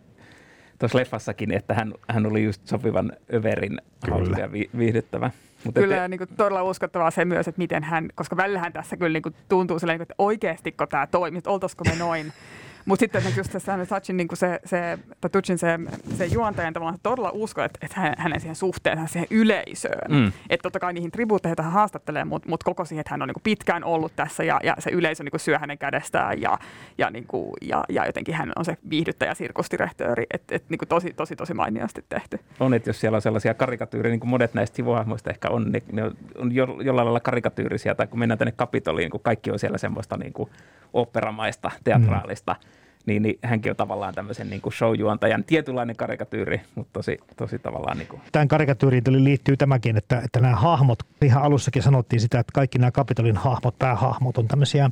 tuossa 0.80 0.98
leffassakin, 0.98 1.52
että 1.52 1.74
hän, 1.74 1.94
hän 2.10 2.26
oli 2.26 2.44
just 2.44 2.68
sopivan 2.68 3.12
överin 3.34 3.82
hauska 4.12 4.40
ja 4.40 4.52
viihdyttävä. 4.52 5.32
Mutta 5.64 5.80
kyllä, 5.80 5.96
ette... 5.96 6.08
niin 6.08 6.18
kuin, 6.18 6.30
todella 6.38 6.64
uskottavaa 6.64 7.12
se 7.12 7.26
myös, 7.26 7.48
että 7.48 7.60
miten 7.60 7.84
hän, 7.84 8.10
koska 8.16 8.38
välillähän 8.38 8.74
tässä 8.74 8.98
kyllä 8.98 9.14
niin 9.14 9.24
kuin, 9.24 9.36
tuntuu 9.50 9.80
silleen, 9.80 10.02
että 10.02 10.16
oikeastiko 10.18 10.86
tämä 10.86 11.08
toimii, 11.08 11.38
että 11.38 11.50
oltaisiko 11.50 11.84
me 11.84 11.96
noin 11.96 12.34
mutta 12.88 13.00
sitten 13.00 13.24
just 13.38 13.52
se 13.52 13.60
Samuel 13.60 13.86
Sachin, 13.86 14.18
niin 14.18 14.28
se, 14.34 14.60
se, 14.66 15.00
Tuchin 15.32 15.58
se, 15.58 15.80
se 16.18 16.26
juontajan 16.26 16.74
tavallaan 16.74 17.00
todella 17.04 17.32
usko, 17.34 17.64
että, 17.64 17.80
että 17.82 18.16
hänen 18.18 18.40
siihen 18.40 18.56
suhteensa 18.56 19.08
siihen 19.08 19.28
yleisöön. 19.32 20.12
Mm. 20.12 20.32
Että 20.50 20.64
totta 20.64 20.80
kai 20.80 20.94
niihin 20.94 21.12
tribuutteihin 21.12 21.56
hän 21.64 21.72
haastattelee, 21.72 22.26
mutta 22.26 22.50
mut 22.50 22.64
koko 22.64 22.86
siihen, 22.86 23.00
että 23.00 23.12
hän 23.12 23.22
on 23.22 23.28
niin 23.28 23.44
pitkään 23.44 23.84
ollut 23.84 24.16
tässä 24.16 24.44
ja, 24.44 24.60
ja 24.64 24.76
se 24.80 24.90
yleisö 24.90 25.24
niin 25.24 25.40
syö 25.40 25.60
hänen 25.60 25.78
kädestään 25.78 26.42
ja, 26.42 26.60
ja, 26.98 27.10
niin 27.10 27.26
kuin, 27.28 27.52
ja, 27.62 27.84
ja 27.90 28.06
jotenkin 28.06 28.36
hän 28.36 28.52
on 28.56 28.66
se 28.66 28.78
viihdyttäjä, 28.90 29.34
sirkustirehtööri. 29.34 30.26
Että 30.34 30.56
et, 30.56 30.64
niin 30.70 30.80
tosi, 30.90 31.14
tosi, 31.14 31.36
tosi 31.36 31.54
mainiosti 31.54 32.06
tehty. 32.10 32.40
On, 32.60 32.74
että 32.74 32.90
jos 32.90 33.00
siellä 33.00 33.16
on 33.16 33.22
sellaisia 33.22 33.54
karikatyyriä, 33.54 34.10
niin 34.10 34.20
kuin 34.20 34.30
monet 34.30 34.54
näistä 34.54 34.76
sivuhahmoista 34.76 35.30
ehkä 35.30 35.50
on, 35.50 35.72
niin 35.72 35.84
ne 35.92 36.04
on 36.38 36.52
jo, 36.52 36.66
jollain 36.84 37.06
lailla 37.06 37.20
karikatyyrisiä, 37.20 37.96
tai 37.96 38.08
kun 38.08 38.20
mennään 38.20 38.38
tänne 38.38 38.52
Kapitoliin, 38.52 39.10
kun 39.10 39.20
kaikki 39.24 39.52
on 39.52 39.60
siellä 39.60 39.78
semmoista 39.78 40.18
niin 40.18 40.34
kuin 40.34 40.50
operamaista, 40.94 41.72
teatraalista, 41.84 42.54
mm 42.54 42.77
niin, 43.08 43.24
niin 43.24 43.40
hänkin 43.44 43.72
on 43.72 43.76
tavallaan 43.76 44.14
tämmöisen 44.14 44.50
niin 44.50 44.62
showjuontajan 44.78 45.44
tietynlainen 45.44 45.96
karikatyyri, 45.96 46.62
mutta 46.76 46.94
tosi, 46.94 47.18
tosi 47.38 47.60
tavallaan... 47.60 47.98
Niin 47.98 48.08
kuin. 48.08 48.22
Tämän 48.32 48.48
karikatyyriin 48.48 49.24
liittyy 49.24 49.58
tämäkin, 49.58 49.98
että, 49.98 50.22
että 50.26 50.40
nämä 50.40 50.56
hahmot, 50.56 51.00
ihan 51.22 51.44
alussakin 51.44 51.84
sanottiin 51.84 52.20
sitä, 52.20 52.40
että 52.40 52.52
kaikki 52.54 52.80
nämä 52.80 52.92
Kapitolin 52.92 53.38
hahmot, 53.38 53.80
päähahmot 53.80 54.38
on 54.38 54.48
tämmöisiä 54.48 54.92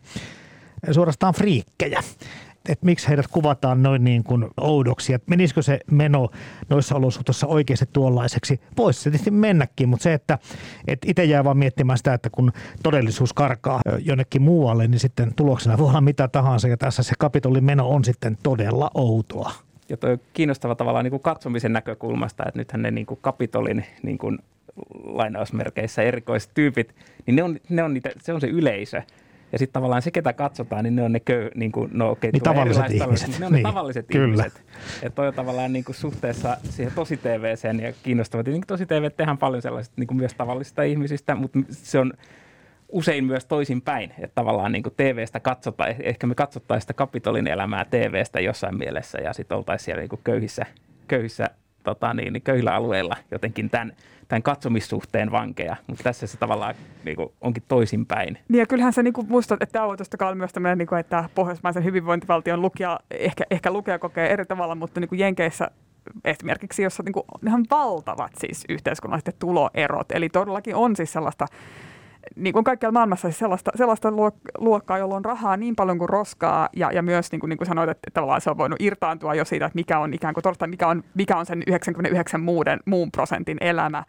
suorastaan 0.91 1.33
friikkejä 1.33 1.99
että 2.69 2.85
miksi 2.85 3.07
heidät 3.07 3.27
kuvataan 3.27 3.83
noin 3.83 4.03
niin 4.03 4.23
kuin 4.23 4.47
oudoksi, 4.61 5.13
että 5.13 5.29
menisikö 5.29 5.61
se 5.61 5.79
meno 5.91 6.29
noissa 6.69 6.95
olosuhteissa 6.95 7.47
oikeasti 7.47 7.85
tuollaiseksi. 7.93 8.59
Voisi 8.77 8.99
se 8.99 9.09
tietysti 9.09 9.31
mennäkin, 9.31 9.89
mutta 9.89 10.03
se, 10.03 10.13
että, 10.13 10.39
että 10.87 11.07
itse 11.09 11.25
jää 11.25 11.43
vaan 11.43 11.57
miettimään 11.57 11.97
sitä, 11.97 12.13
että 12.13 12.29
kun 12.29 12.51
todellisuus 12.83 13.33
karkaa 13.33 13.81
jonnekin 13.99 14.41
muualle, 14.41 14.87
niin 14.87 14.99
sitten 14.99 15.33
tuloksena 15.35 15.77
voi 15.77 15.89
olla 15.89 16.01
mitä 16.01 16.27
tahansa 16.27 16.67
ja 16.67 16.77
tässä 16.77 17.03
se 17.03 17.13
kapitolin 17.19 17.63
meno 17.63 17.89
on 17.89 18.03
sitten 18.03 18.37
todella 18.43 18.91
outoa. 18.93 19.51
Ja 19.89 19.97
toi 19.97 20.19
kiinnostava 20.33 20.75
tavallaan 20.75 21.03
niin 21.03 21.11
kuin 21.11 21.23
katsomisen 21.23 21.73
näkökulmasta, 21.73 22.43
että 22.47 22.59
nythän 22.59 22.81
ne 22.81 22.91
niin 22.91 23.05
kuin 23.05 23.19
kapitolin 23.21 23.85
niin 24.03 24.17
kuin 24.17 24.39
lainausmerkeissä 25.03 26.01
erikoiset 26.01 26.51
tyypit, 26.53 26.95
niin 27.25 27.35
ne 27.35 27.43
on, 27.43 27.59
ne 27.69 27.83
on 27.83 27.93
niitä, 27.93 28.09
se 28.21 28.33
on 28.33 28.41
se 28.41 28.47
yleisö– 28.47 29.01
ja 29.51 29.59
sitten 29.59 29.73
tavallaan 29.73 30.01
se, 30.01 30.11
ketä 30.11 30.33
katsotaan, 30.33 30.83
niin 30.83 30.95
ne 30.95 31.03
on 31.03 31.11
ne 31.11 31.19
köy, 31.19 31.49
niin 31.55 31.71
kuin, 31.71 31.89
no 31.93 32.09
okei, 32.09 32.31
niin 32.31 32.43
tavalliset 32.43 32.91
ihmiset. 32.91 33.27
Niin 33.27 33.39
ne 33.39 33.45
on 33.45 33.51
niin. 33.51 33.63
ne 33.63 33.69
tavalliset 33.69 34.05
Kyllä. 34.07 34.43
ihmiset. 34.43 34.63
Että 35.03 35.15
toi 35.15 35.27
on 35.27 35.33
tavallaan 35.33 35.73
niin 35.73 35.85
kuin 35.85 35.95
suhteessa 35.95 36.57
siihen 36.63 36.93
tosi 36.95 37.17
TVCen 37.17 37.79
ja 37.79 37.93
kiinnostavat. 38.03 38.47
Niin 38.47 38.63
tosi 38.67 38.85
TV 38.85 39.11
tehdään 39.11 39.37
paljon 39.37 39.61
sellaisista 39.61 39.95
niin 39.97 40.07
kuin 40.07 40.17
myös 40.17 40.33
tavallisista 40.33 40.83
ihmisistä, 40.83 41.35
mutta 41.35 41.59
se 41.69 41.99
on 41.99 42.13
usein 42.89 43.25
myös 43.25 43.45
toisinpäin, 43.45 44.11
että 44.19 44.35
tavallaan 44.35 44.71
niin 44.71 44.83
kuin 44.83 44.93
TVstä 44.97 45.39
katsotaan, 45.39 45.89
eh, 45.89 45.97
ehkä 45.99 46.27
me 46.27 46.35
katsottaisiin 46.35 46.81
sitä 46.81 46.93
Kapitolin 46.93 47.47
elämää 47.47 47.85
TVstä 47.85 48.39
jossain 48.39 48.77
mielessä 48.77 49.17
ja 49.17 49.33
sitten 49.33 49.57
oltaisiin 49.57 49.85
siellä 49.85 50.01
niin 50.01 50.09
kuin 50.09 50.21
köyhissä, 50.23 50.65
köyhissä 51.07 51.49
tota 51.85 52.13
niin, 52.13 52.33
niin 52.33 52.43
köyhillä 52.43 52.75
alueilla 52.75 53.15
jotenkin 53.31 53.69
tämän– 53.69 53.93
tämän 54.27 54.43
katsomissuhteen 54.43 55.31
vankeja, 55.31 55.75
mutta 55.87 56.03
tässä 56.03 56.27
se 56.27 56.37
tavallaan 56.37 56.75
niin 57.03 57.15
kuin, 57.15 57.29
onkin 57.41 57.63
toisinpäin. 57.67 58.37
Niin 58.49 58.59
ja 58.59 58.65
kyllähän 58.65 58.93
se 58.93 59.03
niin 59.03 59.13
kuin, 59.13 59.27
musta, 59.29 59.57
että 59.59 59.73
tämä 59.73 59.85
on 60.29 60.37
myös 60.37 60.53
tämmöinen, 60.53 60.77
niin 60.77 60.87
kuin, 60.87 60.99
että 60.99 61.29
pohjoismaisen 61.35 61.83
hyvinvointivaltion 61.83 62.61
lukija, 62.61 62.99
ehkä, 63.11 63.43
ehkä 63.51 63.71
lukija 63.71 63.99
kokee 63.99 64.33
eri 64.33 64.45
tavalla, 64.45 64.75
mutta 64.75 64.99
niin 64.99 65.09
kuin 65.09 65.19
Jenkeissä 65.19 65.71
esimerkiksi, 66.25 66.83
jossa 66.83 67.03
niin 67.03 67.13
kuin, 67.13 67.23
ihan 67.47 67.65
valtavat 67.69 68.31
siis 68.37 68.65
yhteiskunnalliset 68.69 69.39
tuloerot, 69.39 70.11
eli 70.11 70.29
todellakin 70.29 70.75
on 70.75 70.95
siis 70.95 71.13
sellaista 71.13 71.45
niin 72.35 72.53
kuin 72.53 72.63
kaikkialla 72.63 72.93
maailmassa 72.93 73.27
siis 73.27 73.39
sellaista, 73.39 73.71
sellaista 73.75 74.11
luokkaa, 74.57 74.97
jolla 74.97 75.15
on 75.15 75.25
rahaa 75.25 75.57
niin 75.57 75.75
paljon 75.75 75.97
kuin 75.97 76.09
roskaa 76.09 76.69
ja, 76.75 76.91
ja 76.91 77.01
myös 77.01 77.31
niin 77.31 77.39
kuin, 77.39 77.49
niin 77.49 77.57
kuin 77.57 77.67
sanoit, 77.67 77.89
että 77.89 78.11
tavallaan 78.13 78.41
se 78.41 78.49
on 78.49 78.57
voinut 78.57 78.81
irtaantua 78.81 79.35
jo 79.35 79.45
siitä, 79.45 79.65
että 79.65 79.75
mikä 79.75 79.99
on 79.99 80.13
ikään 80.13 80.33
kuin 80.33 80.43
torsta, 80.43 80.67
mikä 80.67 80.87
on, 80.87 81.03
mikä 81.13 81.37
on 81.37 81.45
sen 81.45 81.63
99 81.67 82.41
muuden, 82.41 82.79
muun 82.85 83.11
prosentin 83.11 83.57
elämä. 83.61 84.03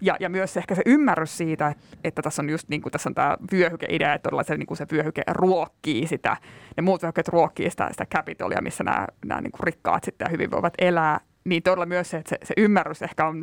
Ja, 0.00 0.16
ja 0.20 0.28
myös 0.28 0.56
ehkä 0.56 0.74
se 0.74 0.82
ymmärrys 0.86 1.36
siitä, 1.36 1.74
että, 2.04 2.22
tässä 2.22 2.42
on 2.42 2.50
just 2.50 2.68
niin 2.68 2.82
kuin 2.82 2.92
tässä 2.92 3.08
on 3.10 3.14
tämä 3.14 3.36
vyöhykeidea, 3.52 4.14
että 4.14 4.22
todella 4.22 4.42
se, 4.42 4.56
niin 4.56 4.66
kuin 4.66 4.78
se 4.78 4.86
vyöhyke 4.92 5.22
ruokkii 5.30 6.06
sitä, 6.06 6.36
ne 6.76 6.82
muut 6.82 7.02
vyöhykkeet 7.02 7.28
ruokkii 7.28 7.70
sitä, 7.70 7.88
sitä 7.90 8.06
kapitolia, 8.06 8.62
missä 8.62 8.84
nämä, 8.84 9.06
nämä 9.26 9.40
niin 9.40 9.52
kuin 9.52 9.64
rikkaat 9.64 10.04
sitten 10.04 10.30
hyvin 10.30 10.50
voivat 10.50 10.74
elää, 10.78 11.20
niin 11.44 11.62
todella 11.62 11.86
myös 11.86 12.10
se, 12.10 12.16
että 12.16 12.28
se, 12.30 12.38
se 12.44 12.54
ymmärrys 12.56 13.02
ehkä 13.02 13.26
on 13.26 13.42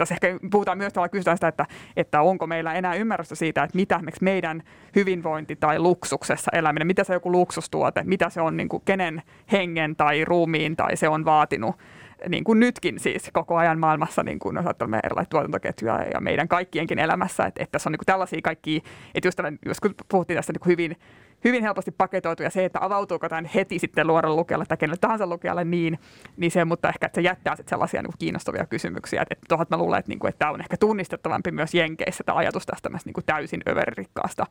tässä 0.00 0.14
ehkä 0.14 0.38
puhutaan 0.50 0.78
myös 0.78 0.92
tällä 0.92 1.08
kysytään 1.08 1.36
sitä, 1.36 1.48
että, 1.48 1.66
että 1.96 2.22
onko 2.22 2.46
meillä 2.46 2.74
enää 2.74 2.94
ymmärrystä 2.94 3.34
siitä, 3.34 3.62
että 3.62 3.76
mitä 3.76 4.00
meidän 4.20 4.62
hyvinvointi 4.96 5.56
tai 5.56 5.78
luksuksessa 5.78 6.50
eläminen, 6.54 6.86
mitä 6.86 7.04
se 7.04 7.12
on 7.12 7.16
joku 7.16 7.32
luksustuote, 7.32 8.02
mitä 8.04 8.30
se 8.30 8.40
on 8.40 8.56
niin 8.56 8.68
kuin 8.68 8.82
kenen 8.84 9.22
hengen 9.52 9.96
tai 9.96 10.24
ruumiin 10.24 10.76
tai 10.76 10.96
se 10.96 11.08
on 11.08 11.24
vaatinut 11.24 11.76
niin 12.28 12.44
kuin 12.44 12.60
nytkin 12.60 13.00
siis 13.00 13.30
koko 13.32 13.56
ajan 13.56 13.78
maailmassa, 13.78 14.22
niin 14.22 14.38
kuin 14.38 14.58
ajattelemme 14.58 15.00
erilaisia 15.04 15.30
tuotantoketjuja 15.30 16.02
ja 16.14 16.20
meidän 16.20 16.48
kaikkienkin 16.48 16.98
elämässä, 16.98 17.46
että, 17.46 17.62
että 17.62 17.72
tässä 17.72 17.88
on 17.88 17.92
niin 17.92 17.98
kuin 17.98 18.06
tällaisia 18.06 18.40
kaikki, 18.42 18.82
että 19.14 19.28
just, 19.28 19.38
just 19.66 19.80
kun 19.80 19.94
puhuttiin 20.08 20.36
tästä 20.36 20.52
niin 20.52 20.60
kuin 20.60 20.70
hyvin 20.70 20.96
hyvin 21.44 21.62
helposti 21.62 21.90
paketoitu 21.90 22.42
ja 22.42 22.50
se, 22.50 22.64
että 22.64 22.78
avautuuko 22.82 23.28
tämän 23.28 23.44
heti 23.44 23.78
sitten 23.78 24.06
luoda 24.06 24.36
lukijalle 24.36 24.66
tai 24.66 24.76
kenelle 24.76 24.98
tahansa 25.00 25.26
lukijalle 25.26 25.64
niin, 25.64 25.98
niin 26.36 26.50
se, 26.50 26.64
mutta 26.64 26.88
ehkä 26.88 27.06
että 27.06 27.14
se 27.14 27.22
jättää 27.22 27.56
sitten 27.56 27.70
sellaisia 27.70 28.02
niin 28.02 28.12
kiinnostavia 28.18 28.66
kysymyksiä. 28.66 29.22
Että, 29.22 29.34
että 29.34 29.76
mä 29.76 29.82
luulen, 29.82 29.98
että, 29.98 30.08
niin 30.08 30.18
kuin, 30.18 30.28
että 30.28 30.38
tämä 30.38 30.50
on 30.50 30.60
ehkä 30.60 30.76
tunnistettavampi 30.76 31.50
myös 31.50 31.74
Jenkeissä 31.74 32.24
tämä 32.24 32.38
ajatus 32.38 32.66
tästä 32.66 32.90
niin 33.04 33.12
kuin 33.12 33.24
täysin 33.26 33.60
överirikkaasta 33.68 34.46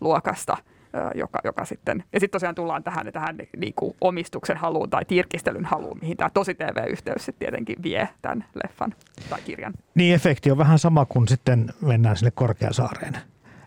luokasta. 0.00 0.56
Joka, 1.14 1.38
joka 1.44 1.64
sitten, 1.64 2.04
ja 2.12 2.20
sitten 2.20 2.36
tosiaan 2.36 2.54
tullaan 2.54 2.84
tähän, 2.84 3.12
tähän 3.12 3.36
niin 3.56 3.74
kuin 3.76 3.96
omistuksen 4.00 4.56
haluun 4.56 4.90
tai 4.90 5.04
tirkistelyn 5.04 5.64
haluun, 5.64 5.98
mihin 6.00 6.16
tämä 6.16 6.30
tosi 6.34 6.54
TV-yhteys 6.54 7.24
sitten 7.24 7.38
tietenkin 7.38 7.76
vie 7.82 8.08
tämän 8.22 8.44
leffan 8.54 8.94
tai 9.30 9.40
kirjan. 9.42 9.72
Niin, 9.94 10.14
efekti 10.14 10.50
on 10.50 10.58
vähän 10.58 10.78
sama 10.78 11.06
kuin 11.06 11.28
sitten 11.28 11.66
mennään 11.80 12.16
sinne 12.16 12.30
Korkeasaareen 12.30 13.18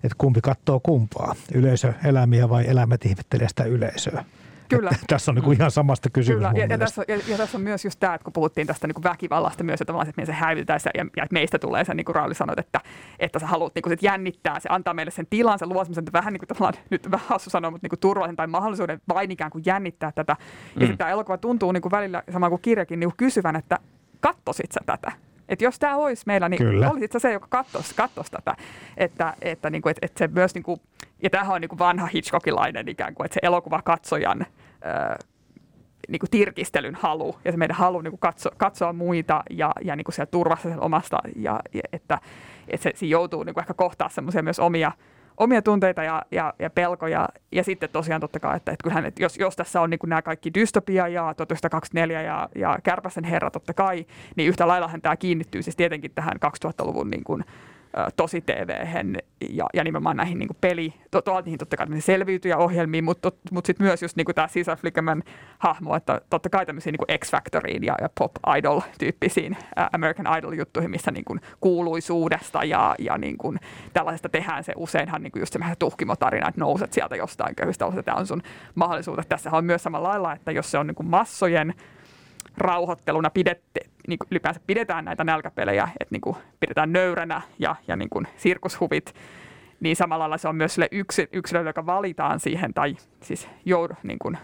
että 0.03 0.15
kumpi 0.17 0.41
katsoo 0.41 0.79
kumpaa, 0.79 1.35
yleisö 1.53 1.93
elämiä 2.05 2.49
vai 2.49 2.67
elämät 2.67 3.05
ihmettelee 3.05 3.49
sitä 3.49 3.63
yleisöä. 3.63 4.23
Kyllä. 4.69 4.89
Että 4.93 5.05
tässä 5.15 5.31
on 5.31 5.35
niin 5.35 5.43
kuin 5.43 5.57
ihan 5.57 5.71
samasta 5.71 6.09
kysymys 6.09 6.37
Kyllä, 6.37 6.51
ja, 6.55 6.65
ja, 6.65 6.77
tässä, 6.77 7.03
ja, 7.07 7.19
ja 7.27 7.37
tässä 7.37 7.57
on 7.57 7.61
myös 7.61 7.85
just 7.85 7.99
tämä, 7.99 8.13
että 8.13 8.23
kun 8.23 8.33
puhuttiin 8.33 8.67
tästä 8.67 8.87
niin 8.87 8.93
kuin 8.93 9.03
väkivallasta 9.03 9.63
myös, 9.63 9.81
että 9.81 9.93
että 10.07 10.25
se 10.25 10.33
häivytään 10.33 10.79
ja, 10.85 11.05
ja 11.17 11.23
että 11.23 11.33
meistä 11.33 11.59
tulee 11.59 11.85
se, 11.85 11.93
niin 11.93 12.05
kuin 12.05 12.15
Rauli 12.15 12.35
sanoi, 12.35 12.55
että, 12.57 12.79
että 13.19 13.39
sä 13.39 13.47
haluat 13.47 13.75
niin 13.75 13.83
kuin 13.83 13.91
sit 13.91 14.03
jännittää, 14.03 14.59
se 14.59 14.69
antaa 14.71 14.93
meille 14.93 15.11
sen 15.11 15.27
tilan, 15.29 15.59
se 15.59 15.65
luo 15.65 15.83
semmoisen 15.83 16.05
vähän 16.13 16.33
niin 16.33 16.39
kuin 16.39 16.47
tavallaan, 16.47 16.83
nyt 16.89 17.11
vähän 17.11 17.27
hassu 17.29 17.49
sanoa, 17.49 17.71
mutta 17.71 17.85
niin 17.85 17.89
kuin 17.89 17.99
turvallisen 17.99 18.35
tai 18.35 18.47
mahdollisuuden 18.47 19.01
vain 19.09 19.31
ikään 19.31 19.51
kuin 19.51 19.63
jännittää 19.65 20.11
tätä. 20.11 20.35
Ja 20.39 20.45
mm. 20.75 20.79
sitten 20.79 20.97
tämä 20.97 21.09
elokuva 21.09 21.37
tuntuu 21.37 21.71
niin 21.71 21.81
kuin 21.81 21.91
välillä, 21.91 22.23
sama 22.33 22.49
kuin 22.49 22.61
kirjakin, 22.61 22.99
niin 22.99 23.09
kuin 23.09 23.17
kysyvän, 23.17 23.55
että 23.55 23.79
kattosit 24.19 24.71
sä 24.71 24.79
tätä? 24.85 25.11
Että 25.49 25.65
jos 25.65 25.79
tämä 25.79 25.95
olisi 25.95 26.23
meillä, 26.25 26.49
niin 26.49 26.57
Kyllä. 26.57 26.89
olisit 26.91 27.11
se, 27.17 27.31
joka 27.31 27.47
katsoisi, 27.49 27.95
katsoisi 27.95 28.31
tätä. 28.31 28.55
Että, 28.97 29.33
että, 29.41 29.69
niin 29.69 29.81
kuin, 29.81 29.91
että, 29.91 30.05
että 30.05 30.19
se 30.19 30.27
myös, 30.27 30.55
niin 30.55 30.63
kuin, 30.63 30.81
ja 31.23 31.29
tämähän 31.29 31.55
on 31.55 31.61
niin 31.61 31.69
kuin 31.69 31.79
vanha 31.79 32.07
Hitchcockilainen 32.13 32.87
ikään 32.87 33.15
kuin, 33.15 33.25
että 33.25 33.33
se 33.33 33.39
elokuva 33.43 33.81
katsojan 33.81 34.45
niin 36.07 36.19
kuin 36.19 36.29
tirkistelyn 36.29 36.95
halu 36.95 37.35
ja 37.45 37.51
se 37.51 37.57
meidän 37.57 37.77
halu 37.77 38.01
niin 38.01 38.11
kuin 38.11 38.19
katso, 38.19 38.49
katsoa 38.57 38.93
muita 38.93 39.43
ja, 39.49 39.71
ja 39.81 39.95
niin 39.95 40.05
kuin 40.05 40.15
siellä 40.15 40.31
turvassa 40.31 40.69
sen 40.69 40.81
omasta, 40.81 41.17
ja, 41.35 41.59
ja 41.73 41.81
että, 41.93 42.19
että 42.67 42.83
se, 42.83 42.91
se 42.95 43.05
joutuu 43.05 43.43
niin 43.43 43.53
kuin 43.53 43.61
ehkä 43.61 43.73
kohtaa 43.73 44.09
semmoisia 44.09 44.43
myös 44.43 44.59
omia– 44.59 44.91
omia 45.37 45.61
tunteita 45.61 46.03
ja, 46.03 46.21
ja, 46.31 46.53
ja 46.59 46.69
pelkoja. 46.69 47.29
Ja 47.51 47.63
sitten 47.63 47.89
tosiaan 47.89 48.21
totta 48.21 48.39
kai, 48.39 48.57
että, 48.57 48.71
että 48.71 48.83
kyllähän, 48.83 49.05
että 49.05 49.23
jos, 49.23 49.37
jos 49.37 49.55
tässä 49.55 49.81
on 49.81 49.89
niin 49.89 49.99
nämä 50.05 50.21
kaikki 50.21 50.53
dystopia 50.53 51.07
ja 51.07 51.33
1924 51.37 52.21
ja, 52.21 52.49
ja 52.55 52.79
Kärpäsen 52.83 53.23
herra 53.23 53.51
totta 53.51 53.73
kai, 53.73 54.05
niin 54.35 54.49
yhtä 54.49 54.67
laillahan 54.67 55.01
tämä 55.01 55.17
kiinnittyy 55.17 55.61
siis 55.61 55.75
tietenkin 55.75 56.11
tähän 56.15 56.37
2000-luvun 56.65 57.09
niin 57.09 57.23
kuin, 57.23 57.43
tosi 58.15 58.41
tv 58.41 58.87
ja, 59.49 59.65
ja 59.73 59.83
nimenomaan 59.83 60.17
näihin 60.17 60.39
niin 60.39 60.49
peli, 60.61 60.93
to, 61.11 61.21
to, 61.21 61.41
niihin 61.41 61.59
totta 61.59 61.77
kai 61.77 62.01
selviytyjäohjelmiin, 62.01 63.03
mutta 63.03 63.31
mut 63.51 63.65
sitten 63.65 63.87
myös 63.87 64.01
just 64.01 64.17
niin 64.17 64.25
tämä 64.35 64.47
Cesar 64.47 64.77
Flickerman 64.77 65.23
hahmo, 65.59 65.95
että 65.95 66.21
totta 66.29 66.49
kai 66.49 66.65
tämmöisiin 66.65 66.95
niin 66.95 67.19
X-Factoriin 67.19 67.83
ja, 67.83 67.95
ja 68.01 68.09
Pop 68.19 68.31
Idol-tyyppisiin 68.57 69.51
uh, 69.51 69.83
American 69.93 70.37
Idol-juttuihin, 70.37 70.91
missä 70.91 71.11
niin 71.11 71.25
kuin 71.25 71.41
kuuluisuudesta 71.59 72.63
ja, 72.63 72.95
ja 72.99 73.17
niin 73.17 73.37
kuin 73.37 73.59
tällaisesta 73.93 74.29
tehdään 74.29 74.63
se 74.63 74.73
useinhan 74.75 75.23
niin 75.23 75.31
kuin 75.31 75.41
just 75.41 75.53
se 75.53 75.59
vähän 75.59 75.75
tuhkimotarina, 75.79 76.49
että 76.49 76.61
nouset 76.61 76.93
sieltä 76.93 77.15
jostain 77.15 77.55
köyhistä 77.55 77.85
tämä 78.05 78.17
on 78.17 78.27
sun 78.27 78.41
mahdollisuus. 78.75 79.27
Tässä 79.29 79.49
on 79.51 79.65
myös 79.65 79.83
samalla 79.83 80.09
lailla, 80.09 80.33
että 80.33 80.51
jos 80.51 80.71
se 80.71 80.77
on 80.77 80.87
niin 80.87 80.95
kuin 80.95 81.07
massojen 81.07 81.73
rauhoitteluna 82.57 83.29
pidette, 83.29 83.79
niin 84.07 84.19
kuin 84.19 84.27
ylipäänsä 84.31 84.61
pidetään 84.67 85.05
näitä 85.05 85.23
nälkäpelejä, 85.23 85.89
että 85.99 86.11
niin 86.11 86.21
kuin 86.21 86.35
pidetään 86.59 86.93
nöyränä 86.93 87.41
ja, 87.59 87.75
ja 87.87 87.95
niin 87.95 88.09
kuin 88.09 88.27
sirkushuvit, 88.37 89.15
niin 89.79 89.95
samalla 89.95 90.23
lailla 90.23 90.37
se 90.37 90.47
on 90.47 90.55
myös 90.55 90.73
sille 90.73 90.87
yksi, 90.91 91.29
yksilölle, 91.33 91.69
joka 91.69 91.85
valitaan 91.85 92.39
siihen 92.39 92.73
tai 92.73 92.95
siis 93.21 93.49
joudu, 93.65 93.93
niin 94.03 94.19
kuin 94.19 94.37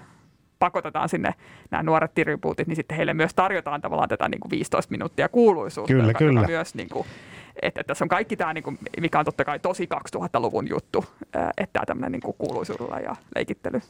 pakotetaan 0.60 1.10
sinne 1.10 1.34
nämä 1.72 1.84
nuoret 1.84 2.14
tribuutit, 2.14 2.68
niin 2.68 2.76
sitten 2.76 2.98
heille 2.98 3.14
myös 3.14 3.34
tarjotaan 3.34 3.82
tavallaan 3.82 4.10
tätä 4.10 4.30
niin 4.30 4.40
kuin 4.40 4.52
15 4.52 4.92
minuuttia 4.92 5.30
kuuluisuutta. 5.30 5.94
Kyllä, 5.94 6.08
joka, 6.08 6.20
kyllä. 6.20 6.40
Joka 6.40 6.48
myös 6.48 6.76
niin 6.76 6.90
kuin, 6.90 7.08
että, 7.62 7.82
että 7.82 7.84
tässä 7.84 8.06
on 8.06 8.10
kaikki 8.10 8.38
tämä, 8.38 8.54
niin 8.54 8.64
kuin, 8.64 8.80
mikä 9.00 9.20
on 9.20 9.26
totta 9.26 9.46
kai 9.46 9.60
tosi 9.60 9.90
2000-luvun 10.18 10.70
juttu, 10.70 11.06
että 11.34 11.74
tämä 11.74 11.86
tämmöinen 11.86 12.12
niin 12.12 12.22
kuin 12.22 12.36
kuuluisuudella 12.38 13.00
ja 13.00 13.16
leikittely. 13.36 13.82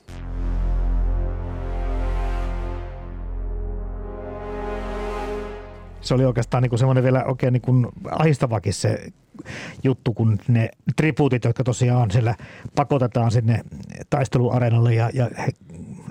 Se 6.02 6.14
oli 6.14 6.26
oikeastaan 6.26 6.64
niin 6.64 6.70
kuin 6.70 6.80
semmoinen 6.80 7.04
vielä 7.04 7.24
oikein 7.24 7.54
niin 7.54 7.62
kuin 7.62 7.88
ahistavakin 8.12 8.74
se 8.74 9.08
juttu, 9.84 10.14
kun 10.14 10.40
ne 10.48 10.70
tribuutit, 10.96 11.44
jotka 11.44 11.64
tosiaan 11.64 12.12
siellä 12.12 12.36
pakotetaan 12.76 13.32
sinne 13.32 13.62
taisteluareenalle 14.10 14.94
ja, 14.94 15.10
ja 15.14 15.30
he 15.38 15.48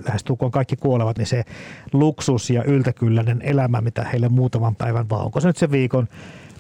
lähestulkoon 0.07 0.53
kaikki 0.53 0.77
kuolevat, 0.77 1.19
niin 1.19 1.27
se 1.27 1.45
luksus 1.93 2.51
ja 2.51 2.65
yltäkylläinen 2.65 3.43
elämä, 3.43 3.81
mitä 3.81 4.05
heille 4.05 4.29
muutaman 4.29 4.77
päivän, 4.77 5.09
vaan 5.09 5.25
onko 5.25 5.41
se 5.41 5.49
nyt 5.49 5.57
se 5.57 5.71
viikon, 5.71 6.09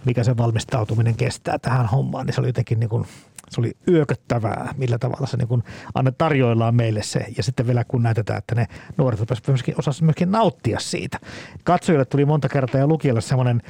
mikä 0.04 0.24
se 0.24 0.36
valmistautuminen 0.36 1.14
kestää 1.14 1.58
tähän 1.58 1.86
hommaan, 1.86 2.26
niin 2.26 2.34
se 2.34 2.40
oli 2.40 2.48
jotenkin 2.48 2.80
niin 2.80 2.90
kuin 2.90 3.06
se 3.50 3.60
oli 3.60 3.72
yököttävää, 3.88 4.74
millä 4.76 4.98
tavalla 4.98 5.26
se 5.26 5.36
niin 5.36 5.62
anne 5.94 6.12
tarjoillaan 6.18 6.74
meille 6.74 7.02
se. 7.02 7.26
Ja 7.36 7.42
sitten 7.42 7.66
vielä 7.66 7.84
kun 7.84 8.02
näytetään, 8.02 8.38
että 8.38 8.54
ne 8.54 8.66
nuoret 8.96 9.20
myöskin, 9.48 9.74
osasivat 9.78 10.06
myöskin 10.06 10.30
nauttia 10.30 10.78
siitä. 10.80 11.18
Katsojille 11.64 12.04
tuli 12.04 12.24
monta 12.24 12.48
kertaa 12.48 12.80
ja 12.80 12.86
lukijalle 12.86 13.20
semmoinen 13.20 13.62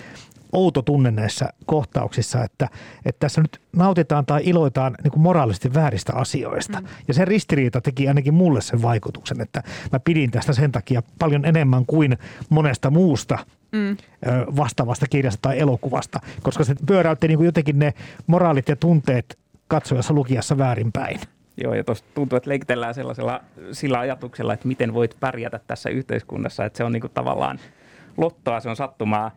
outo 0.53 0.83
tunne 0.83 1.11
näissä 1.11 1.49
kohtauksissa, 1.67 2.45
että, 2.45 2.69
että 3.05 3.19
tässä 3.19 3.41
nyt 3.41 3.61
nautitaan 3.77 4.27
tai 4.27 4.41
iloitaan 4.45 4.95
niin 5.03 5.13
kuin 5.13 5.23
moraalisesti 5.23 5.75
vääristä 5.75 6.13
asioista. 6.15 6.81
Mm. 6.81 6.87
Ja 7.09 7.15
se 7.15 7.25
ristiriita 7.25 7.81
teki 7.81 8.09
ainakin 8.09 8.35
mulle 8.35 8.61
sen 8.61 8.83
vaikutuksen, 8.83 9.41
että 9.41 9.63
mä 9.93 10.01
pidin 10.01 10.31
tästä 10.31 10.53
sen 10.53 10.73
takia 10.73 11.03
paljon 11.19 11.45
enemmän 11.45 11.87
kuin 11.87 12.19
monesta 12.49 12.91
muusta 12.91 13.39
mm. 13.73 13.97
vastaavasta 14.57 15.07
kirjasta 15.07 15.43
tai 15.43 15.59
elokuvasta, 15.59 16.21
koska 16.43 16.65
se 16.65 16.75
pyöräytti 16.87 17.29
niin 17.29 17.39
kuin 17.39 17.47
jotenkin 17.47 17.79
ne 17.79 17.95
moraalit 18.27 18.69
ja 18.69 18.77
tunteet 18.77 19.39
katsojassa 19.69 20.15
lukijassa 20.15 20.59
väärinpäin. 20.59 21.21
Joo, 21.65 21.75
ja 21.75 21.85
tuossa 21.85 22.05
tuntuu, 22.15 22.37
että 22.37 22.51
leikitellään 22.51 22.95
sellaisella 22.95 23.41
sillä 23.73 23.99
ajatuksella, 23.99 24.55
että 24.55 24.69
miten 24.69 24.95
voit 24.95 25.17
pärjätä 25.21 25.61
tässä 25.67 25.91
yhteiskunnassa, 25.91 26.65
että 26.65 26.77
se 26.77 26.85
on 26.85 26.93
niinku 26.93 27.09
tavallaan 27.09 27.59
lottoa, 28.17 28.61
se 28.61 28.69
on 28.69 28.77
sattumaa, 28.77 29.31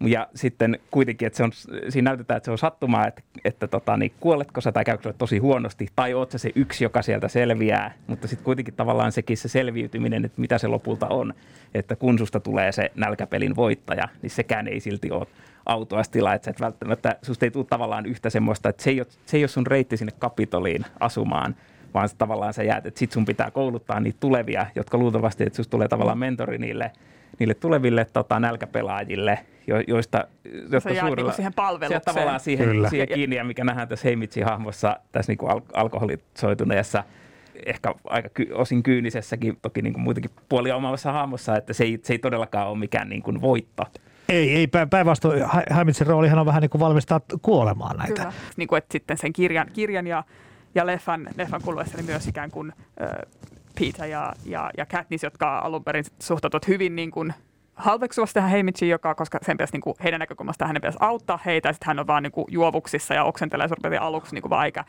ja 0.00 0.28
sitten 0.34 0.78
kuitenkin, 0.90 1.26
että 1.26 1.36
se 1.36 1.44
on, 1.44 1.52
siinä 1.88 2.10
näytetään, 2.10 2.36
että 2.36 2.44
se 2.44 2.50
on 2.50 2.58
sattumaa, 2.58 3.06
että, 3.06 3.22
että 3.44 3.66
tota, 3.66 3.96
niin 3.96 4.12
kuoletko 4.20 4.60
sä 4.60 4.72
tai 4.72 4.84
käykö 4.84 5.12
tosi 5.18 5.38
huonosti, 5.38 5.88
tai 5.96 6.14
oot 6.14 6.30
se 6.36 6.50
yksi, 6.54 6.84
joka 6.84 7.02
sieltä 7.02 7.28
selviää, 7.28 7.94
mutta 8.06 8.28
sitten 8.28 8.44
kuitenkin 8.44 8.74
tavallaan 8.74 9.12
sekin 9.12 9.36
se 9.36 9.48
selviytyminen, 9.48 10.24
että 10.24 10.40
mitä 10.40 10.58
se 10.58 10.66
lopulta 10.68 11.06
on, 11.06 11.34
että 11.74 11.96
kun 11.96 12.18
susta 12.18 12.40
tulee 12.40 12.72
se 12.72 12.90
nälkäpelin 12.94 13.56
voittaja, 13.56 14.08
niin 14.22 14.30
sekään 14.30 14.68
ei 14.68 14.80
silti 14.80 15.10
ole 15.10 15.26
autoastila, 15.66 16.34
että 16.34 16.44
sä 16.44 16.50
et 16.50 16.60
välttämättä, 16.60 17.16
susta 17.22 17.46
ei 17.46 17.50
tule 17.50 17.64
tavallaan 17.64 18.06
yhtä 18.06 18.30
semmoista, 18.30 18.68
että 18.68 18.82
se 18.82 18.90
ei 18.90 19.00
ole, 19.00 19.06
se 19.26 19.36
ei 19.36 19.42
ole 19.42 19.48
sun 19.48 19.66
reitti 19.66 19.96
sinne 19.96 20.12
kapitoliin 20.18 20.84
asumaan, 21.00 21.56
vaan 21.94 22.08
se 22.08 22.16
tavallaan 22.16 22.54
sä 22.54 22.62
jäät, 22.62 22.86
että 22.86 22.98
sit 22.98 23.12
sun 23.12 23.24
pitää 23.24 23.50
kouluttaa 23.50 24.00
niitä 24.00 24.20
tulevia, 24.20 24.66
jotka 24.74 24.98
luultavasti, 24.98 25.44
että 25.44 25.56
susta 25.56 25.70
tulee 25.70 25.88
tavallaan 25.88 26.18
mentori 26.18 26.58
niille, 26.58 26.92
niille 27.38 27.54
tuleville 27.54 28.04
tota, 28.04 28.40
nälkäpelaajille, 28.40 29.38
jo, 29.66 29.80
joista, 29.88 30.24
jotka 30.72 30.80
se 30.80 31.00
suurella... 31.00 31.30
Niin 31.30 31.36
siihen 31.36 31.54
palvelukseen. 31.54 32.02
tavallaan 32.04 32.40
siihen, 32.40 32.68
Kyllä. 32.68 32.90
siihen 32.90 33.08
kiinni, 33.08 33.36
ja 33.36 33.44
mikä 33.44 33.64
nähdään 33.64 33.88
tässä 33.88 34.08
Heimitsin 34.08 34.44
hahmossa, 34.44 34.96
tässä 35.12 35.32
niin 35.32 35.38
kuin 35.38 35.52
al- 35.52 35.60
alkoholisoituneessa 35.72 37.04
ehkä 37.66 37.94
aika 38.04 38.28
ky- 38.28 38.52
osin 38.54 38.82
kyynisessäkin, 38.82 39.58
toki 39.62 39.82
niin 39.82 39.92
kuin 39.92 40.02
muitakin 40.02 40.30
puolia 40.48 40.76
omassa 40.76 41.12
hahmossa, 41.12 41.56
että 41.56 41.72
se 41.72 41.84
ei, 41.84 41.98
se 42.02 42.12
ei 42.14 42.18
todellakaan 42.18 42.68
ole 42.68 42.78
mikään 42.78 43.08
niin 43.08 43.22
kuin 43.22 43.40
voitto. 43.40 43.84
Ei, 44.28 44.56
ei 44.56 44.68
päinvastoin. 44.90 45.42
Haimitsin 45.70 46.06
roolihan 46.06 46.38
on 46.38 46.46
vähän 46.46 46.60
niin 46.60 46.70
kuin 46.70 46.80
valmistaa 46.80 47.20
kuolemaan 47.42 47.96
näitä. 47.96 48.14
Kyllä. 48.14 48.32
Niin 48.56 48.68
kuin, 48.68 48.78
että 48.78 48.92
sitten 48.92 49.18
sen 49.18 49.32
kirjan, 49.32 49.66
kirjan 49.72 50.06
ja, 50.06 50.24
ja 50.74 50.86
leffan, 50.86 51.28
leffan 51.36 51.62
kuluessa 51.62 51.96
niin 51.96 52.06
myös 52.06 52.26
ikään 52.26 52.50
kuin 52.50 52.72
äh, 53.02 53.08
Peter 53.80 54.06
ja, 54.06 54.32
ja, 54.44 54.70
ja 54.78 54.86
Katniss, 54.86 55.24
jotka 55.24 55.58
alun 55.58 55.84
perin 55.84 56.04
suhtautuvat 56.18 56.68
hyvin 56.68 56.96
niin 56.96 57.10
kuin 57.10 57.34
halveksuvasti 57.76 58.34
tähän 58.34 58.50
Heimichiin, 58.50 58.90
joka, 58.90 59.14
koska 59.14 59.38
sen 59.42 59.56
pitäisi, 59.56 59.72
niin 59.72 59.80
kuin, 59.80 59.96
heidän 60.02 60.20
näkökulmastaan 60.20 60.66
hänen 60.68 60.80
pitäisi 60.80 60.98
auttaa 61.00 61.38
heitä, 61.46 61.68
ja 61.68 61.72
sitten 61.72 61.86
hän 61.86 61.98
on 61.98 62.06
vaan 62.06 62.22
niin 62.22 62.32
kuin, 62.32 62.44
juovuksissa 62.50 63.14
ja 63.14 63.24
oksentelee 63.24 63.68
sorpeiden 63.68 64.02
aluksi 64.02 64.34
niin 64.34 64.42
kuin 64.42 64.50
vaikka. 64.50 64.84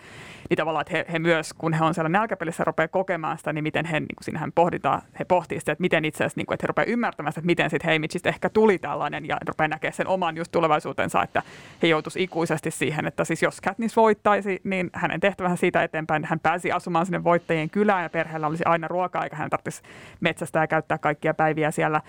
Niin 0.49 0.57
tavallaan, 0.57 0.81
että 0.81 0.97
he, 0.97 1.05
he, 1.11 1.19
myös, 1.19 1.53
kun 1.53 1.73
he 1.73 1.83
on 1.83 1.93
siellä 1.93 2.09
nälkäpelissä 2.09 2.63
rupeaa 2.63 2.87
kokemaan 2.87 3.37
sitä, 3.37 3.53
niin 3.53 3.63
miten 3.63 3.85
he, 3.85 3.99
niin 3.99 4.07
kuin, 4.15 4.23
siinähän 4.23 4.51
pohditaan, 4.51 5.01
he 5.19 5.25
pohtii 5.25 5.59
sitä, 5.59 5.71
että 5.71 5.81
miten 5.81 6.05
itse 6.05 6.23
asiassa, 6.23 6.39
niin 6.39 6.45
kuin, 6.45 6.53
että 6.53 6.63
he 6.63 6.67
rupeaa 6.67 6.85
ymmärtämään 6.85 7.31
sitä, 7.31 7.39
että 7.39 7.45
miten 7.45 7.69
sitten 7.69 7.89
Heimichistä 7.89 8.29
ehkä 8.29 8.49
tuli 8.49 8.77
tällainen, 8.77 9.27
ja 9.27 9.37
rupeaa 9.47 9.67
näkemään 9.67 9.93
sen 9.93 10.07
oman 10.07 10.37
just 10.37 10.51
tulevaisuutensa, 10.51 11.23
että 11.23 11.41
he 11.81 11.87
joutuisi 11.87 12.23
ikuisesti 12.23 12.71
siihen, 12.71 13.07
että 13.07 13.23
siis 13.23 13.41
jos 13.41 13.61
Katniss 13.61 13.95
voittaisi, 13.95 14.61
niin 14.63 14.89
hänen 14.93 15.19
tehtävänsä 15.19 15.55
siitä 15.55 15.83
eteenpäin, 15.83 16.25
hän 16.25 16.39
pääsi 16.39 16.71
asumaan 16.71 17.05
sinne 17.05 17.23
voittajien 17.23 17.69
kylään, 17.69 18.03
ja 18.03 18.09
perheellä 18.09 18.47
olisi 18.47 18.63
aina 18.65 18.87
ruokaa, 18.87 19.23
eikä 19.23 19.35
hän 19.35 19.49
tarvitsisi 19.49 19.81
metsästä 20.19 20.59
ja 20.59 20.67
käyttää 20.67 20.97
kaikkia 20.97 21.33
päiviä 21.33 21.71
siellä 21.71 22.01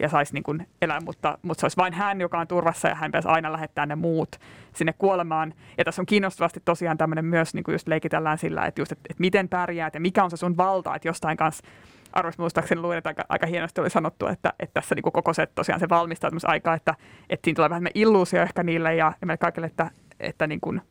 ja 0.00 0.08
saisi 0.08 0.34
niin 0.34 0.42
kuin 0.42 0.66
elää, 0.82 1.00
mutta, 1.00 1.38
mutta 1.42 1.60
se 1.60 1.64
olisi 1.64 1.76
vain 1.76 1.92
hän, 1.92 2.20
joka 2.20 2.38
on 2.38 2.46
turvassa 2.46 2.88
ja 2.88 2.94
hän 2.94 3.10
pitäisi 3.10 3.28
aina 3.28 3.52
lähettää 3.52 3.86
ne 3.86 3.94
muut 3.94 4.36
sinne 4.74 4.94
kuolemaan. 4.98 5.54
Ja 5.78 5.84
tässä 5.84 6.02
on 6.02 6.06
kiinnostavasti 6.06 6.60
tosiaan 6.64 6.98
tämmöinen 6.98 7.24
myös, 7.24 7.54
niin 7.54 7.64
kuin 7.64 7.72
just 7.72 7.88
leikitellään 7.88 8.38
sillä, 8.38 8.66
että, 8.66 8.80
just, 8.80 8.92
että, 8.92 9.06
että 9.10 9.20
miten 9.20 9.48
pärjäät 9.48 9.94
ja 9.94 10.00
mikä 10.00 10.24
on 10.24 10.30
se 10.30 10.36
sun 10.36 10.56
valta, 10.56 10.94
että 10.94 11.08
jostain 11.08 11.36
kanssa 11.36 11.66
arvoista 12.12 12.42
muistaakseni 12.42 12.80
luin, 12.80 12.98
että 12.98 13.10
aika, 13.10 13.24
aika 13.28 13.46
hienosti 13.46 13.80
oli 13.80 13.90
sanottu, 13.90 14.26
että, 14.26 14.52
että 14.60 14.74
tässä 14.74 14.94
niin 14.94 15.02
koko 15.02 15.32
se 15.32 15.46
tosiaan 15.46 15.80
se 15.80 15.88
valmistautumisaika, 15.88 16.74
että, 16.74 16.94
että 17.30 17.46
siinä 17.46 17.56
tulee 17.56 17.70
vähän 17.70 17.86
illuusio 17.94 18.42
ehkä 18.42 18.62
niille 18.62 18.94
ja, 18.94 19.12
ja 19.20 19.26
meille 19.26 19.38
kaikille, 19.38 19.66
että, 19.66 19.90
että 20.20 20.46
niin 20.46 20.60
kuin, 20.60 20.82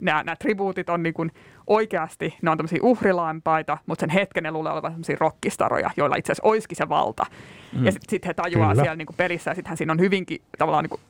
nämä, 0.00 0.22
nämä 0.22 0.36
tribuutit 0.36 0.88
on 0.88 1.02
niin 1.02 1.14
kuin 1.14 1.32
oikeasti, 1.66 2.34
ne 2.42 2.50
on 2.50 2.58
tämmöisiä 2.58 2.78
uhrilampaita, 2.82 3.78
mutta 3.86 4.00
sen 4.00 4.10
hetken 4.10 4.42
ne 4.42 4.50
luulee 4.50 4.72
olevan 4.72 4.92
tämmöisiä 4.92 5.16
rokkistaroja, 5.20 5.90
joilla 5.96 6.16
itse 6.16 6.32
asiassa 6.32 6.48
olisikin 6.48 6.76
se 6.76 6.88
valta. 6.88 7.26
Mm. 7.72 7.84
Ja 7.84 7.92
sitten 7.92 8.10
sit 8.10 8.26
he 8.26 8.34
tajuaa 8.34 8.70
Kyllä. 8.70 8.82
siellä 8.82 8.96
niin 8.96 9.06
kuin 9.06 9.16
pelissä, 9.16 9.50
ja 9.50 9.54
sittenhän 9.54 9.76
siinä 9.76 9.92
on 9.92 10.00
hyvinkin 10.00 10.42
tavallaan 10.58 10.84
niin 10.84 10.90
kuin, 10.90 11.00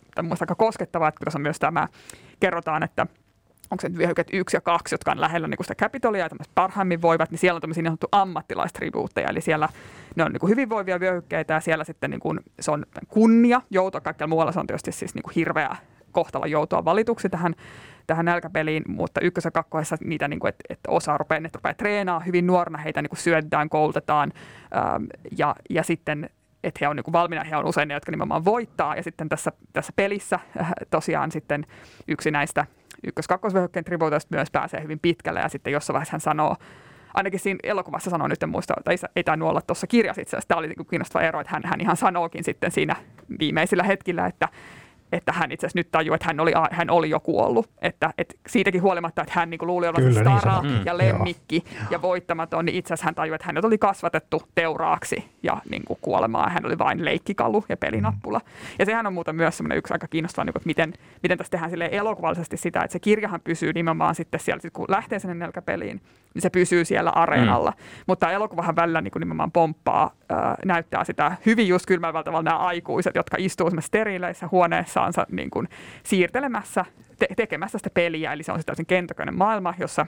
aika 0.40 0.54
koskettavaa, 0.54 1.08
että 1.08 1.24
tässä 1.24 1.38
on 1.38 1.42
myös 1.42 1.58
tämä, 1.58 1.88
kerrotaan, 2.40 2.82
että 2.82 3.06
onko 3.70 3.82
se 3.82 3.88
nyt 3.88 3.98
vyöhyket 3.98 4.28
yksi 4.32 4.56
ja 4.56 4.60
kaksi, 4.60 4.94
jotka 4.94 5.10
on 5.10 5.20
lähellä 5.20 5.48
niin 5.48 5.56
kuin 5.56 5.64
sitä 5.64 5.74
Capitolia 5.74 6.24
ja 6.24 6.30
parhaimmin 6.54 7.02
voivat, 7.02 7.30
niin 7.30 7.38
siellä 7.38 7.56
on 7.56 7.60
tämmöisiä 7.60 7.82
niin 7.82 7.88
sanottu 7.88 8.08
ammattilaistribuutteja, 8.12 9.28
eli 9.28 9.40
siellä 9.40 9.68
ne 10.16 10.24
on 10.24 10.32
niin 10.32 10.40
kuin 10.40 10.50
hyvinvoivia 10.50 11.00
vyöhykkeitä 11.00 11.54
ja 11.54 11.60
siellä 11.60 11.84
sitten 11.84 12.10
niin 12.10 12.20
kuin, 12.20 12.40
se 12.60 12.70
on 12.70 12.86
kunnia, 13.08 13.60
jouto, 13.70 14.00
kaikkea 14.00 14.26
muualla 14.26 14.52
se 14.52 14.60
on 14.60 14.66
tietysti 14.66 14.92
siis 14.92 15.14
niin 15.14 15.22
kuin 15.22 15.34
hirveä 15.34 15.76
kohtalo 16.12 16.46
joutua 16.46 16.84
valituksi 16.84 17.28
tähän 17.28 17.54
tähän 18.06 18.24
nälkäpeliin, 18.24 18.82
mutta 18.88 19.20
ykkös- 19.20 19.44
ja 19.44 19.50
kakkoessa 19.50 19.96
niitä, 20.04 20.28
niin 20.28 20.40
kuin, 20.40 20.48
että, 20.48 20.64
että 20.70 20.90
osa 20.90 21.18
rupeaa, 21.18 21.40
ne 21.40 21.50
rupeaa 21.54 21.74
treenaa 21.74 22.20
hyvin 22.20 22.46
nuorena, 22.46 22.78
heitä 22.78 23.02
niin 23.02 23.10
kuin 23.10 23.18
syötetään, 23.18 23.68
koulutetaan 23.68 24.32
ähm, 24.76 25.04
ja, 25.38 25.56
ja 25.70 25.82
sitten 25.82 26.30
että 26.64 26.78
he 26.80 26.88
on 26.88 26.96
niin 26.96 27.04
kuin 27.04 27.12
valmiina, 27.12 27.44
he 27.44 27.56
on 27.56 27.66
usein 27.66 27.88
ne, 27.88 27.94
jotka 27.94 28.10
nimenomaan 28.10 28.44
voittaa. 28.44 28.96
Ja 28.96 29.02
sitten 29.02 29.28
tässä, 29.28 29.52
tässä 29.72 29.92
pelissä 29.96 30.38
äh, 30.60 30.72
tosiaan 30.90 31.30
sitten 31.30 31.66
yksi 32.08 32.30
näistä 32.30 32.66
ykkös-kakkosvyöhykkeen 33.06 33.84
tribuutoista 33.84 34.36
myös 34.36 34.50
pääsee 34.50 34.82
hyvin 34.82 34.98
pitkälle. 34.98 35.40
Ja 35.40 35.48
sitten 35.48 35.72
jossain 35.72 35.94
vaiheessa 35.94 36.12
hän 36.12 36.20
sanoo, 36.20 36.56
ainakin 37.14 37.40
siinä 37.40 37.58
elokuvassa 37.62 38.10
sanoo 38.10 38.28
nyt 38.28 38.42
en 38.42 38.48
muista, 38.48 38.74
tai 38.84 38.96
ei 39.16 39.24
tainnut 39.24 39.48
olla 39.48 39.60
tuossa 39.60 39.86
kirjassa 39.86 40.22
itse 40.22 40.36
asiassa. 40.36 40.48
Tämä 40.48 40.58
oli 40.58 40.68
niin 40.68 40.86
kiinnostava 40.86 41.22
ero, 41.22 41.40
että 41.40 41.52
hän, 41.52 41.62
hän 41.64 41.80
ihan 41.80 41.96
sanookin 41.96 42.44
sitten 42.44 42.70
siinä 42.70 42.96
viimeisillä 43.38 43.82
hetkillä, 43.82 44.26
että 44.26 44.48
että 45.14 45.32
hän 45.32 45.52
itse 45.52 45.66
asiassa 45.66 45.78
nyt 45.78 45.90
tajuu, 45.90 46.14
että 46.14 46.26
hän 46.26 46.40
oli, 46.40 46.52
hän 46.70 46.90
oli 46.90 47.10
jo 47.10 47.20
kuollut. 47.20 47.70
Että, 47.82 48.10
että 48.18 48.34
siitäkin 48.48 48.82
huolimatta, 48.82 49.22
että 49.22 49.34
hän 49.36 49.50
niin 49.50 49.58
kuin 49.58 49.66
luuli 49.66 49.88
olevansa 49.88 50.20
niin 50.20 50.38
stara 50.38 50.62
niin 50.62 50.82
ja 50.84 50.98
lemmikki 50.98 51.64
Joo. 51.74 51.84
ja 51.90 52.02
voittamaton, 52.02 52.64
niin 52.64 52.76
itse 52.76 52.94
asiassa 52.94 53.04
hän 53.04 53.14
tajui, 53.14 53.34
että 53.34 53.46
hänet 53.46 53.64
oli 53.64 53.78
kasvatettu 53.78 54.42
teuraaksi 54.54 55.30
ja 55.42 55.56
niin 55.70 55.82
kuin 55.86 55.98
kuolemaan. 56.02 56.52
Hän 56.52 56.66
oli 56.66 56.78
vain 56.78 57.04
leikkikalu 57.04 57.64
ja 57.68 57.76
pelinappula. 57.76 58.38
Mm. 58.38 58.44
Ja 58.78 58.86
sehän 58.86 59.06
on 59.06 59.12
muuten 59.12 59.36
myös 59.36 59.58
yksi 59.74 59.94
aika 59.94 60.08
kiinnostava, 60.08 60.44
niin 60.44 60.52
kuin, 60.52 60.60
että 60.60 60.66
miten, 60.66 60.92
miten 61.22 61.38
tässä 61.38 61.50
tehdään 61.50 61.82
elokuvallisesti 61.82 62.56
sitä, 62.56 62.80
että 62.80 62.92
se 62.92 62.98
kirjahan 62.98 63.40
pysyy 63.40 63.72
nimenomaan 63.72 64.14
sitten 64.14 64.40
siellä, 64.40 64.70
kun 64.72 64.86
lähtee 64.88 65.18
sinne 65.18 65.34
nelkäpeliin, 65.34 66.00
niin 66.34 66.42
se 66.42 66.50
pysyy 66.50 66.84
siellä 66.84 67.10
areenalla. 67.10 67.70
Mm. 67.70 68.04
Mutta 68.06 68.30
elokuvahan 68.30 68.76
välillä 68.76 69.00
niin 69.00 69.12
kuin 69.12 69.20
nimenomaan 69.20 69.52
pomppaa, 69.52 70.10
ää, 70.28 70.54
näyttää 70.64 71.04
sitä 71.04 71.36
hyvin 71.46 71.68
just 71.68 71.86
kylmävältä 71.86 72.24
tavalla 72.24 72.42
nämä 72.42 72.58
aikuiset, 72.58 73.14
jotka 73.14 73.36
istuu 73.40 73.70
steriileissä 73.80 74.48
huoneessaansa 75.04 75.26
niin 75.36 75.50
kuin 75.50 75.68
siirtelemässä, 76.02 76.84
te- 77.18 77.28
tekemässä 77.36 77.78
sitä 77.78 77.90
peliä. 77.90 78.32
Eli 78.32 78.42
se 78.42 78.52
on 78.52 78.58
se 78.58 78.64
täysin 78.66 78.86
kentokainen 78.86 79.34
maailma, 79.34 79.74
jossa 79.78 80.06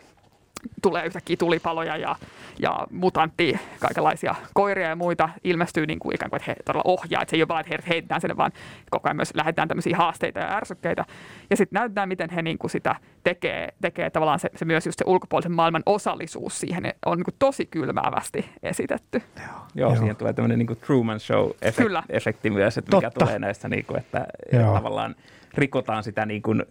tulee 0.83 1.07
yhtäkkiä 1.07 1.37
tulipaloja 1.37 1.97
ja, 1.97 2.17
ja 2.59 2.87
mutantti, 2.91 3.61
kaikenlaisia 3.81 4.35
koiria 4.55 4.89
ja 4.89 4.97
muita 4.97 5.29
ilmestyy 5.45 5.87
niin 5.87 5.99
kuin 5.99 6.15
ikään 6.15 6.31
kuin, 6.31 6.41
että 6.41 6.53
he 6.53 6.57
todella 6.65 6.83
ohjaa, 6.85 7.23
että 7.23 7.31
se 7.31 7.37
ei 7.37 7.43
ole 7.43 7.49
vain, 7.49 7.61
että 7.61 7.69
heidät 7.71 7.89
heitetään 7.89 8.21
sinne, 8.21 8.37
vaan 8.37 8.53
koko 8.91 9.09
ajan 9.09 9.17
myös 9.17 9.35
lähdetään 9.35 9.69
tämmöisiä 9.69 9.97
haasteita 9.97 10.41
ja 10.41 10.57
ärsykkeitä. 10.57 11.05
Ja 11.51 11.57
sitten 11.57 11.81
näytetään, 11.81 12.09
miten 12.09 12.31
he 12.31 12.43
niin 12.43 12.59
kuin 12.59 12.71
sitä 12.71 12.97
tekee, 13.25 13.69
tekee 13.81 14.11
tavallaan 14.11 14.39
se, 14.39 14.51
se 14.57 14.65
myös 14.65 14.87
just 14.87 14.99
se 14.99 15.05
ulkopuolisen 15.09 15.53
maailman 15.53 15.83
osallisuus 15.87 16.61
siihen 16.61 16.95
on 17.07 17.19
niin 17.19 17.25
kuin 17.25 17.35
tosi 17.39 17.67
kylmäävästi 17.67 18.51
esitetty. 18.63 19.23
Joo, 19.37 19.47
Joo, 19.75 19.91
Joo. 19.91 19.97
siihen 19.97 20.17
tulee 20.17 20.33
tämmöinen 20.33 20.59
niin 20.59 20.67
kuin 20.67 20.79
Truman 20.87 21.19
Show-efekti 21.21 22.51
myös, 22.51 22.79
että 22.79 22.97
mikä 22.97 23.11
Totta. 23.11 23.25
tulee 23.25 23.39
näistä, 23.39 23.69
niin 23.69 23.85
kuin, 23.85 23.99
että, 23.99 24.27
että 24.53 24.73
tavallaan 24.75 25.15
rikotaan 25.55 26.03
sitä 26.03 26.27
niin 26.27 26.43
kuin, 26.43 26.65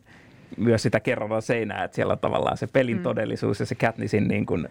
myös 0.57 0.83
sitä 0.83 0.99
kerralla 0.99 1.41
seinää, 1.41 1.83
että 1.83 1.95
siellä 1.95 2.11
on 2.11 2.19
tavallaan 2.19 2.57
se 2.57 2.67
pelin 2.67 2.97
mm. 2.97 3.03
todellisuus 3.03 3.59
ja 3.59 3.65
se 3.65 3.75
Katnissin 3.75 4.27
niin 4.27 4.45
kuin, 4.45 4.67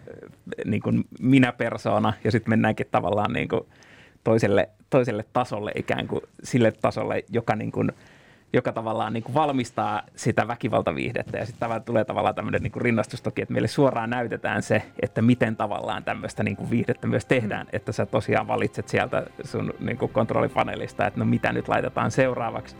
niin 0.65 0.81
kuin 0.81 1.03
minä-persona 1.19 2.13
ja 2.23 2.31
sitten 2.31 2.49
mennäänkin 2.49 2.87
tavallaan 2.91 3.33
niin 3.33 3.47
kuin 3.47 3.61
toiselle, 4.23 4.69
toiselle 4.89 5.25
tasolle 5.33 5.71
ikään 5.75 6.07
kuin 6.07 6.21
sille 6.43 6.71
tasolle, 6.71 7.23
joka 7.29 7.55
niin 7.55 7.71
kuin, 7.71 7.91
joka 8.53 8.71
tavallaan 8.71 9.13
niin 9.13 9.23
kuin 9.23 9.33
valmistaa 9.33 10.01
sitä 10.15 10.47
väkivaltaviihdettä. 10.47 11.37
Ja 11.37 11.45
sitten 11.45 11.69
tulee 11.85 12.05
tavallaan 12.05 12.35
tämmöinen 12.35 12.61
niin 12.61 12.71
kuin 12.71 12.81
rinnastus 12.81 13.21
toki, 13.21 13.41
että 13.41 13.53
meille 13.53 13.67
suoraan 13.67 14.09
näytetään 14.09 14.61
se, 14.61 14.81
että 15.01 15.21
miten 15.21 15.55
tavallaan 15.55 16.03
tämmöistä 16.03 16.43
niin 16.43 16.57
kuin 16.57 16.69
viihdettä 16.69 17.07
myös 17.07 17.25
tehdään. 17.25 17.65
Mm. 17.65 17.69
Että 17.73 17.91
sä 17.91 18.05
tosiaan 18.05 18.47
valitset 18.47 18.87
sieltä 18.87 19.25
sun 19.43 19.73
niin 19.79 19.97
kuin 19.97 20.11
kontrollipaneelista, 20.11 21.07
että 21.07 21.19
no 21.19 21.25
mitä 21.25 21.53
nyt 21.53 21.67
laitetaan 21.67 22.11
seuraavaksi, 22.11 22.75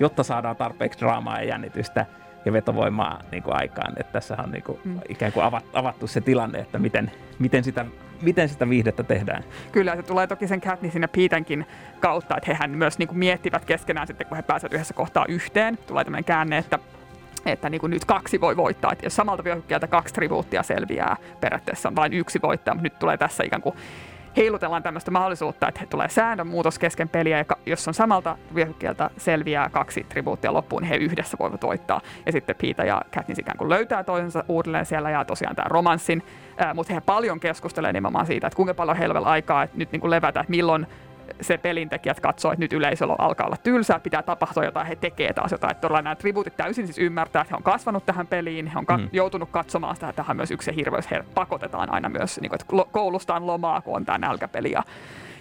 jotta 0.00 0.22
saadaan 0.22 0.56
tarpeeksi 0.56 0.98
draamaa 0.98 1.38
ja 1.38 1.48
jännitystä– 1.48 2.06
ja 2.48 2.52
vetovoimaa 2.52 3.20
niin 3.32 3.42
kuin 3.42 3.56
aikaan. 3.56 3.92
Että 3.96 4.12
tässä 4.12 4.36
on 4.44 4.50
niin 4.50 4.62
kuin 4.62 4.80
mm. 4.84 5.00
ikään 5.08 5.32
kuin 5.32 5.44
avattu 5.72 6.06
se 6.06 6.20
tilanne, 6.20 6.58
että 6.58 6.78
miten, 6.78 7.10
miten, 7.38 7.64
sitä, 7.64 7.86
miten 8.22 8.48
sitä 8.48 8.68
viihdettä 8.68 9.02
tehdään. 9.02 9.44
Kyllä, 9.72 9.96
se 9.96 10.02
tulee 10.02 10.26
toki 10.26 10.48
sen 10.48 10.60
Katnissin 10.60 11.02
ja 11.02 11.08
Petenkin 11.08 11.66
kautta, 12.00 12.36
että 12.36 12.50
hehän 12.52 12.70
myös 12.70 12.98
niin 12.98 13.08
kuin 13.08 13.18
miettivät 13.18 13.64
keskenään 13.64 14.06
sitten, 14.06 14.26
kun 14.26 14.36
he 14.36 14.42
pääsevät 14.42 14.72
yhdessä 14.72 14.94
kohtaa 14.94 15.24
yhteen. 15.28 15.78
Tulee 15.86 16.04
tämmöinen 16.04 16.24
käänne, 16.24 16.58
että 16.58 16.78
että 17.46 17.70
niin 17.70 17.80
kuin 17.80 17.90
nyt 17.90 18.04
kaksi 18.04 18.40
voi 18.40 18.56
voittaa. 18.56 18.92
Että 18.92 19.06
jos 19.06 19.16
samalta 19.16 19.44
vyöhykkeeltä 19.44 19.86
kaksi 19.86 20.14
tribuuttia 20.14 20.62
selviää, 20.62 21.16
periaatteessa 21.40 21.88
on 21.88 21.96
vain 21.96 22.12
yksi 22.12 22.42
voittaa, 22.42 22.74
mutta 22.74 22.82
nyt 22.82 22.98
tulee 22.98 23.16
tässä 23.16 23.44
ikään 23.44 23.62
kuin 23.62 23.76
heilutellaan 24.36 24.82
tämmöistä 24.82 25.10
mahdollisuutta, 25.10 25.68
että 25.68 25.86
tulee 25.90 26.08
säännönmuutos 26.08 26.78
kesken 26.78 27.08
peliä, 27.08 27.38
ja 27.38 27.44
jos 27.66 27.88
on 27.88 27.94
samalta 27.94 28.38
vyöhykkeeltä 28.54 29.10
selviää 29.16 29.68
kaksi 29.68 30.06
tribuuttia 30.08 30.52
loppuun, 30.52 30.82
niin 30.82 30.90
he 30.90 30.96
yhdessä 30.96 31.36
voivat 31.40 31.62
voittaa. 31.62 32.00
Ja 32.26 32.32
sitten 32.32 32.56
Piita 32.56 32.84
ja 32.84 33.02
Katniss 33.14 33.38
ikään 33.38 33.58
kuin 33.58 33.70
löytää 33.70 34.04
toisensa 34.04 34.44
uudelleen 34.48 34.86
siellä, 34.86 35.10
ja 35.10 35.24
tosiaan 35.24 35.56
tämä 35.56 35.68
romanssin, 35.68 36.22
mutta 36.74 36.94
he 36.94 37.00
paljon 37.00 37.40
keskustelee 37.40 37.92
nimenomaan 37.92 38.26
siitä, 38.26 38.46
että 38.46 38.56
kuinka 38.56 38.74
paljon 38.74 38.96
heillä 38.96 39.20
aikaa 39.24 39.62
että 39.62 39.78
nyt 39.78 39.92
niin 39.92 40.00
kuin 40.00 40.10
levätä, 40.10 40.40
että 40.40 40.50
milloin 40.50 40.86
se 41.40 41.58
pelintekijät 41.58 42.20
katsoo, 42.20 42.52
että 42.52 42.64
nyt 42.64 42.72
yleisöllä 42.72 43.14
alkaa 43.18 43.46
olla 43.46 43.56
tylsää, 43.56 44.00
pitää 44.00 44.22
tapahtua 44.22 44.64
jotain, 44.64 44.86
he 44.86 44.96
tekee 44.96 45.32
taas 45.32 45.52
jotain. 45.52 45.70
Että 45.70 45.80
todella 45.80 46.02
nämä 46.02 46.16
tribuutit 46.16 46.56
täysin 46.56 46.86
siis 46.86 46.98
ymmärtää, 46.98 47.42
että 47.42 47.52
he 47.52 47.56
on 47.56 47.62
kasvanut 47.62 48.06
tähän 48.06 48.26
peliin, 48.26 48.66
he 48.66 48.78
on 48.78 48.86
ka- 48.86 48.98
mm. 48.98 49.08
joutunut 49.12 49.48
katsomaan 49.50 49.96
sitä, 49.96 50.12
tähän 50.12 50.36
myös 50.36 50.50
yksi 50.50 50.76
hirveys, 50.76 51.10
he 51.10 51.24
pakotetaan 51.34 51.92
aina 51.94 52.08
myös, 52.08 52.40
niin 52.40 52.50
kuin, 52.50 52.60
että 52.60 52.90
koulustaan 52.92 53.46
lomaa, 53.46 53.80
kun 53.80 53.96
on 53.96 54.04
tämä 54.04 54.18
nälkäpeli 54.18 54.72
ja 54.72 54.82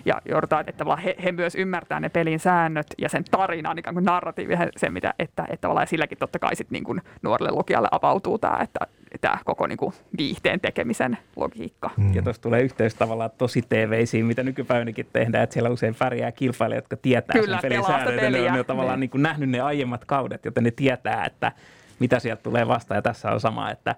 ja 0.08 0.22
joudutaan, 0.30 0.64
että 0.68 0.86
he, 0.96 1.16
he 1.24 1.32
myös 1.32 1.56
ymmärtää 1.56 2.00
ne 2.00 2.10
pelin 2.10 2.40
säännöt 2.40 2.88
ja 2.98 3.10
sen 3.10 3.24
tarinan, 3.32 3.80
ikään 3.80 3.94
kuin 3.94 4.06
narratiivi, 4.06 4.54
se, 4.78 4.90
mitä, 4.90 5.14
että, 5.20 5.44
että 5.44 5.62
tavallaan 5.62 5.88
silläkin 5.88 6.18
totta 6.18 6.40
kai 6.40 6.56
sit 6.56 6.72
niin 6.72 6.84
kuin 6.84 7.02
nuorelle 7.22 7.52
lukijalle 7.52 7.88
avautuu 7.92 8.38
tämä, 8.38 8.58
että 8.62 8.80
tämä 9.22 9.38
koko 9.46 9.68
niin 9.68 9.78
kuin 9.78 9.94
viihteen 10.18 10.60
tekemisen 10.60 11.18
logiikka. 11.36 11.90
Mm. 11.98 12.14
Ja 12.14 12.22
tuossa 12.22 12.42
tulee 12.42 12.62
yhteys 12.62 12.96
tavallaan 12.96 13.30
tosi 13.38 13.62
TVisiin, 13.62 14.26
mitä 14.26 14.44
nykypäivänäkin 14.44 15.08
tehdään, 15.14 15.44
että 15.44 15.54
siellä 15.54 15.70
usein 15.70 15.96
pärjää 15.96 16.32
kilpailijat, 16.32 16.84
jotka 16.84 16.98
tietää 16.98 17.34
Kyllä, 17.34 17.62
sen 17.62 17.70
pelin 17.70 17.86
säännöt. 17.86 18.32
Ne 18.32 18.60
on 18.60 18.66
tavallaan 18.66 19.00
niin 19.00 19.10
kuin 19.10 19.24
nähnyt 19.24 19.50
ne 19.50 19.60
aiemmat 19.60 20.06
kaudet, 20.06 20.46
joten 20.46 20.64
ne 20.64 20.72
tietää, 20.72 21.26
että 21.26 21.52
mitä 22.00 22.20
sieltä 22.20 22.44
tulee 22.44 22.68
vastaan. 22.68 22.98
Ja 22.98 23.02
tässä 23.02 23.32
on 23.32 23.40
sama, 23.40 23.72
että 23.72 23.96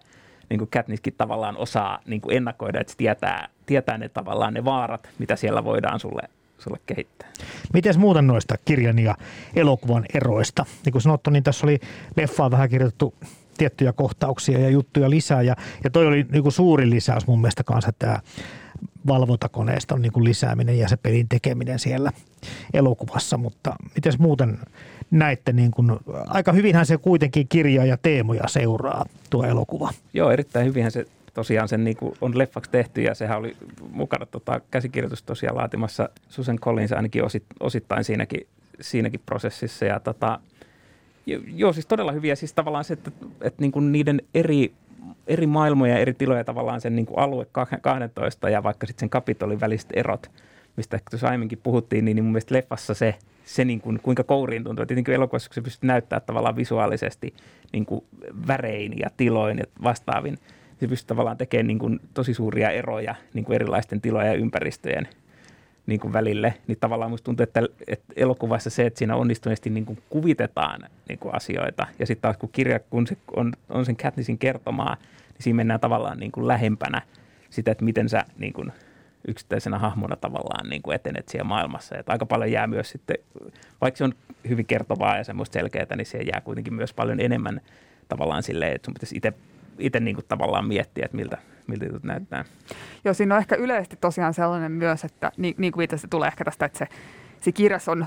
niin 0.49 0.57
kuin 0.57 0.69
Katnisskin 0.69 1.13
tavallaan 1.17 1.57
osaa 1.57 1.99
niin 2.05 2.21
kuin 2.21 2.37
ennakoida, 2.37 2.81
että 2.81 2.91
se 2.91 2.97
tietää, 2.97 3.47
tietää 3.65 3.97
ne 3.97 4.09
tavallaan 4.09 4.53
ne 4.53 4.65
vaarat, 4.65 5.09
mitä 5.19 5.35
siellä 5.35 5.63
voidaan 5.63 5.99
sulle 5.99 6.21
sulle 6.59 6.79
kehittää. 6.85 7.29
Miten 7.73 7.99
muuten 7.99 8.27
noista 8.27 8.55
kirjan 8.65 8.99
ja 8.99 9.15
elokuvan 9.55 10.05
eroista? 10.13 10.65
Niin 10.85 10.91
kuin 10.91 11.01
sanottu, 11.01 11.29
niin 11.29 11.43
tässä 11.43 11.65
oli 11.65 11.79
leffaa 12.17 12.51
vähän 12.51 12.69
kirjoitettu 12.69 13.13
tiettyjä 13.57 13.93
kohtauksia 13.93 14.59
ja 14.59 14.69
juttuja 14.69 15.09
lisää. 15.09 15.41
Ja, 15.41 15.55
ja 15.83 15.89
toi 15.89 16.07
oli 16.07 16.25
niin 16.31 16.43
kuin 16.43 16.53
suuri 16.53 16.89
lisäys 16.89 17.27
mun 17.27 17.41
mielestä 17.41 17.63
kanssa 17.63 17.91
tämä 17.99 18.19
valvontakoneiston 19.07 20.01
niin 20.01 20.11
kuin 20.11 20.23
lisääminen 20.23 20.79
ja 20.79 20.89
se 20.89 20.97
pelin 20.97 21.29
tekeminen 21.29 21.79
siellä 21.79 22.11
elokuvassa. 22.73 23.37
Mutta 23.37 23.75
miten 23.95 24.13
muuten 24.19 24.59
näette, 25.11 25.53
niin 25.53 25.71
kuin, 25.71 25.91
aika 26.27 26.51
hyvinhän 26.51 26.85
se 26.85 26.97
kuitenkin 26.97 27.47
kirjaa 27.47 27.85
ja 27.85 27.97
teemoja 27.97 28.47
seuraa 28.47 29.05
tuo 29.29 29.43
elokuva. 29.43 29.89
Joo, 30.13 30.31
erittäin 30.31 30.65
hyvinhän 30.65 30.91
se 30.91 31.05
tosiaan 31.33 31.67
sen 31.67 31.83
niin 31.83 31.97
kuin 31.97 32.13
on 32.21 32.37
leffaksi 32.37 32.71
tehty 32.71 33.01
ja 33.01 33.15
sehän 33.15 33.37
oli 33.37 33.55
mukana 33.91 34.25
tota, 34.25 34.61
käsikirjoitus 34.71 35.23
tosiaan 35.23 35.57
laatimassa 35.57 36.09
Susan 36.29 36.59
Collins 36.59 36.91
ainakin 36.91 37.23
osittain 37.59 38.03
siinäkin, 38.03 38.47
siinäkin 38.81 39.21
prosessissa 39.25 39.85
ja 39.85 39.99
tota, 39.99 40.39
Joo, 41.55 41.73
siis 41.73 41.85
todella 41.85 42.11
hyviä. 42.11 42.35
Siis 42.35 42.53
tavallaan 42.53 42.83
se, 42.83 42.93
että, 42.93 43.11
että 43.41 43.61
niin 43.61 43.71
kuin 43.71 43.91
niiden 43.91 44.21
eri, 44.33 44.73
eri 45.27 45.47
maailmoja, 45.47 45.97
eri 45.97 46.13
tiloja 46.13 46.43
tavallaan 46.43 46.81
sen 46.81 46.95
niin 46.95 47.05
kuin 47.05 47.19
alue 47.19 47.47
12 47.81 48.49
ja 48.49 48.63
vaikka 48.63 48.87
sitten 48.87 48.99
sen 48.99 49.09
kapitolin 49.09 49.59
väliset 49.59 49.89
erot, 49.93 50.31
mistä 50.77 50.99
tuossa 51.09 51.27
aiemminkin 51.27 51.59
puhuttiin, 51.63 52.05
niin, 52.05 52.15
niin 52.15 52.23
mun 52.23 52.31
mielestä 52.31 52.55
leffassa 52.55 52.93
se, 52.93 53.15
se 53.49 53.65
niin 53.65 53.81
kuin, 53.81 53.99
kuinka 54.03 54.23
kouriin 54.23 54.63
tuntuu. 54.63 54.85
Tietenkin 54.85 55.13
elokuvassa, 55.13 55.49
kun 55.49 55.55
se 55.55 55.61
pystyy 55.61 55.87
näyttämään 55.87 56.25
tavallaan 56.25 56.55
visuaalisesti 56.55 57.33
niin 57.73 57.85
kuin 57.85 58.03
värein 58.47 58.99
ja 58.99 59.09
tiloin 59.17 59.57
ja 59.57 59.63
vastaavin, 59.83 60.37
se 60.79 60.87
pystyy 60.87 61.07
tavallaan 61.07 61.37
tekemään 61.37 61.67
niin 61.67 61.79
kuin 61.79 61.99
tosi 62.13 62.33
suuria 62.33 62.71
eroja 62.71 63.15
niin 63.33 63.45
kuin 63.45 63.55
erilaisten 63.55 64.01
tilojen 64.01 64.27
ja 64.27 64.33
ympäristöjen 64.33 65.07
niin 65.85 65.99
kuin 65.99 66.13
välille, 66.13 66.53
niin 66.67 66.77
tavallaan 66.79 67.11
musta 67.11 67.25
tuntuu, 67.25 67.43
että, 67.43 67.61
että 67.87 68.13
elokuvassa 68.15 68.69
se, 68.69 68.85
että 68.85 68.97
siinä 68.97 69.15
onnistuneesti 69.15 69.69
niin 69.69 69.85
kuin 69.85 69.99
kuvitetaan 70.09 70.81
niin 71.09 71.19
kuin 71.19 71.35
asioita, 71.35 71.87
ja 71.99 72.05
sitten 72.05 72.21
taas 72.21 72.37
kun 72.37 72.49
kirja 72.51 72.79
kun 72.79 73.07
se 73.07 73.17
on, 73.35 73.53
on 73.69 73.85
sen 73.85 73.95
Katnissin 73.95 74.37
kertomaa, 74.37 74.97
niin 75.33 75.43
siinä 75.43 75.57
mennään 75.57 75.79
tavallaan 75.79 76.19
niin 76.19 76.31
kuin 76.31 76.47
lähempänä 76.47 77.01
sitä, 77.49 77.71
että 77.71 77.85
miten 77.85 78.09
sä 78.09 78.25
niin 78.37 78.53
kuin 78.53 78.71
yksittäisenä 79.27 79.79
hahmona 79.79 80.15
tavallaan 80.15 80.69
niin 80.69 80.81
kuin 80.81 80.95
etenet 80.95 81.29
siellä 81.29 81.47
maailmassa. 81.47 81.97
Että 81.97 82.11
aika 82.11 82.25
paljon 82.25 82.51
jää 82.51 82.67
myös 82.67 82.89
sitten, 82.89 83.17
vaikka 83.81 83.97
se 83.97 84.03
on 84.03 84.13
hyvin 84.49 84.65
kertovaa 84.65 85.17
ja 85.17 85.23
semmoista 85.23 85.53
selkeää, 85.53 85.95
niin 85.95 86.05
se 86.05 86.17
jää 86.17 86.41
kuitenkin 86.41 86.73
myös 86.73 86.93
paljon 86.93 87.19
enemmän 87.19 87.61
tavallaan 88.07 88.43
silleen, 88.43 88.75
että 88.75 88.85
sun 88.85 88.93
pitäisi 88.93 89.17
itse 89.17 89.33
itse 89.79 89.99
niin 89.99 90.17
tavallaan 90.27 90.65
miettiä, 90.65 91.05
että 91.05 91.17
miltä, 91.17 91.37
miltä 91.67 91.85
jutut 91.85 92.03
näyttää. 92.03 92.45
Joo, 93.05 93.13
siinä 93.13 93.35
on 93.35 93.41
ehkä 93.41 93.55
yleisesti 93.55 93.97
tosiaan 94.01 94.33
sellainen 94.33 94.71
myös, 94.71 95.03
että 95.03 95.31
niin, 95.37 95.55
niin 95.57 95.73
kuin 95.73 95.83
itse 95.83 95.97
tulee 96.09 96.27
ehkä 96.27 96.45
tästä, 96.45 96.65
että 96.65 96.77
se, 96.77 96.87
se 97.41 97.51
kirjas 97.51 97.89
on, 97.89 98.05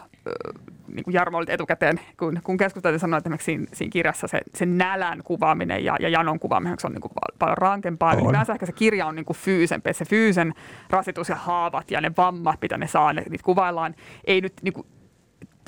niin 0.88 1.04
kuin 1.04 1.14
Jarmo 1.14 1.38
oli 1.38 1.46
etukäteen, 1.48 2.00
kun, 2.18 2.40
kun 2.44 2.56
keskusteltiin 2.56 3.00
sanoa, 3.00 3.18
että 3.18 3.28
esimerkiksi 3.28 3.44
siinä, 3.44 3.66
siinä 3.72 3.90
kirjassa 3.90 4.26
se, 4.26 4.40
se 4.54 4.66
nälän 4.66 5.22
kuvaaminen 5.24 5.84
ja, 5.84 5.96
ja 6.00 6.08
janon 6.08 6.38
kuvaaminen 6.38 6.78
se 6.78 6.86
on 6.86 6.92
niin 6.92 7.00
kuin 7.00 7.12
paljon 7.38 7.58
rankempaa. 7.58 8.12
On. 8.12 8.18
Ylipäänsä 8.20 8.52
ehkä 8.52 8.66
se 8.66 8.72
kirja 8.72 9.06
on 9.06 9.16
niin 9.16 9.24
kuin 9.24 9.36
fyysempi, 9.36 9.92
se 9.92 10.04
fyysen 10.04 10.54
rasitus 10.90 11.28
ja 11.28 11.36
haavat 11.36 11.90
ja 11.90 12.00
ne 12.00 12.12
vammat, 12.16 12.58
mitä 12.62 12.78
ne 12.78 12.86
saa, 12.86 13.12
ne, 13.12 13.22
niitä 13.30 13.44
kuvaillaan, 13.44 13.94
ei 14.24 14.40
nyt 14.40 14.52
niin 14.62 14.74
kuin 14.74 14.86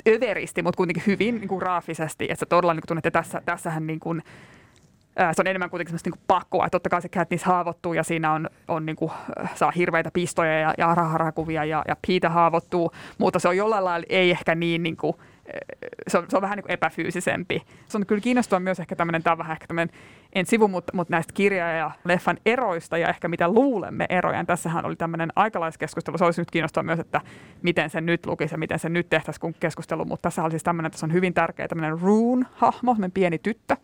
överisti, 0.09 0.61
mutta 0.61 0.77
kuitenkin 0.77 1.03
hyvin 1.07 1.35
niin 1.35 1.47
kuin 1.47 1.59
graafisesti, 1.59 2.23
että 2.23 2.35
sä 2.35 2.45
todella 2.45 2.73
niin 2.73 2.81
kuin 2.81 2.87
tunnet, 2.87 3.05
että 3.05 3.19
tässä, 3.19 3.41
tässähän 3.45 3.87
niin 3.87 3.99
kuin, 3.99 4.21
se 5.33 5.41
on 5.41 5.47
enemmän 5.47 5.69
kuitenkin 5.69 5.89
semmoista 5.89 6.09
niin 6.09 6.25
pakkoa, 6.27 6.65
että 6.65 6.75
totta 6.75 6.89
kai 6.89 7.01
se 7.01 7.09
Katniss 7.09 7.43
haavoittuu 7.43 7.93
ja 7.93 8.03
siinä 8.03 8.31
on, 8.31 8.49
on 8.67 8.85
niin 8.85 8.95
kuin, 8.95 9.11
saa 9.55 9.71
hirveitä 9.71 10.11
pistoja 10.13 10.59
ja, 10.59 10.73
ja 10.77 10.95
raharakuvia 10.95 11.65
ja, 11.65 11.83
ja 11.87 11.95
Peter 12.07 12.31
haavoittuu, 12.31 12.91
mutta 13.17 13.39
se 13.39 13.47
on 13.47 13.57
jollain 13.57 13.85
lailla 13.85 14.05
ei 14.09 14.31
ehkä 14.31 14.55
niin, 14.55 14.83
niin 14.83 14.97
kuin, 14.97 15.15
se 16.07 16.17
on, 16.17 16.25
se 16.29 16.35
on 16.37 16.41
vähän 16.41 16.55
niin 16.55 16.63
kuin 16.63 16.71
epäfyysisempi. 16.71 17.63
Se 17.87 17.97
on 17.97 18.05
kyllä 18.05 18.21
kiinnostava 18.21 18.59
myös 18.59 18.79
ehkä 18.79 18.95
tämmöinen, 18.95 19.23
tämä 19.23 19.37
vähän 19.37 19.51
ehkä 19.51 19.67
tämmöinen, 19.67 19.95
en 20.33 20.45
sivu, 20.45 20.67
mutta, 20.67 20.91
mutta 20.95 21.13
näistä 21.13 21.33
kirja- 21.33 21.71
ja 21.71 21.91
leffan 22.05 22.37
eroista 22.45 22.97
ja 22.97 23.09
ehkä 23.09 23.27
mitä 23.27 23.47
luulemme 23.47 24.05
eroja. 24.09 24.45
Tässähän 24.45 24.85
oli 24.85 24.95
tämmöinen 24.95 25.29
aikalaiskeskustelu. 25.35 26.17
Se 26.17 26.25
olisi 26.25 26.41
nyt 26.41 26.51
kiinnostava 26.51 26.83
myös, 26.83 26.99
että 26.99 27.21
miten 27.61 27.89
se 27.89 28.01
nyt 28.01 28.25
lukisi 28.25 28.53
ja 28.53 28.57
miten 28.57 28.79
se 28.79 28.89
nyt 28.89 29.09
tehtäisiin 29.09 29.41
kun 29.41 29.55
keskustelu. 29.59 30.05
Mutta 30.05 30.21
tässä 30.21 30.43
oli 30.43 30.51
siis 30.51 30.63
tämmöinen, 30.63 30.87
että 30.87 30.99
se 30.99 31.05
on 31.05 31.13
hyvin 31.13 31.33
tärkeä 31.33 31.67
tämmöinen 31.67 31.99
Rune-hahmo, 31.99 32.95
pieni 33.13 33.39
tyttö, 33.39 33.77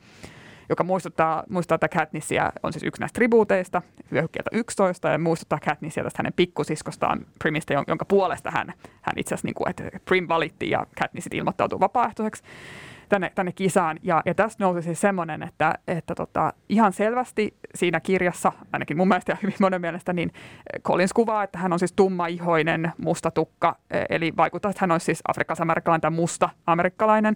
joka 0.71 0.83
muistuttaa, 0.83 1.43
muistuttaa 1.49 1.77
tätä 1.77 1.99
Katnissia, 1.99 2.51
on 2.63 2.73
siis 2.73 2.83
yksi 2.83 2.99
näistä 2.99 3.15
tribuuteista, 3.15 3.81
vyöhykkeeltä 4.11 4.49
11, 4.53 5.09
ja 5.09 5.17
muistuttaa 5.17 5.59
Katnissia 5.65 6.03
tästä 6.03 6.19
hänen 6.19 6.33
pikkusiskostaan 6.33 7.25
Primista, 7.39 7.73
jonka 7.73 8.05
puolesta 8.05 8.51
hän, 8.51 8.73
hän 9.01 9.13
itse 9.17 9.35
asiassa, 9.35 9.47
niin 9.47 9.55
kuin, 9.55 9.69
että 9.69 9.83
Prim 10.05 10.27
valittiin 10.29 10.71
ja 10.71 10.85
Katniss 10.99 11.27
ilmoittautuu 11.31 11.79
vapaaehtoiseksi 11.79 12.43
tänne, 13.09 13.31
tänne 13.35 13.51
kisaan. 13.51 13.99
Ja, 14.03 14.21
ja 14.25 14.35
tästä 14.35 14.63
nousi 14.63 14.81
siis 14.81 15.01
semmoinen, 15.01 15.43
että, 15.43 15.73
että 15.87 16.15
tota, 16.15 16.53
ihan 16.69 16.93
selvästi 16.93 17.57
siinä 17.75 17.99
kirjassa, 17.99 18.51
ainakin 18.73 18.97
mun 18.97 19.07
mielestä 19.07 19.31
ja 19.31 19.37
hyvin 19.43 19.55
monen 19.59 19.81
mielestä, 19.81 20.13
niin 20.13 20.31
Collins 20.83 21.13
kuvaa, 21.13 21.43
että 21.43 21.59
hän 21.59 21.73
on 21.73 21.79
siis 21.79 21.93
tummaihoinen, 21.93 22.91
musta 22.97 23.31
tukka, 23.31 23.75
e, 23.89 24.03
eli 24.09 24.33
vaikuttaa, 24.37 24.71
että 24.71 24.81
hän 24.81 24.91
olisi 24.91 25.05
siis 25.05 25.21
afrikkalais-amerikkalainen 25.27 26.01
tai 26.01 26.11
musta 26.11 26.49
amerikkalainen 26.67 27.35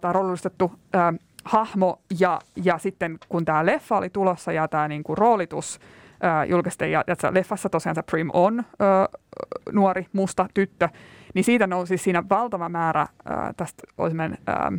tai 0.00 0.12
roolillistettu 0.12 0.72
hahmo 1.46 2.00
ja, 2.20 2.40
ja 2.56 2.78
sitten 2.78 3.18
kun 3.28 3.44
tämä 3.44 3.66
leffa 3.66 3.96
oli 3.96 4.10
tulossa 4.10 4.52
ja 4.52 4.68
tämä 4.68 4.88
niinku 4.88 5.14
roolitus 5.14 5.80
ää, 6.22 6.44
julkistettiin 6.44 6.92
ja, 6.92 7.04
ja 7.06 7.34
leffassa 7.34 7.68
tosiaan 7.68 7.94
se 7.94 8.02
Prim 8.02 8.30
on 8.32 8.64
ää, 8.78 9.08
nuori 9.72 10.06
musta 10.12 10.48
tyttö, 10.54 10.88
niin 11.34 11.44
siitä 11.44 11.66
nousi 11.66 11.98
siinä 11.98 12.22
valtava 12.30 12.68
määrä 12.68 13.06
ää, 13.24 13.52
tästä 13.56 13.82
ää, 14.46 14.72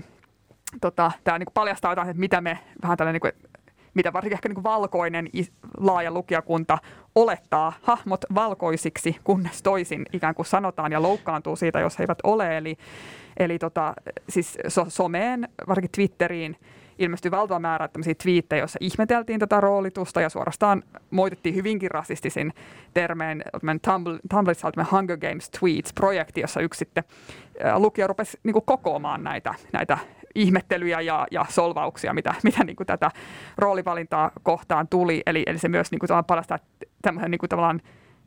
tota, 0.82 1.12
tämä 1.24 1.40
niinku 1.40 1.52
paljastaa 1.54 1.92
jotain, 1.92 2.10
että 2.10 2.20
mitä 2.20 2.42
me 2.42 2.60
vähän 2.84 2.98
tällainen 2.98 3.22
niinku, 3.24 3.47
mitä 3.98 4.14
varsinkin 4.14 4.36
ehkä 4.36 4.50
niin 4.50 4.64
valkoinen 4.64 5.30
laaja 5.78 6.12
lukijakunta 6.12 6.78
olettaa 7.16 7.74
hahmot 7.82 8.26
valkoisiksi, 8.36 9.16
kunnes 9.24 9.62
toisin 9.62 10.06
ikään 10.14 10.36
kuin 10.36 10.46
sanotaan 10.46 10.92
ja 10.92 11.02
loukkaantuu 11.02 11.56
siitä, 11.56 11.80
jos 11.80 12.00
he 12.00 12.04
eivät 12.04 12.20
ole. 12.24 12.58
Eli, 12.58 12.78
eli 13.38 13.60
tota, 13.60 13.94
siis 14.30 14.58
so, 14.68 14.86
someen, 14.88 15.50
varsinkin 15.68 15.92
Twitteriin, 15.92 16.58
ilmestyi 17.00 17.32
valtava 17.32 17.60
määrä 17.60 17.88
tämmöisiä 17.88 18.16
twiittejä, 18.24 18.60
joissa 18.60 18.80
ihmeteltiin 18.82 19.40
tätä 19.40 19.62
roolitusta 19.62 20.22
ja 20.22 20.30
suorastaan 20.30 20.84
moitettiin 21.12 21.56
hyvinkin 21.56 21.92
rasistisin 21.92 22.54
termein 22.94 23.44
Tumblrissa 24.30 24.68
oli 24.68 24.86
Hunger 24.92 25.18
Games 25.18 25.50
Tweets-projekti, 25.50 26.42
jossa 26.42 26.62
yksi 26.62 26.78
sitten 26.78 27.04
lukija 27.76 28.08
rupesi 28.08 28.40
niin 28.44 28.56
kokoamaan 28.66 29.24
näitä, 29.24 29.54
näitä 29.74 29.98
ihmettelyjä 30.36 31.02
ja, 31.02 31.28
ja 31.32 31.46
solvauksia, 31.50 32.14
mitä, 32.14 32.34
mitä 32.44 32.64
niin 32.64 32.76
kuin 32.76 32.88
tätä 32.88 33.12
roolivalintaa 33.58 34.32
kohtaan 34.44 34.88
tuli. 34.88 35.22
Eli, 35.26 35.44
eli 35.46 35.58
se 35.58 35.70
myös 35.70 35.92
niin 35.92 36.00
kuin, 36.00 36.10
palastaa 36.28 36.60
tämmöisen 37.02 37.32
niin 37.32 37.40
kuin, 37.40 37.50
tavallaan 37.50 37.82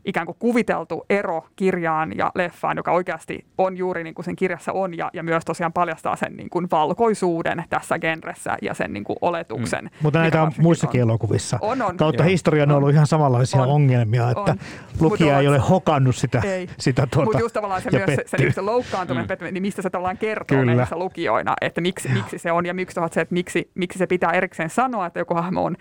ikään 0.04 0.26
kuin 0.26 0.36
kuviteltu 0.38 1.04
ero 1.10 1.46
kirjaan 1.56 2.18
ja 2.18 2.32
leffaan, 2.34 2.76
joka 2.76 2.92
oikeasti 2.92 3.46
on 3.58 3.76
juuri 3.76 4.04
niin 4.04 4.14
kuin 4.14 4.24
sen 4.24 4.36
kirjassa 4.36 4.72
on, 4.72 4.96
ja, 4.96 5.10
ja 5.12 5.22
myös 5.22 5.44
tosiaan 5.44 5.72
paljastaa 5.72 6.16
sen 6.16 6.36
niin 6.36 6.50
kuin 6.50 6.68
valkoisuuden 6.70 7.64
tässä 7.68 7.98
genressä 7.98 8.56
ja 8.62 8.74
sen 8.74 8.92
niin 8.92 9.04
kuin 9.04 9.16
oletuksen. 9.20 9.84
Mm. 9.84 9.90
Mutta 10.02 10.18
näitä 10.18 10.42
on 10.42 10.52
muissakin 10.58 11.02
on. 11.02 11.08
elokuvissa. 11.08 11.58
On, 11.60 11.82
on. 11.82 11.96
Kautta 11.96 12.24
historian 12.24 12.70
on 12.70 12.76
ollut 12.76 12.90
ihan 12.90 13.06
samanlaisia 13.06 13.62
on. 13.62 13.68
ongelmia, 13.68 14.30
että 14.30 14.40
on. 14.40 14.58
lukija 15.00 15.40
ei 15.40 15.48
ole 15.48 15.58
hokannut 15.58 16.16
sitä, 16.16 16.42
ei. 16.44 16.68
sitä 16.78 17.06
tuota, 17.06 17.24
Mutta 17.24 17.40
just 17.40 17.52
tavallaan 17.52 17.82
se 17.82 17.90
myös 17.90 18.06
se, 18.06 18.22
se, 18.26 18.36
niin 18.36 18.52
se 18.52 18.60
loukkaantuminen, 18.60 19.38
mm. 19.40 19.54
niin 19.54 19.62
mistä 19.62 19.82
se 19.82 19.90
tavallaan 19.90 20.18
kertoo 20.18 20.58
Kyllä. 20.58 20.74
meissä 20.74 20.96
lukijoina, 20.96 21.54
että 21.60 21.80
miksi, 21.80 22.08
miksi 22.08 22.38
se 22.38 22.52
on, 22.52 22.66
ja 22.66 22.74
miksi 22.74 23.00
se, 23.10 23.20
että 23.20 23.34
miksi, 23.34 23.70
miksi 23.74 23.98
se 23.98 24.06
pitää 24.06 24.32
erikseen 24.32 24.70
sanoa, 24.70 25.06
että 25.06 25.18
joku 25.18 25.34
hahmo 25.34 25.64
on 25.64 25.76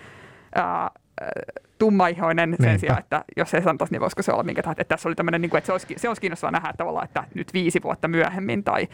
ää, 0.56 0.90
tummaihoinen 1.80 2.56
sen 2.60 2.66
Niinpä. 2.66 2.80
sijaan, 2.80 3.00
että 3.00 3.26
jos 3.38 3.54
ei 3.54 3.62
sanotaisi, 3.62 3.94
niin 3.94 4.02
voisiko 4.02 4.22
se 4.22 4.32
olla 4.32 4.44
minkä 4.44 4.62
tahansa. 4.62 4.82
Että 4.82 4.96
tässä 4.96 5.10
oli 5.10 5.16
tämmöinen, 5.16 5.42
niin 5.42 5.50
kuin, 5.50 5.58
että 5.58 5.66
se 5.66 5.72
olisi, 5.72 5.88
se 5.98 6.08
olisi 6.08 6.22
kiinnostavaa 6.22 6.52
nähdä 6.52 6.74
tavallaan, 6.78 7.06
että 7.06 7.24
nyt 7.34 7.54
viisi 7.54 7.82
vuotta 7.84 8.08
myöhemmin 8.08 8.64
tai 8.64 8.88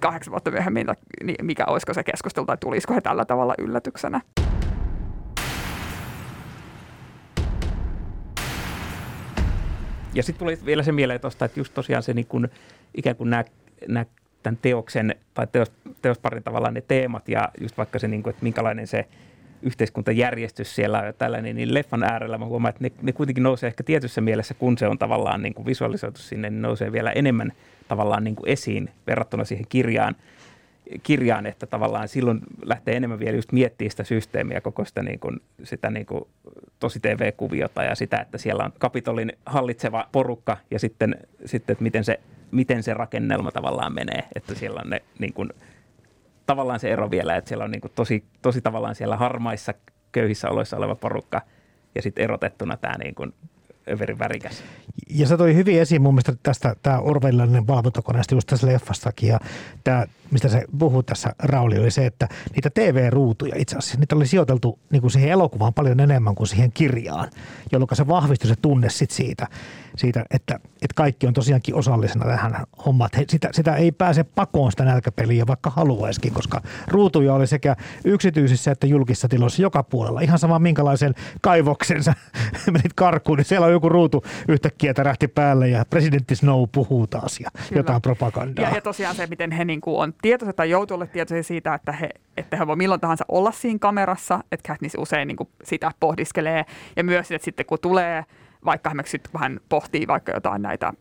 kahdeksan 0.00 0.30
vuotta 0.30 0.50
myöhemmin, 0.50 0.86
niin 1.24 1.46
mikä 1.46 1.64
olisiko 1.64 1.94
se 1.94 2.04
keskustelu 2.04 2.46
tai 2.46 2.56
tulisiko 2.56 2.94
he 2.94 3.00
tällä 3.00 3.24
tavalla 3.24 3.54
yllätyksenä. 3.58 4.20
Ja 10.14 10.22
sitten 10.22 10.38
tuli 10.38 10.58
vielä 10.66 10.82
se 10.82 10.92
mieleen 10.92 11.20
tuosta, 11.20 11.44
että 11.44 11.60
just 11.60 11.74
tosiaan 11.74 12.02
se 12.02 12.14
niin 12.14 12.26
kun, 12.26 12.48
ikään 12.94 13.16
kuin 13.16 13.30
nämä, 13.30 13.44
nämä 13.88 14.04
tämän 14.42 14.58
teoksen 14.62 15.14
tai 15.34 15.46
teos, 15.52 15.72
teosparin 16.02 16.42
tavallaan 16.42 16.74
ne 16.74 16.80
teemat 16.80 17.28
ja 17.28 17.48
just 17.60 17.76
vaikka 17.78 17.98
se, 17.98 18.08
niin 18.08 18.22
kuin, 18.22 18.30
että 18.30 18.42
minkälainen 18.44 18.86
se– 18.86 19.08
yhteiskuntajärjestys 19.62 20.74
siellä 20.74 20.98
ja 20.98 21.12
tällainen, 21.12 21.56
niin 21.56 21.74
leffan 21.74 22.04
äärellä 22.04 22.38
mä 22.38 22.44
huomaan, 22.44 22.70
että 22.70 22.84
ne, 22.84 22.92
ne 23.02 23.12
kuitenkin 23.12 23.42
nousee 23.42 23.66
ehkä 23.66 23.82
tietyssä 23.82 24.20
mielessä, 24.20 24.54
kun 24.54 24.78
se 24.78 24.88
on 24.88 24.98
tavallaan 24.98 25.42
niin 25.42 25.54
kuin 25.54 25.66
visualisoitu 25.66 26.20
sinne, 26.20 26.50
niin 26.50 26.62
nousee 26.62 26.92
vielä 26.92 27.10
enemmän 27.10 27.52
tavallaan 27.88 28.24
niin 28.24 28.36
kuin 28.36 28.48
esiin 28.48 28.90
verrattuna 29.06 29.44
siihen 29.44 29.66
kirjaan, 29.68 30.16
kirjaan, 31.02 31.46
että 31.46 31.66
tavallaan 31.66 32.08
silloin 32.08 32.40
lähtee 32.64 32.96
enemmän 32.96 33.18
vielä 33.18 33.36
just 33.36 33.52
miettimään 33.52 33.90
sitä 33.90 34.04
systeemiä, 34.04 34.60
koko 34.60 34.84
sitä, 34.84 35.02
niin 35.02 35.18
kuin, 35.18 35.40
sitä 35.64 35.90
niin 35.90 36.06
kuin 36.06 36.24
tosi 36.80 37.00
TV-kuviota 37.00 37.82
ja 37.82 37.94
sitä, 37.94 38.20
että 38.20 38.38
siellä 38.38 38.64
on 38.64 38.72
kapitolin 38.78 39.32
hallitseva 39.46 40.08
porukka 40.12 40.56
ja 40.70 40.78
sitten, 40.78 41.16
sitten 41.44 41.74
että 41.74 41.82
miten 41.82 42.04
se, 42.04 42.20
miten 42.50 42.82
se 42.82 42.94
rakennelma 42.94 43.52
tavallaan 43.52 43.94
menee, 43.94 44.22
että 44.34 44.54
siellä 44.54 44.80
on 44.84 44.90
ne 44.90 45.02
niin 45.18 45.32
kuin, 45.32 45.50
tavallaan 46.52 46.80
se 46.80 46.92
ero 46.92 47.10
vielä, 47.10 47.36
että 47.36 47.48
siellä 47.48 47.64
on 47.64 47.70
niin 47.70 47.80
kuin 47.80 47.92
tosi, 47.94 48.24
tosi 48.42 48.60
tavallaan 48.60 48.94
siellä 48.94 49.16
harmaissa 49.16 49.74
köyhissä 50.12 50.48
oloissa 50.48 50.76
oleva 50.76 50.94
porukka 50.94 51.40
ja 51.94 52.02
sitten 52.02 52.24
erotettuna 52.24 52.76
tämä 52.76 52.94
niin 52.98 53.14
kuin 53.14 53.34
överin 53.90 54.18
värikäs. 54.18 54.62
Ja 55.10 55.26
se 55.26 55.36
toi 55.36 55.54
hyvin 55.54 55.80
esiin 55.80 56.02
mun 56.02 56.14
mielestä 56.14 56.32
tästä 56.42 56.76
tämä 56.82 56.98
Orwellinen 56.98 57.66
valvontakoneesta 57.66 58.34
just 58.34 58.46
tässä 58.46 58.66
leffastakin 58.66 59.28
ja 59.28 59.38
tämä, 59.84 60.06
mistä 60.32 60.48
se 60.48 60.64
puhuu 60.78 61.02
tässä 61.02 61.32
Rauli, 61.38 61.78
oli 61.78 61.90
se, 61.90 62.06
että 62.06 62.28
niitä 62.54 62.70
TV-ruutuja 62.70 63.54
itse 63.58 63.76
asiassa, 63.76 63.98
niitä 63.98 64.16
oli 64.16 64.26
sijoiteltu 64.26 64.78
niin 64.90 65.00
kuin 65.00 65.10
siihen 65.10 65.30
elokuvaan 65.30 65.74
paljon 65.74 66.00
enemmän 66.00 66.34
kuin 66.34 66.46
siihen 66.46 66.72
kirjaan, 66.72 67.30
jolloin 67.72 67.88
se 67.92 68.08
vahvistui 68.08 68.48
se 68.48 68.56
tunne 68.62 68.90
sit 68.90 69.10
siitä, 69.10 69.46
siitä 69.96 70.24
että, 70.30 70.54
että 70.54 70.94
kaikki 70.94 71.26
on 71.26 71.32
tosiaankin 71.32 71.74
osallisena 71.74 72.24
tähän 72.24 72.64
hommaan. 72.86 73.10
Sitä, 73.28 73.48
sitä 73.52 73.76
ei 73.76 73.92
pääse 73.92 74.24
pakoon 74.24 74.70
sitä 74.70 74.84
nälkäpeliä, 74.84 75.46
vaikka 75.46 75.70
haluaisikin, 75.70 76.32
koska 76.32 76.62
ruutuja 76.88 77.34
oli 77.34 77.46
sekä 77.46 77.76
yksityisissä 78.04 78.70
että 78.70 78.86
julkisissa 78.86 79.28
tiloissa 79.28 79.62
joka 79.62 79.82
puolella. 79.82 80.20
Ihan 80.20 80.38
sama 80.38 80.58
minkälaisen 80.58 81.14
kaivoksensa 81.40 82.14
menit 82.72 82.92
karkuun, 82.94 83.38
niin 83.38 83.44
siellä 83.44 83.66
on 83.66 83.72
joku 83.72 83.88
ruutu 83.88 84.24
yhtäkkiä 84.48 84.94
tärähti 84.94 85.28
päälle 85.28 85.68
ja 85.68 85.84
presidentti 85.90 86.36
Snow 86.36 86.64
puhuu 86.72 87.06
taas 87.06 87.40
ja 87.40 87.50
Kyllä. 87.52 87.78
jotain 87.78 88.02
propagandaa. 88.02 88.64
Ja, 88.64 88.74
ja 88.74 88.80
tosiaan 88.80 89.16
se, 89.16 89.26
miten 89.26 89.52
he 89.52 89.64
niin 89.64 89.80
kuin 89.80 89.96
on 89.96 90.14
tietoisia 90.22 90.52
tai 90.52 90.70
joutuu 90.70 90.94
olla 90.94 91.06
tietoisia 91.06 91.42
siitä, 91.42 91.74
että 91.74 91.92
he, 91.92 92.10
että 92.36 92.56
he 92.56 92.66
voi 92.66 92.76
milloin 92.76 93.00
tahansa 93.00 93.24
olla 93.28 93.52
siinä 93.52 93.78
kamerassa, 93.78 94.40
että 94.52 94.68
Katniss 94.68 94.96
usein 94.98 95.28
niin 95.28 95.36
kuin 95.36 95.48
sitä 95.64 95.90
pohdiskelee. 96.00 96.64
Ja 96.96 97.04
myös, 97.04 97.30
että 97.32 97.44
sitten 97.44 97.66
kun 97.66 97.78
tulee 97.82 98.24
vaikka 98.64 98.90
esimerkiksi 98.90 99.18
kun 99.32 99.40
hän 99.40 99.60
pohtii 99.68 100.06
vaikka 100.06 100.32
jotain 100.32 100.62
näitä 100.62 100.92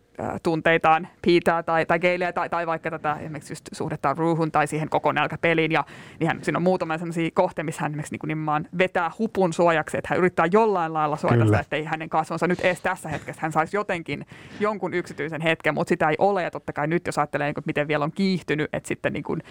tunteitaan 0.43 1.07
Piitää 1.22 1.64
tai, 1.64 1.86
tai 1.86 1.99
Geileä 1.99 2.34
tai, 2.34 2.49
tai 2.49 2.68
vaikka 2.68 2.91
tätä 2.91 3.14
esimerkiksi 3.14 3.51
just 3.51 3.70
suhdetta 3.72 4.16
Ruuhun 4.18 4.51
tai 4.51 4.68
siihen 4.68 4.89
koko 4.89 5.12
nälkäpeliin. 5.12 5.72
Ja 5.72 5.84
niin 6.20 6.28
hän, 6.28 6.43
siinä 6.43 6.57
on 6.57 6.64
muutama 6.64 6.97
sellaisia 6.97 7.30
kohtia, 7.34 7.64
missä 7.64 7.82
hän 7.82 7.91
esimerkiksi 7.91 8.14
niin 8.14 8.28
nimenomaan 8.28 8.68
vetää 8.78 9.12
hupun 9.20 9.53
suojaksi, 9.53 9.97
että 9.97 10.07
hän 10.09 10.20
yrittää 10.20 10.45
jollain 10.51 10.93
lailla 10.93 11.18
suojata 11.18 11.45
sitä, 11.45 11.59
että 11.59 11.76
ei 11.76 11.84
hänen 11.84 12.09
kasvonsa 12.09 12.47
nyt 12.47 12.59
edes 12.59 12.82
tässä 12.82 13.09
hetkessä. 13.09 13.41
Hän 13.41 13.51
saisi 13.51 13.78
jotenkin 13.78 14.26
jonkun 14.59 14.93
yksityisen 14.93 15.41
hetken, 15.41 15.74
mutta 15.74 15.89
sitä 15.89 16.09
ei 16.09 16.16
ole. 16.20 16.43
Ja 16.43 16.51
totta 16.51 16.74
kai 16.74 16.88
nyt 16.88 17.05
jos 17.05 17.18
ajattelee, 17.18 17.47
niin 17.47 17.55
kuin, 17.55 17.64
miten 17.68 17.88
vielä 17.88 18.03
on 18.03 18.12
kiihtynyt, 18.12 18.70
että 18.74 18.88
sitten 18.88 19.14
niin 19.14 19.24
kuin, 19.24 19.43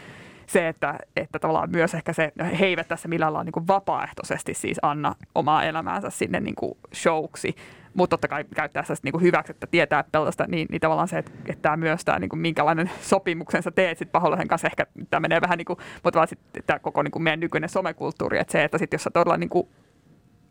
se, 0.52 0.68
että, 0.68 0.98
että 1.16 1.38
tavallaan 1.38 1.70
myös 1.70 1.94
ehkä 1.94 2.12
se, 2.12 2.32
he 2.60 2.66
eivät 2.66 2.88
tässä 2.88 3.08
millään 3.08 3.32
lailla 3.32 3.44
niin 3.44 3.52
kuin 3.52 3.66
vapaaehtoisesti 3.66 4.54
siis 4.54 4.78
anna 4.82 5.14
omaa 5.34 5.64
elämäänsä 5.64 6.10
sinne 6.10 6.40
niin 6.40 6.54
kuin 6.54 6.78
showksi, 6.94 7.54
mutta 7.94 8.14
totta 8.16 8.28
kai 8.28 8.44
käyttää 8.54 8.82
sitä 8.82 9.00
niin 9.02 9.12
kuin 9.12 9.22
hyväksi, 9.22 9.52
että 9.52 9.66
tietää 9.66 10.04
pelasta, 10.12 10.44
niin, 10.48 10.66
niin 10.70 10.80
tavallaan 10.80 11.08
se, 11.08 11.18
että, 11.18 11.32
että 11.46 11.62
tämä 11.62 11.76
myös 11.76 12.04
tämä, 12.04 12.18
niin 12.18 12.28
kuin 12.28 12.40
minkälainen 12.40 12.90
sopimuksen 13.00 13.62
sä 13.62 13.70
teet 13.70 13.98
sitten 13.98 14.12
paholaisen 14.12 14.48
kanssa, 14.48 14.66
ehkä 14.66 14.86
tämä 15.10 15.20
menee 15.20 15.40
vähän 15.40 15.58
niin 15.58 15.64
kuin, 15.64 15.78
mutta 16.04 16.18
vaan 16.18 16.28
sitten 16.28 16.62
tämä 16.66 16.78
koko 16.78 17.02
niin 17.02 17.12
kuin 17.12 17.22
meidän 17.22 17.40
nykyinen 17.40 17.68
somekulttuuri, 17.68 18.38
että 18.38 18.52
se, 18.52 18.64
että 18.64 18.78
sitten 18.78 18.94
jos 18.98 19.04
sä 19.04 19.10
todella 19.10 19.36
niin 19.36 19.50
kuin 19.50 19.68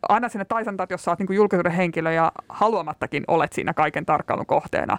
aina 0.08 0.28
sinne 0.28 0.44
taisantat, 0.44 0.90
jos 0.90 1.04
sä 1.04 1.10
oot 1.10 1.18
niin 1.18 1.26
kuin 1.26 1.36
julkisuuden 1.36 1.72
henkilö 1.72 2.12
ja 2.12 2.32
haluamattakin 2.48 3.24
olet 3.28 3.52
siinä 3.52 3.74
kaiken 3.74 4.06
tarkkailun 4.06 4.46
kohteena, 4.46 4.98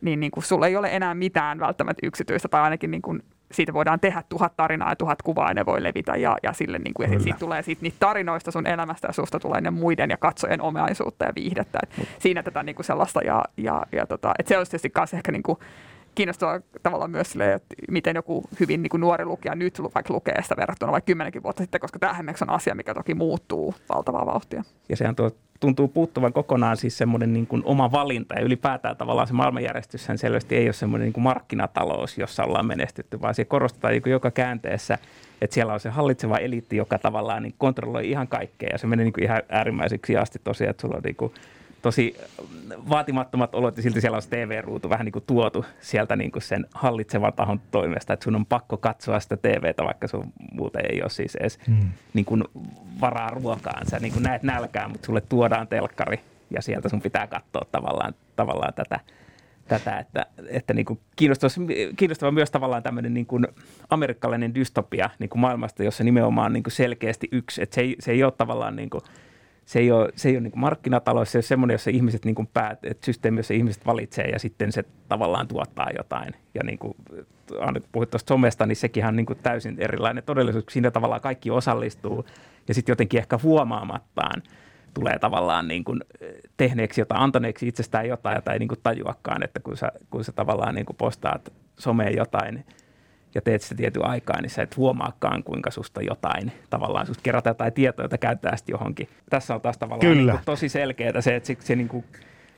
niin, 0.00 0.20
niin 0.20 0.30
kuin 0.30 0.44
sulla 0.44 0.66
ei 0.66 0.76
ole 0.76 0.88
enää 0.92 1.14
mitään 1.14 1.60
välttämättä 1.60 2.06
yksityistä 2.06 2.48
tai 2.48 2.60
ainakin 2.60 2.90
niin 2.90 3.02
kuin 3.02 3.22
siitä 3.52 3.72
voidaan 3.72 4.00
tehdä 4.00 4.22
tuhat 4.28 4.56
tarinaa 4.56 4.90
ja 4.90 4.96
tuhat 4.96 5.22
kuvaa 5.22 5.48
ja 5.48 5.54
ne 5.54 5.66
voi 5.66 5.82
levitä 5.82 6.16
ja, 6.16 6.36
ja 6.42 6.52
sille 6.52 6.78
niin 6.78 6.94
kuin, 6.94 7.12
ja 7.12 7.20
siitä 7.20 7.38
tulee 7.38 7.62
siitä 7.62 7.82
niitä 7.82 7.96
tarinoista 8.00 8.50
sun 8.50 8.66
elämästä 8.66 9.08
ja 9.08 9.12
susta 9.12 9.40
tulee 9.40 9.60
ne 9.60 9.70
muiden 9.70 10.10
ja 10.10 10.16
katsojen 10.16 10.62
omaisuutta 10.62 11.24
ja 11.24 11.32
viihdettä. 11.34 11.78
Et 11.82 12.08
siinä 12.18 12.42
tätä 12.42 12.62
niin 12.62 12.76
kuin 12.76 12.86
sellaista 12.86 13.20
ja, 13.20 13.44
ja, 13.56 13.86
ja 13.92 14.06
tota, 14.06 14.32
et 14.38 14.46
se 14.46 14.58
olisi 14.58 14.70
tietysti 14.70 14.92
myös 14.96 15.14
ehkä 15.14 15.32
niin 15.32 15.42
kuin, 15.42 15.58
kiinnostavaa 16.14 16.60
tavallaan 16.82 17.10
myös 17.10 17.32
sille, 17.32 17.52
että 17.52 17.74
miten 17.90 18.16
joku 18.16 18.44
hyvin 18.60 18.82
niin 18.82 18.90
kuin 18.90 19.00
nuori 19.00 19.24
lukija 19.24 19.54
nyt 19.54 19.82
vaikka 19.94 20.14
lukee 20.14 20.42
sitä 20.42 20.56
verrattuna 20.56 20.92
vaikka 20.92 21.06
kymmenenkin 21.06 21.42
vuotta 21.42 21.62
sitten, 21.62 21.80
koska 21.80 21.98
tämä 21.98 22.16
on 22.40 22.50
asia, 22.50 22.74
mikä 22.74 22.94
toki 22.94 23.14
muuttuu 23.14 23.74
valtavaa 23.94 24.26
vauhtia. 24.26 24.64
Ja 24.88 24.96
sehän 24.96 25.16
tuo, 25.16 25.30
tuntuu 25.60 25.88
puuttuvan 25.88 26.32
kokonaan 26.32 26.76
siis 26.76 26.98
semmoinen 26.98 27.32
niin 27.32 27.46
kuin 27.46 27.62
oma 27.64 27.92
valinta 27.92 28.34
ja 28.34 28.40
ylipäätään 28.40 28.96
tavallaan 28.96 29.26
se 29.26 29.34
maailmanjärjestyshän 29.34 30.18
selvästi 30.18 30.56
ei 30.56 30.66
ole 30.66 30.72
semmoinen 30.72 31.06
niin 31.06 31.12
kuin 31.12 31.24
markkinatalous, 31.24 32.18
jossa 32.18 32.44
ollaan 32.44 32.66
menestytty, 32.66 33.20
vaan 33.20 33.34
se 33.34 33.44
korostetaan 33.44 33.92
niin 33.92 34.02
joka 34.06 34.30
käänteessä, 34.30 34.98
että 35.40 35.54
siellä 35.54 35.72
on 35.72 35.80
se 35.80 35.88
hallitseva 35.88 36.36
eliitti, 36.36 36.76
joka 36.76 36.98
tavallaan 36.98 37.42
niin 37.42 37.54
kontrolloi 37.58 38.10
ihan 38.10 38.28
kaikkea 38.28 38.68
ja 38.72 38.78
se 38.78 38.86
menee 38.86 39.04
niin 39.04 39.12
kuin 39.12 39.24
ihan 39.24 39.42
äärimmäiseksi 39.48 40.16
asti 40.16 40.40
tosiaan, 40.44 40.70
että 40.70 40.80
sulla 40.80 40.96
on 40.96 41.02
niin 41.02 41.16
kuin 41.16 41.32
tosi 41.82 42.16
vaatimattomat 42.90 43.54
olot 43.54 43.76
ja 43.76 43.82
silti 43.82 44.00
siellä 44.00 44.16
on 44.16 44.22
TV-ruutu 44.30 44.90
vähän 44.90 45.04
niin 45.04 45.12
kuin 45.12 45.24
tuotu 45.26 45.64
sieltä 45.80 46.16
niin 46.16 46.32
kuin 46.32 46.42
sen 46.42 46.66
hallitsevan 46.74 47.32
tahon 47.32 47.60
toimesta, 47.70 48.12
että 48.12 48.24
sun 48.24 48.36
on 48.36 48.46
pakko 48.46 48.76
katsoa 48.76 49.20
sitä 49.20 49.36
TVtä, 49.36 49.84
vaikka 49.84 50.08
sun 50.08 50.32
muuten 50.52 50.82
ei 50.92 51.02
ole 51.02 51.10
siis 51.10 51.34
edes 51.34 51.58
hmm. 51.66 51.90
niin 52.14 52.24
kuin 52.24 52.44
varaa 53.00 53.30
ruokaan. 53.30 53.86
Sä 53.86 53.98
niin 53.98 54.12
kuin 54.12 54.22
näet 54.22 54.42
nälkää, 54.42 54.88
mutta 54.88 55.06
sulle 55.06 55.20
tuodaan 55.20 55.68
telkkari 55.68 56.20
ja 56.50 56.62
sieltä 56.62 56.88
sun 56.88 57.02
pitää 57.02 57.26
katsoa 57.26 57.66
tavallaan, 57.72 58.14
tavallaan 58.36 58.74
tätä, 58.74 59.00
tätä 59.68 59.98
että, 59.98 60.26
että 60.48 60.74
niin 60.74 60.86
kuin 60.86 61.00
kiinnostava, 61.16 61.50
kiinnostava 61.96 62.32
myös 62.32 62.50
tavallaan 62.50 62.82
tämmöinen 62.82 63.14
niin 63.14 63.26
kuin 63.26 63.46
amerikkalainen 63.90 64.54
dystopia 64.54 65.10
niin 65.18 65.30
kuin 65.30 65.40
maailmasta, 65.40 65.84
jossa 65.84 66.04
nimenomaan 66.04 66.52
niin 66.52 66.62
kuin 66.62 66.72
selkeästi 66.72 67.28
yksi, 67.32 67.62
että 67.62 67.74
se 67.74 67.80
ei, 67.80 67.96
se 68.00 68.12
ei 68.12 68.24
ole 68.24 68.32
tavallaan 68.32 68.76
niin 68.76 68.90
kuin– 68.90 69.02
se 69.64 69.78
ei 69.78 69.92
ole, 69.92 70.08
se 70.16 70.28
ei 70.28 70.34
ole 70.36 70.40
niin 70.40 70.52
markkinatalous, 70.56 71.32
se 71.32 71.38
on 71.38 71.42
semmoinen, 71.42 71.74
jossa 71.74 71.90
ihmiset 71.90 72.24
niin 72.24 72.34
kuin 72.34 72.48
päät, 72.54 72.84
että 72.84 73.06
systeemi, 73.06 73.38
jossa 73.38 73.54
ihmiset 73.54 73.86
valitsee 73.86 74.24
ja 74.24 74.38
sitten 74.38 74.72
se 74.72 74.84
tavallaan 75.08 75.48
tuottaa 75.48 75.88
jotain. 75.98 76.34
Ja 76.54 76.64
niin 76.64 76.78
kuin 76.78 76.94
puhuit 77.92 78.10
tuosta 78.10 78.28
somesta, 78.28 78.66
niin 78.66 78.76
sekin 78.76 79.06
on 79.06 79.16
niin 79.16 79.26
kuin 79.26 79.38
täysin 79.42 79.76
erilainen 79.78 80.24
todellisuus. 80.24 80.64
Siinä 80.70 80.90
tavallaan 80.90 81.20
kaikki 81.20 81.50
osallistuu 81.50 82.24
ja 82.68 82.74
sitten 82.74 82.92
jotenkin 82.92 83.18
ehkä 83.18 83.38
huomaamattaan 83.42 84.42
tulee 84.94 85.18
tavallaan 85.18 85.68
niin 85.68 85.84
kuin 85.84 86.00
tehneeksi 86.56 87.00
jotain, 87.00 87.20
antaneeksi 87.20 87.68
itsestään 87.68 88.08
jotain, 88.08 88.34
jota 88.34 88.52
ei 88.52 88.58
niin 88.58 88.68
kuin 88.68 88.80
tajuakaan, 88.82 89.42
että 89.42 89.60
kun 89.60 89.76
sä, 89.76 89.92
kun 90.10 90.24
sä 90.24 90.32
tavallaan 90.32 90.74
niin 90.74 90.86
kuin 90.86 90.96
postaat 90.96 91.52
someen 91.78 92.16
jotain– 92.16 92.64
ja 93.34 93.40
teet 93.40 93.62
sitä 93.62 93.74
tietyn 93.74 94.04
aikaa, 94.04 94.40
niin 94.40 94.50
sä 94.50 94.62
et 94.62 94.76
huomaakaan, 94.76 95.42
kuinka 95.42 95.70
susta 95.70 96.02
jotain, 96.02 96.52
tavallaan 96.70 97.06
susta 97.06 97.22
kerätään 97.22 97.50
jotain 97.50 97.72
tietoa, 97.72 98.04
jota 98.04 98.18
käytetään 98.18 98.58
sitten 98.58 98.72
johonkin. 98.72 99.08
Tässä 99.30 99.54
on 99.54 99.60
taas 99.60 99.78
tavallaan 99.78 100.16
Kyllä. 100.16 100.32
Niin 100.32 100.42
tosi 100.44 100.68
selkeää 100.68 101.20
se, 101.20 101.36
että 101.36 101.46
se, 101.46 101.56
se 101.60 101.76
niin 101.76 101.88
kuin 101.88 102.04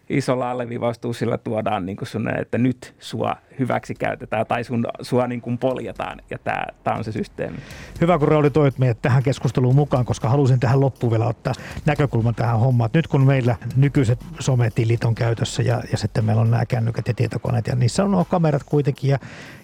isolla 0.09 0.51
alleviivaustuusilla 0.51 1.39
tuodaan 1.39 1.87
niin 1.87 1.97
sun, 2.03 2.29
että 2.41 2.59
nyt 2.59 2.95
sua 2.99 3.37
hyväksi 3.59 3.95
käytetään 3.95 4.47
tai 4.47 4.65
sun, 4.65 4.87
sua 5.03 5.27
niin 5.27 5.41
kuin 5.41 5.59
poljetaan 5.59 6.21
ja 6.31 6.39
tämä 6.85 6.97
on 6.97 7.05
se 7.05 7.13
systeemi. 7.13 7.59
Hyvä, 8.01 8.19
kun 8.19 8.29
Rauli 8.29 8.51
toit 8.51 8.79
meidät 8.79 9.03
tähän 9.03 9.23
keskusteluun 9.23 9.75
mukaan, 9.75 10.05
koska 10.05 10.29
halusin 10.29 10.61
tähän 10.61 10.81
loppuun 10.81 11.11
vielä 11.11 11.27
ottaa 11.27 11.55
näkökulman 11.87 12.35
tähän 12.35 12.61
hommaan. 12.61 12.91
Nyt 12.95 13.07
kun 13.07 13.27
meillä 13.27 13.57
nykyiset 13.77 14.19
sometilit 14.39 15.05
on 15.05 15.15
käytössä 15.15 15.63
ja, 15.63 15.83
ja 15.93 15.99
sitten 15.99 16.25
meillä 16.25 16.43
on 16.43 16.51
nämä 16.51 16.67
kännykät 16.67 17.09
ja 17.09 17.15
tietokoneet 17.15 17.67
ja 17.67 17.77
niissä 17.77 18.05
on 18.05 18.11
nuo 18.11 18.25
kamerat 18.25 18.63
kuitenkin 18.65 19.11
ja, 19.11 19.19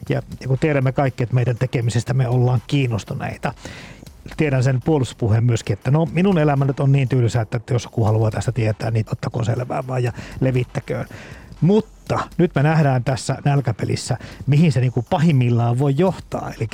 ja, 0.08 0.22
ja 0.40 0.48
kun 0.48 0.58
tiedämme 0.58 0.92
kaikki, 0.92 1.22
että 1.22 1.34
meidän 1.34 1.56
tekemisestä 1.56 2.14
me 2.14 2.28
ollaan 2.28 2.62
kiinnostuneita, 2.66 3.54
tiedän 4.36 4.62
sen 4.62 4.80
puolustuspuheen 4.84 5.44
myöskin, 5.44 5.74
että 5.74 5.90
no 5.90 6.06
minun 6.12 6.38
elämä 6.38 6.64
nyt 6.64 6.80
on 6.80 6.92
niin 6.92 7.08
tylsä, 7.08 7.40
että 7.40 7.60
jos 7.70 7.84
joku 7.84 8.04
haluaa 8.04 8.30
tästä 8.30 8.52
tietää, 8.52 8.90
niin 8.90 9.04
ottakoon 9.12 9.44
selvää 9.44 9.86
vaan 9.86 10.02
ja 10.02 10.12
levittäköön. 10.40 11.06
Mutta 11.60 12.18
nyt 12.38 12.54
me 12.54 12.62
nähdään 12.62 13.04
tässä 13.04 13.36
nälkäpelissä, 13.44 14.16
mihin 14.46 14.72
se 14.72 14.80
niin 14.80 14.92
kuin 14.92 15.06
pahimmillaan 15.10 15.78
voi 15.78 15.94
johtaa. 15.98 16.52
Eli 16.56 16.68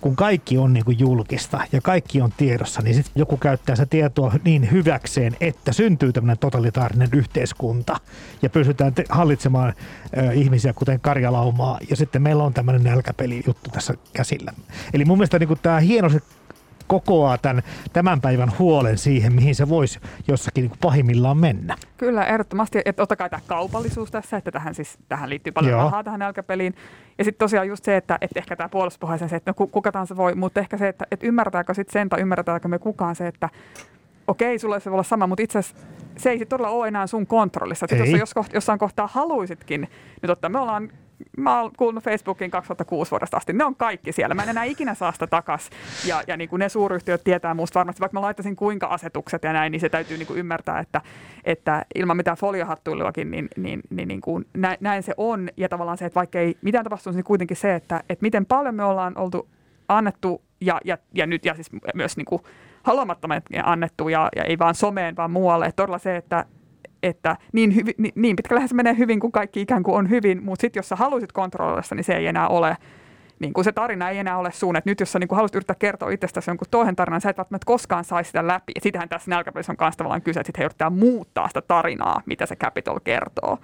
kun 0.00 0.16
kaikki 0.16 0.58
on 0.58 0.72
niin 0.72 0.84
kuin 0.84 0.98
julkista 0.98 1.60
ja 1.72 1.80
kaikki 1.80 2.20
on 2.20 2.32
tiedossa, 2.36 2.82
niin 2.82 2.94
sitten 2.94 3.12
joku 3.14 3.36
käyttää 3.36 3.76
sitä 3.76 3.86
tietoa 3.86 4.34
niin 4.44 4.70
hyväkseen, 4.70 5.36
että 5.40 5.72
syntyy 5.72 6.12
tämmöinen 6.12 6.38
totalitaarinen 6.38 7.08
yhteiskunta 7.12 7.96
ja 8.42 8.50
pystytään 8.50 8.94
te- 8.94 9.04
hallitsemaan 9.08 9.74
ö, 10.16 10.32
ihmisiä 10.32 10.72
kuten 10.72 11.00
karjalaumaa 11.00 11.78
ja 11.90 11.96
sitten 11.96 12.22
meillä 12.22 12.44
on 12.44 12.54
tämmöinen 12.54 12.84
nälkäpeli 12.84 13.42
juttu 13.46 13.70
tässä 13.70 13.94
käsillä. 14.12 14.52
Eli 14.94 15.04
mun 15.04 15.18
mielestä 15.18 15.38
niin 15.38 15.48
kuin 15.48 15.60
tämä 15.62 15.80
hienosti 15.80 16.22
kokoaa 16.86 17.38
tämän, 17.38 17.62
tämän 17.92 18.20
päivän 18.20 18.52
huolen 18.58 18.98
siihen, 18.98 19.34
mihin 19.34 19.54
se 19.54 19.68
voisi 19.68 20.00
jossakin 20.28 20.64
niin 20.64 20.78
pahimmillaan 20.80 21.36
mennä. 21.36 21.76
Kyllä, 21.96 22.24
ehdottomasti. 22.24 22.80
Että 22.84 23.02
ottakaa 23.02 23.28
tämä 23.28 23.40
kaupallisuus 23.46 24.10
tässä, 24.10 24.36
että 24.36 24.50
tähän, 24.50 24.74
siis, 24.74 24.98
tähän 25.08 25.30
liittyy 25.30 25.52
paljon 25.52 25.72
Joo. 25.72 25.82
rahaa 25.82 26.04
tähän 26.04 26.20
nälkäpeliin. 26.20 26.74
Ja 27.18 27.24
sitten 27.24 27.38
tosiaan 27.38 27.68
just 27.68 27.84
se, 27.84 27.96
että, 27.96 28.18
että 28.20 28.40
ehkä 28.40 28.56
tämä 28.56 28.68
puolustuspohjaisen 28.68 29.28
se, 29.28 29.36
että 29.36 29.54
no, 29.58 29.66
kuka 29.66 29.92
tahansa 29.92 30.16
voi, 30.16 30.34
mutta 30.34 30.60
ehkä 30.60 30.76
se, 30.76 30.88
että, 30.88 31.06
että 31.10 31.26
ymmärtääkö 31.26 31.74
sitten 31.74 31.92
sen 31.92 32.08
tai 32.08 32.20
ymmärretäänkö 32.20 32.68
me 32.68 32.78
kukaan 32.78 33.16
se, 33.16 33.26
että 33.26 33.48
okei, 34.26 34.58
sulla 34.58 34.80
se 34.80 34.90
voi 34.90 34.94
olla 34.94 35.02
sama, 35.02 35.26
mutta 35.26 35.42
itse 35.42 35.58
asiassa 35.58 35.86
se 36.16 36.30
ei 36.30 36.46
todella 36.46 36.68
ole 36.68 36.88
enää 36.88 37.06
sun 37.06 37.26
kontrollissa. 37.26 37.86
Että 37.90 37.96
jos, 37.96 38.34
jos 38.36 38.46
jossain 38.52 38.78
kohtaa 38.78 39.08
haluaisitkin, 39.12 39.80
niin 39.80 40.26
totta, 40.26 40.48
me 40.48 40.58
ollaan 40.58 40.90
mä 41.36 41.60
oon 41.60 41.70
kuullut 41.76 42.04
Facebookin 42.04 42.50
2006 42.50 43.10
vuodesta 43.10 43.36
asti, 43.36 43.52
ne 43.52 43.64
on 43.64 43.76
kaikki 43.76 44.12
siellä. 44.12 44.34
Mä 44.34 44.42
en 44.42 44.48
enää 44.48 44.64
ikinä 44.64 44.94
saa 44.94 45.12
sitä 45.12 45.26
takas. 45.26 45.70
Ja, 46.06 46.22
ja 46.26 46.36
niin 46.36 46.48
kuin 46.48 46.60
ne 46.60 46.68
suuryhtiöt 46.68 47.24
tietää 47.24 47.54
musta 47.54 47.78
varmasti, 47.78 48.00
vaikka 48.00 48.18
mä 48.18 48.22
laittaisin 48.22 48.56
kuinka 48.56 48.86
asetukset 48.86 49.42
ja 49.42 49.52
näin, 49.52 49.72
niin 49.72 49.80
se 49.80 49.88
täytyy 49.88 50.18
niin 50.18 50.26
kuin 50.26 50.38
ymmärtää, 50.38 50.78
että, 50.78 51.00
että 51.44 51.84
ilman 51.94 52.16
mitään 52.16 52.36
foliohattuiluakin, 52.36 53.30
niin, 53.30 53.48
niin, 53.56 53.80
niin, 53.90 54.08
niin 54.08 54.20
kuin 54.20 54.44
näin, 54.54 54.76
näin, 54.80 55.02
se 55.02 55.14
on. 55.16 55.48
Ja 55.56 55.68
tavallaan 55.68 55.98
se, 55.98 56.04
että 56.04 56.14
vaikka 56.14 56.38
ei 56.38 56.56
mitään 56.62 56.84
tapahtuisi, 56.84 57.16
niin 57.16 57.24
kuitenkin 57.24 57.56
se, 57.56 57.74
että, 57.74 58.02
että 58.08 58.22
miten 58.22 58.46
paljon 58.46 58.74
me 58.74 58.84
ollaan 58.84 59.18
oltu 59.18 59.48
annettu 59.88 60.42
ja, 60.60 60.80
ja, 60.84 60.98
ja 61.14 61.26
nyt 61.26 61.44
ja 61.44 61.54
siis 61.54 61.70
myös 61.94 62.16
niin 62.16 62.24
kuin 62.24 62.42
haluamattamme 62.82 63.42
annettu 63.64 64.08
ja, 64.08 64.28
ja 64.36 64.44
ei 64.44 64.58
vaan 64.58 64.74
someen, 64.74 65.16
vaan 65.16 65.30
muualle. 65.30 65.66
Että 65.66 65.82
todella 65.82 65.98
se, 65.98 66.16
että, 66.16 66.44
että 67.02 67.36
niin, 67.52 67.74
hyvi, 67.74 67.92
niin, 67.98 68.12
niin 68.16 68.36
pitkälle 68.36 68.68
se 68.68 68.74
menee 68.74 68.98
hyvin 68.98 69.20
kuin 69.20 69.32
kaikki 69.32 69.60
ikään 69.60 69.82
kuin 69.82 69.96
on 69.96 70.10
hyvin, 70.10 70.44
mutta 70.44 70.60
sitten 70.60 70.78
jos 70.78 70.88
sä 70.88 70.96
haluaisit 70.96 71.32
kontrolloida 71.32 71.82
sitä, 71.82 71.94
niin 71.94 72.04
se 72.04 72.14
ei 72.14 72.26
enää 72.26 72.48
ole 72.48 72.76
niin 73.42 73.52
kuin 73.52 73.64
se 73.64 73.72
tarina 73.72 74.10
ei 74.10 74.18
enää 74.18 74.38
ole 74.38 74.52
sun. 74.52 74.76
Että 74.76 74.90
nyt 74.90 75.00
jos 75.00 75.12
sä 75.12 75.18
niin 75.18 75.28
kuin 75.28 75.36
haluaisit 75.36 75.54
yrittää 75.54 75.76
kertoa 75.78 76.10
itsestäsi 76.10 76.50
jonkun 76.50 76.66
toisen 76.70 76.96
tarinan, 76.96 77.20
sä 77.20 77.30
et 77.30 77.38
välttämättä 77.38 77.66
koskaan 77.66 78.04
saisi 78.04 78.28
sitä 78.28 78.46
läpi. 78.46 78.72
Ja 78.74 78.80
sitähän 78.80 79.08
tässä 79.08 79.30
nälkäpelissä 79.30 79.72
on 79.72 79.76
kanssa 79.76 79.98
tavallaan 79.98 80.22
kyse, 80.22 80.40
että 80.40 80.48
sitten 80.48 80.60
he 80.60 80.64
yrittää 80.64 80.90
muuttaa 80.90 81.48
sitä 81.48 81.62
tarinaa, 81.62 82.22
mitä 82.26 82.46
se 82.46 82.56
Capital 82.56 83.00
kertoo. 83.04 83.58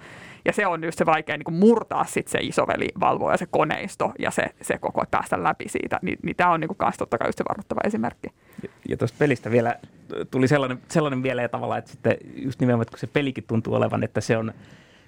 Ja 0.45 0.53
se 0.53 0.67
on 0.67 0.83
just 0.83 0.97
se 0.97 1.05
vaikea 1.05 1.37
niin 1.37 1.43
kuin 1.43 1.55
murtaa 1.55 2.05
sitten 2.05 2.31
se 2.31 2.39
isoveli 2.41 2.87
valvoja, 2.99 3.37
se 3.37 3.45
koneisto 3.45 4.11
ja 4.19 4.31
se, 4.31 4.45
se 4.61 4.77
koko 4.77 5.03
päästä 5.11 5.43
läpi 5.43 5.69
siitä. 5.69 5.99
Ni, 6.01 6.15
niin 6.23 6.35
tämä 6.35 6.51
on 6.51 6.59
niin 6.59 6.69
totta 6.97 7.17
kai 7.17 7.27
just 7.27 7.37
se 7.37 7.43
varoittava 7.49 7.81
esimerkki. 7.83 8.27
Ja, 8.63 8.69
ja 8.89 8.97
tuosta 8.97 9.15
pelistä 9.19 9.51
vielä 9.51 9.75
tuli 10.31 10.47
sellainen, 10.47 10.79
sellainen 10.87 11.19
mieleen 11.19 11.49
tavallaan, 11.49 11.79
että 11.79 11.91
sitten 11.91 12.17
just 12.35 12.59
nimenomaan, 12.59 12.81
että 12.81 12.91
kun 12.91 12.99
se 12.99 13.07
pelikin 13.07 13.43
tuntuu 13.47 13.73
olevan, 13.73 14.03
että 14.03 14.21
se 14.21 14.37
on, 14.37 14.53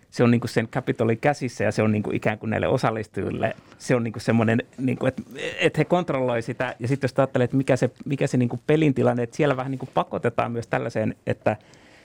se 0.09 0.23
on 0.23 0.31
niin 0.31 0.41
kuin 0.41 0.49
sen 0.49 0.67
Capitolin 0.67 1.17
käsissä 1.17 1.63
ja 1.63 1.71
se 1.71 1.83
on 1.83 1.91
niin 1.91 2.03
kuin 2.03 2.15
ikään 2.15 2.39
kuin 2.39 2.49
näille 2.49 2.67
osallistujille, 2.67 3.55
se 3.77 3.95
on 3.95 4.03
niin 4.03 4.13
kuin 4.13 4.21
semmoinen, 4.21 4.63
niin 4.77 4.97
kuin, 4.97 5.07
että, 5.07 5.21
että 5.59 5.77
he 5.77 5.85
kontrolloi 5.85 6.41
sitä. 6.41 6.75
Ja 6.79 6.87
sitten 6.87 7.07
jos 7.07 7.19
ajattelee, 7.19 7.45
että 7.45 7.57
mikä 7.57 7.75
se, 7.75 7.89
mikä 8.05 8.27
se 8.27 8.37
niin 8.37 8.49
kuin 8.49 8.61
pelin 8.67 8.93
tilanne, 8.93 9.23
että 9.23 9.35
siellä 9.35 9.57
vähän 9.57 9.71
niin 9.71 9.79
kuin 9.79 9.89
pakotetaan 9.93 10.51
myös 10.51 10.67
tällaiseen, 10.67 11.15
että 11.27 11.57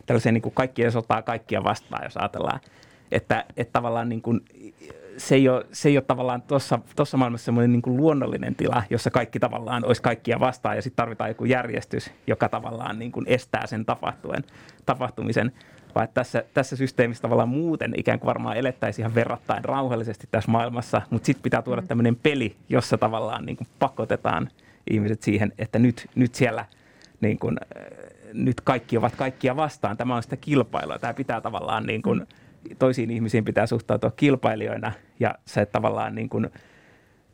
tällaiseen 0.07 0.35
niin 0.35 0.43
kuin 0.43 0.55
kaikkien 0.55 0.93
sotaa 0.93 1.23
kaikkia 1.23 1.65
vastaan, 1.65 2.05
jos 2.05 2.17
ajatellaan. 2.17 2.61
Että, 3.13 3.45
että 3.57 3.73
tavallaan 3.73 4.09
niin 4.09 4.23
kuin, 4.23 4.41
se, 5.17 5.35
ei 5.35 5.49
ole, 5.49 5.67
se 5.73 5.89
ei 5.89 5.97
ole 5.97 6.05
tavallaan 6.07 6.43
tuossa 6.97 7.17
maailmassa 7.17 7.45
semmoinen 7.45 7.73
niin 7.73 7.83
kuin 7.83 7.97
luonnollinen 7.97 8.55
tila, 8.55 8.83
jossa 8.91 9.11
kaikki 9.11 9.41
tavallaan 9.41 9.85
olisi 9.85 10.03
kaikkia 10.03 10.41
vastaan 10.41 10.77
ja 10.77 10.83
sitten 10.83 10.97
tarvitaan 10.97 11.31
joku 11.31 11.45
järjestys, 11.45 12.11
joka 12.27 12.49
tavallaan 12.49 12.99
niin 12.99 13.13
kuin 13.13 13.27
estää 13.29 13.67
sen 13.67 13.85
tapahtuen, 13.85 14.45
tapahtumisen. 14.87 15.53
Vaan 15.95 16.09
tässä, 16.15 16.45
tässä 16.55 16.77
systeemissä 16.77 17.23
tavallaan 17.23 17.49
muuten 17.49 17.93
ikään 17.97 18.19
kuin 18.19 18.27
varmaan 18.27 18.57
elettäisiin 18.57 19.03
ihan 19.03 19.15
verrattain 19.15 19.65
rauhallisesti 19.65 20.29
tässä 20.31 20.51
maailmassa, 20.51 21.03
mutta 21.11 21.27
sitten 21.27 21.43
pitää 21.43 21.63
tuoda 21.63 21.81
mm. 21.81 21.89
tämmöinen 21.89 22.17
peli, 22.17 22.57
jossa 22.69 22.99
tavallaan 22.99 23.47
niin 23.47 23.57
kuin 23.57 23.69
pakotetaan 23.79 24.49
ihmiset 24.91 25.23
siihen, 25.23 25.53
että 25.59 25.79
nyt, 25.79 26.07
nyt 26.15 26.35
siellä 26.35 26.65
niin 27.21 27.39
kuin, 27.39 27.57
nyt 28.33 28.61
kaikki 28.61 28.99
ovat 28.99 29.17
kaikkia 29.17 29.57
vastaan. 29.57 29.97
Tämä 29.97 30.17
on 30.17 30.23
sitä 30.23 30.37
kilpailua. 30.37 30.99
Tämä 30.99 31.15
pitää 31.15 31.41
tavallaan 31.41 31.87
niin 31.87 32.03
kuin, 32.03 32.19
mm 32.19 32.46
toisiin 32.79 33.11
ihmisiin 33.11 33.45
pitää 33.45 33.67
suhtautua 33.67 34.11
kilpailijoina 34.11 34.93
ja 35.21 35.35
sä 35.47 35.61
et 35.63 35.73
tavallaan 35.73 36.15
niin 36.15 36.29
kuin, 36.29 36.51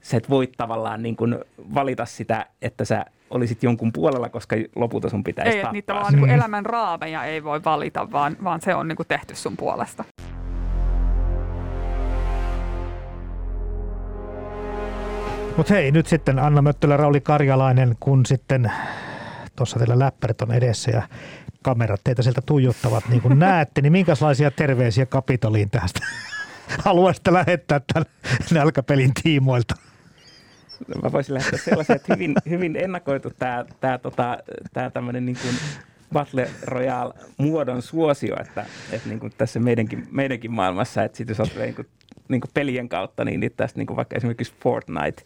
sä 0.01 0.17
et 0.17 0.31
voi 0.31 0.47
tavallaan 0.57 1.03
niin 1.03 1.17
kuin 1.17 1.39
valita 1.75 2.05
sitä, 2.05 2.47
että 2.63 2.85
sä 2.85 3.05
olisit 3.31 3.63
jonkun 3.63 3.93
puolella, 3.93 4.29
koska 4.29 4.57
lopulta 4.77 5.09
sun 5.09 5.25
pitäisi 5.25 5.51
Ei, 5.51 5.59
että 5.59 5.73
niitä 5.73 5.95
vaan 5.95 6.15
niin 6.15 6.31
elämän 6.31 6.67
raameja 6.67 7.25
ei 7.25 7.45
voi 7.45 7.65
valita, 7.65 8.13
vaan, 8.13 8.37
vaan 8.45 8.61
se 8.61 8.75
on 8.75 8.89
niin 8.89 8.97
kuin 8.97 9.09
tehty 9.09 9.35
sun 9.35 9.57
puolesta. 9.57 10.05
Mutta 15.57 15.75
hei, 15.75 15.91
nyt 15.91 16.07
sitten 16.07 16.39
Anna 16.39 16.63
Möttölä, 16.63 16.97
Rauli 16.97 17.21
Karjalainen, 17.21 17.97
kun 18.01 18.27
sitten 18.27 18.73
tuossa 19.57 19.79
teillä 19.79 19.99
läppärit 19.99 20.43
on 20.43 20.53
edessä 20.53 20.91
ja 20.91 21.03
kamerat 21.63 22.01
teitä 22.05 22.23
sieltä 22.23 22.43
tuijottavat 22.47 23.09
niin 23.09 23.23
kuin 23.23 23.39
näette, 23.39 23.81
niin 23.81 23.93
minkälaisia 23.93 24.51
terveisiä 24.51 25.07
Kapitoliin 25.07 25.71
tästä 25.71 26.01
haluaisitte 26.85 27.33
lähettää 27.33 27.81
tämän 27.93 28.07
nälkäpelin 28.51 29.13
tiimoilta? 29.23 29.75
No, 30.89 31.01
mä 31.03 31.13
voisin 31.13 31.35
lähettää 31.35 31.59
sellaisen, 31.59 31.97
että 31.97 32.15
hyvin, 32.15 32.35
hyvin 32.49 32.77
ennakoitu 32.77 33.31
tämä, 33.39 33.65
tämä, 33.81 33.99
tota, 33.99 34.39
tämä 34.73 34.91
tämmöinen 34.91 35.27
niin 35.27 35.39
kuin 35.43 35.55
Battle 36.13 36.51
Royale 36.63 37.15
muodon 37.37 37.83
suosio, 37.83 38.37
että, 38.41 38.67
että 38.93 39.09
niin 39.09 39.21
kuin 39.21 39.33
tässä 39.39 39.61
meidänkin, 39.61 40.09
meidänkin 40.11 40.53
maailmassa, 40.53 41.05
että 41.05 41.19
sitten 41.19 41.37
jos 41.39 41.57
niin 41.57 41.75
kuin, 41.75 41.89
niin 42.29 42.41
kuin 42.41 42.51
pelien 42.55 42.89
kautta, 42.89 43.25
niin 43.25 43.53
tästä 43.57 43.79
niin 43.79 43.87
kuin 43.87 43.97
vaikka 43.97 44.17
esimerkiksi 44.17 44.55
Fortnite, 44.63 45.23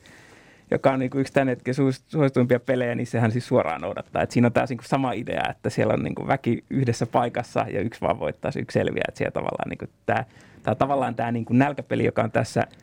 joka 0.71 0.93
on 0.93 0.99
niin 0.99 1.11
kuin 1.11 1.21
yksi 1.21 1.33
tämän 1.33 1.49
hetken 1.49 1.75
suosituimpia 2.09 2.61
pelejä, 2.61 2.95
niin 2.95 3.07
sehän 3.07 3.33
siis 3.33 3.47
suoraan 3.47 3.81
noudattaa. 3.81 4.23
Et 4.23 4.31
siinä 4.31 4.47
on 4.47 4.53
taas 4.53 4.71
niin 4.71 4.79
kuin 4.79 4.89
sama 4.89 5.13
idea, 5.13 5.45
että 5.51 5.71
siellä 5.71 5.95
on 5.95 6.03
niin 6.03 6.15
kuin 6.15 6.29
väki 6.29 6.65
yhdessä 6.71 7.07
paikassa 7.07 7.67
ja 7.73 7.81
yksi 7.81 8.01
vaan 8.01 8.21
voittaa, 8.21 8.51
yksi 8.57 8.79
selviää. 8.79 9.05
Että 9.09 9.19
siellä 9.19 9.33
tavallaan 9.33 9.69
niin 9.69 9.79
kuin 9.79 9.91
tämä, 10.07 10.25
tämä, 10.63 10.75
tavallaan 10.75 11.15
tämä 11.15 11.33
niin 11.33 11.45
kuin 11.45 11.59
nälkäpeli, 11.59 12.05
joka 12.05 12.23
on 12.23 12.31
tässä– 12.31 12.67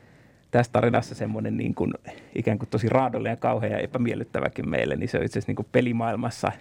tässä 0.54 0.72
tarinassa 0.72 1.16
semmoinen 1.16 1.58
niin 1.58 1.76
kuin, 1.76 1.94
ikään 2.36 2.60
kuin 2.60 2.70
tosi 2.70 2.90
raadollinen 2.90 3.34
ja 3.34 3.38
kauhean 3.38 3.72
ja 3.72 3.78
epämiellyttäväkin 3.78 4.70
meille, 4.70 4.96
niin 4.96 5.10
se 5.10 5.18
on 5.18 5.24
itse 5.24 5.40
asiassa 5.40 5.50
niin 5.50 5.56
kuin 5.56 5.68
pelimaailmassa. 5.72 6.52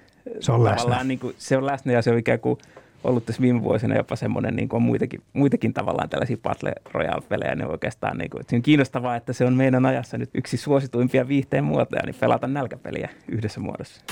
Se 0.40 0.52
on 0.52 0.64
läsnä. 0.64 1.04
Niin 1.04 1.18
kuin, 1.18 1.34
se 1.38 1.56
on 1.56 1.66
läsnä 1.66 1.92
ja 1.92 2.02
se 2.02 2.10
on 2.10 2.18
ikään 2.18 2.40
kuin 2.40 2.58
ollut 3.04 3.26
tässä 3.26 3.42
viime 3.42 3.62
vuosina 3.62 3.96
jopa 3.96 4.16
semmoinen, 4.16 4.56
niin 4.56 4.68
kuin 4.68 4.76
on 4.78 4.82
muitakin, 4.82 5.22
muitakin 5.32 5.74
tavallaan 5.74 6.08
tällaisia 6.08 6.36
Battle 6.42 6.72
Royale-pelejä, 6.92 7.54
niin 7.54 7.70
oikeastaan 7.70 8.18
niin 8.18 8.30
kuin, 8.30 8.40
että 8.40 8.56
on 8.56 8.62
kiinnostavaa, 8.62 9.16
että 9.16 9.32
se 9.32 9.44
on 9.44 9.54
meidän 9.54 9.86
ajassa 9.86 10.18
nyt 10.18 10.30
yksi 10.34 10.56
suosituimpia 10.56 11.28
viihteen 11.28 11.64
muotoja, 11.64 12.02
niin 12.06 12.16
pelata 12.20 12.46
nälkäpeliä 12.46 13.08
yhdessä 13.28 13.60
muodossa. 13.60 14.04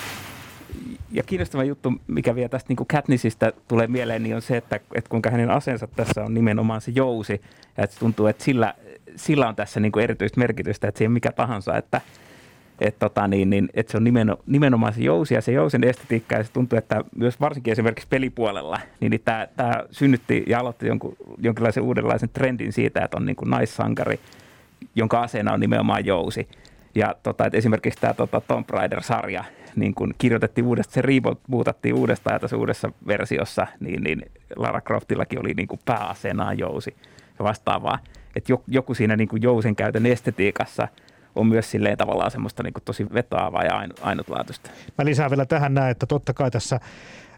Ja 1.13 1.23
kiinnostava 1.23 1.65
juttu, 1.65 1.93
mikä 2.07 2.35
vielä 2.35 2.49
tästä 2.49 2.67
niin 2.69 2.87
Katnissista 2.87 3.53
tulee 3.69 3.87
mieleen, 3.87 4.23
niin 4.23 4.37
on 4.37 4.43
se, 4.43 4.57
että, 4.57 4.77
että 4.95 5.11
kuinka 5.11 5.31
hänen 5.31 5.51
aseensa 5.51 5.87
tässä 5.87 6.25
on 6.25 6.35
nimenomaan 6.35 6.81
se 6.81 6.93
jousi. 6.95 7.41
Ja 7.77 7.85
että 7.85 7.97
tuntuu, 8.01 8.27
että 8.27 8.45
sillä, 8.45 8.75
sillä 9.17 9.49
on 9.49 9.57
tässä 9.57 9.81
niin 9.81 9.93
kuin 9.93 10.03
erityistä 10.03 10.41
merkitystä, 10.41 10.89
että 10.89 10.99
se 10.99 11.05
ei 11.05 11.07
ole 11.07 11.13
mikä 11.13 11.33
tahansa, 11.33 11.77
että, 11.77 12.01
että, 12.81 12.99
tota, 12.99 13.29
niin, 13.29 13.51
niin, 13.51 13.69
että 13.75 13.91
se 13.91 13.97
on 13.97 14.05
nimeno, 14.05 14.37
nimenomaan 14.47 14.93
se 14.93 15.01
jousi 15.01 15.35
ja 15.35 15.41
se 15.41 15.53
jousen 15.53 15.85
estetiikka 15.85 16.35
ja 16.35 16.45
se 16.45 16.53
tuntuu, 16.53 16.79
että 16.79 17.05
myös 17.17 17.41
varsinkin 17.41 17.73
esimerkiksi 17.73 18.07
pelipuolella, 18.11 18.81
niin, 19.01 19.11
niin 19.11 19.21
tämä, 19.25 19.47
synnytti 19.91 20.45
ja 20.47 20.61
aloitti 20.61 20.87
jonkun, 20.87 21.17
jonkinlaisen 21.39 21.83
uudenlaisen 21.83 22.29
trendin 22.29 22.73
siitä, 22.73 23.05
että 23.05 23.17
on 23.17 23.27
niin 23.27 23.37
kuin 23.37 23.51
naissankari, 23.51 24.21
jonka 24.95 25.21
aseena 25.21 25.53
on 25.53 25.61
nimenomaan 25.61 26.07
jousi. 26.07 26.49
Ja 26.95 27.15
tota, 27.23 27.47
että 27.47 27.59
esimerkiksi 27.59 28.01
tämä 28.01 28.15
tota, 28.15 28.41
Tomb 28.41 28.71
Raider-sarja 28.71 29.45
niin 29.77 29.95
kun 29.95 30.15
kirjoitettiin 30.19 30.67
uudestaan, 30.67 30.95
se 30.95 31.03
rebootattiin 31.03 31.95
uudestaan 31.95 32.35
ja 32.35 32.41
tässä 32.41 32.57
uudessa 32.57 32.93
versiossa, 33.07 33.67
niin, 33.81 34.03
niin 34.03 34.23
Lara 34.57 34.81
Croftillakin 34.81 35.41
oli 35.41 35.55
niin 35.55 35.69
kuin 35.69 35.81
pääaseenaan 35.85 36.59
jousi 36.59 36.97
ja 37.39 37.45
vastaavaa 37.45 37.99
että 38.37 38.53
joku 38.69 38.95
siinä 38.95 39.17
niin 39.17 39.29
jousen 39.41 39.77
käytön 39.77 40.07
estetiikassa 40.07 40.89
on 41.35 41.47
myös 41.47 41.71
silleen 41.71 41.99
tavallaan 41.99 42.31
semmoista 42.31 42.63
niin 42.63 42.75
tosi 42.85 43.07
vetaavaa 43.15 43.65
ja 43.65 43.89
ainutlaatuista. 44.01 44.71
Mä 44.99 45.05
lisään 45.05 45.31
vielä 45.31 45.47
tähän 45.47 45.75
näin, 45.75 45.91
että 45.91 46.07
totta 46.07 46.33
kai 46.35 46.51
tässä 46.51 46.81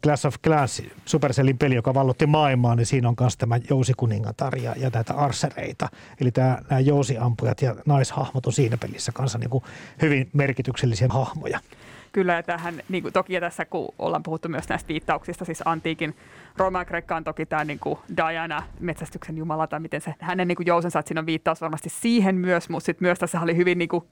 Class 0.02 0.24
of 0.24 0.34
Clans, 0.44 0.82
Supercellin 1.04 1.58
peli, 1.58 1.74
joka 1.74 1.94
vallotti 1.94 2.26
maailmaa, 2.26 2.74
niin 2.74 2.86
siinä 2.86 3.08
on 3.08 3.14
myös 3.20 3.36
tämä 3.36 3.58
jousikuningatar 3.70 4.58
ja, 4.58 4.74
ja 4.76 4.90
näitä 4.94 5.14
arsereita. 5.14 5.88
Eli 6.20 6.30
tämä, 6.30 6.58
nämä 6.70 6.80
jousiampujat 6.80 7.62
ja 7.62 7.74
naishahmot 7.86 8.46
on 8.46 8.52
siinä 8.52 8.76
pelissä 8.76 9.12
kanssa 9.12 9.38
niin 9.38 9.50
kuin 9.50 9.64
hyvin 10.02 10.30
merkityksellisiä 10.32 11.08
hahmoja. 11.10 11.60
Kyllä, 12.12 12.42
tähän, 12.42 12.74
niin 12.88 13.02
kuin, 13.02 13.12
toki 13.12 13.40
tässä 13.40 13.64
kun 13.64 13.88
ollaan 13.98 14.22
puhuttu 14.22 14.48
myös 14.48 14.68
näistä 14.68 14.88
viittauksista, 14.88 15.44
siis 15.44 15.62
antiikin 15.64 16.14
Rooman 16.56 16.86
Kreikka 16.86 17.16
on 17.16 17.24
toki 17.24 17.46
tämä 17.46 17.64
niin 17.64 17.78
kuin 17.78 17.98
Diana, 18.16 18.62
metsästyksen 18.80 19.36
jumala, 19.38 19.66
tai 19.66 19.80
miten 19.80 20.00
se 20.00 20.14
hänen 20.18 20.48
niin 20.48 20.56
kuin 20.56 20.66
jousensa, 20.66 20.98
että 20.98 21.08
siinä 21.08 21.20
on 21.20 21.26
viittaus 21.26 21.60
varmasti 21.60 21.88
siihen 21.88 22.34
myös, 22.34 22.68
mutta 22.68 22.86
sitten 22.86 23.06
myös 23.06 23.18
tässä 23.18 23.40
oli 23.40 23.56
hyvin 23.56 23.78
niin 23.78 23.88
kuin, 23.88 24.04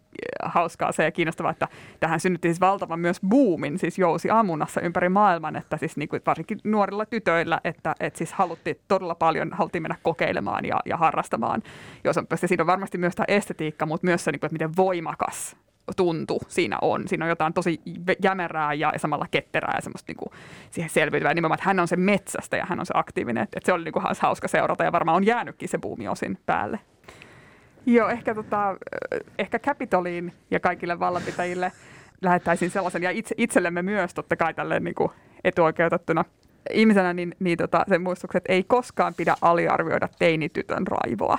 äh, 0.44 0.52
hauskaa 0.54 0.92
se 0.92 1.04
ja 1.04 1.10
kiinnostavaa, 1.10 1.50
että 1.52 1.68
tähän 2.00 2.20
synnytti 2.20 2.48
siis 2.48 2.60
valtavan 2.60 3.00
myös 3.00 3.20
boomin, 3.28 3.78
siis 3.78 3.98
jousi 3.98 4.30
ammunnassa 4.30 4.80
ympäri 4.80 5.08
maailman, 5.08 5.56
että 5.56 5.76
siis 5.76 5.96
niin 5.96 6.08
kuin, 6.08 6.22
varsinkin 6.26 6.58
nuorilla 6.64 7.06
tytöillä, 7.06 7.60
että, 7.64 7.94
että 8.00 8.18
siis 8.18 8.32
haluttiin 8.32 8.80
todella 8.88 9.14
paljon, 9.14 9.52
haluttiin 9.52 9.82
mennä 9.82 9.96
kokeilemaan 10.02 10.64
ja, 10.64 10.80
ja 10.84 10.96
harrastamaan. 10.96 11.62
Jos 12.04 12.18
on, 12.18 12.26
siinä 12.34 12.62
on 12.62 12.66
varmasti 12.66 12.98
myös 12.98 13.14
tämä 13.14 13.24
estetiikka, 13.28 13.86
mutta 13.86 14.06
myös 14.06 14.24
se, 14.24 14.32
niin 14.32 14.40
kuin, 14.40 14.48
että 14.48 14.54
miten 14.54 14.76
voimakas 14.76 15.56
tuntu 15.96 16.40
siinä 16.48 16.78
on. 16.82 17.08
Siinä 17.08 17.24
on 17.24 17.28
jotain 17.28 17.52
tosi 17.52 17.80
jämerää 18.24 18.74
ja 18.74 18.92
samalla 18.96 19.26
ketterää 19.30 19.74
ja 19.76 19.82
semmoista 19.82 20.10
niinku 20.10 20.32
siihen 20.70 20.90
selviytyvää. 20.90 21.34
Nimenomaan, 21.34 21.58
että 21.58 21.68
hän 21.68 21.80
on 21.80 21.88
se 21.88 21.96
metsästä 21.96 22.56
ja 22.56 22.66
hän 22.68 22.80
on 22.80 22.86
se 22.86 22.94
aktiivinen. 22.96 23.42
Että 23.42 23.60
se 23.64 23.72
oli 23.72 23.84
niinku 23.84 24.02
hauska 24.20 24.48
seurata 24.48 24.84
ja 24.84 24.92
varmaan 24.92 25.16
on 25.16 25.26
jäänytkin 25.26 25.68
se 25.68 25.78
buumi 25.78 26.08
osin 26.08 26.38
päälle. 26.46 26.80
Joo, 27.86 28.08
ehkä, 28.08 28.34
tota, 28.34 28.76
ehkä 29.38 29.58
Capitoliin 29.58 30.32
ja 30.50 30.60
kaikille 30.60 30.98
vallanpitäjille 30.98 31.72
lähettäisiin 32.22 32.70
sellaisen, 32.70 33.02
ja 33.02 33.10
itse, 33.10 33.34
itsellemme 33.38 33.82
myös 33.82 34.14
totta 34.14 34.36
kai 34.36 34.54
tälleen 34.54 34.84
niin 34.84 34.94
kuin 34.94 35.10
etuoikeutettuna 35.44 36.24
ihmisenä, 36.72 37.12
niin, 37.12 37.34
niin 37.38 37.58
tota, 37.58 37.84
sen 37.88 38.02
muistukset 38.02 38.44
ei 38.48 38.64
koskaan 38.64 39.14
pidä 39.14 39.36
aliarvioida 39.42 40.08
teinitytön 40.18 40.86
raivoa. 40.86 41.38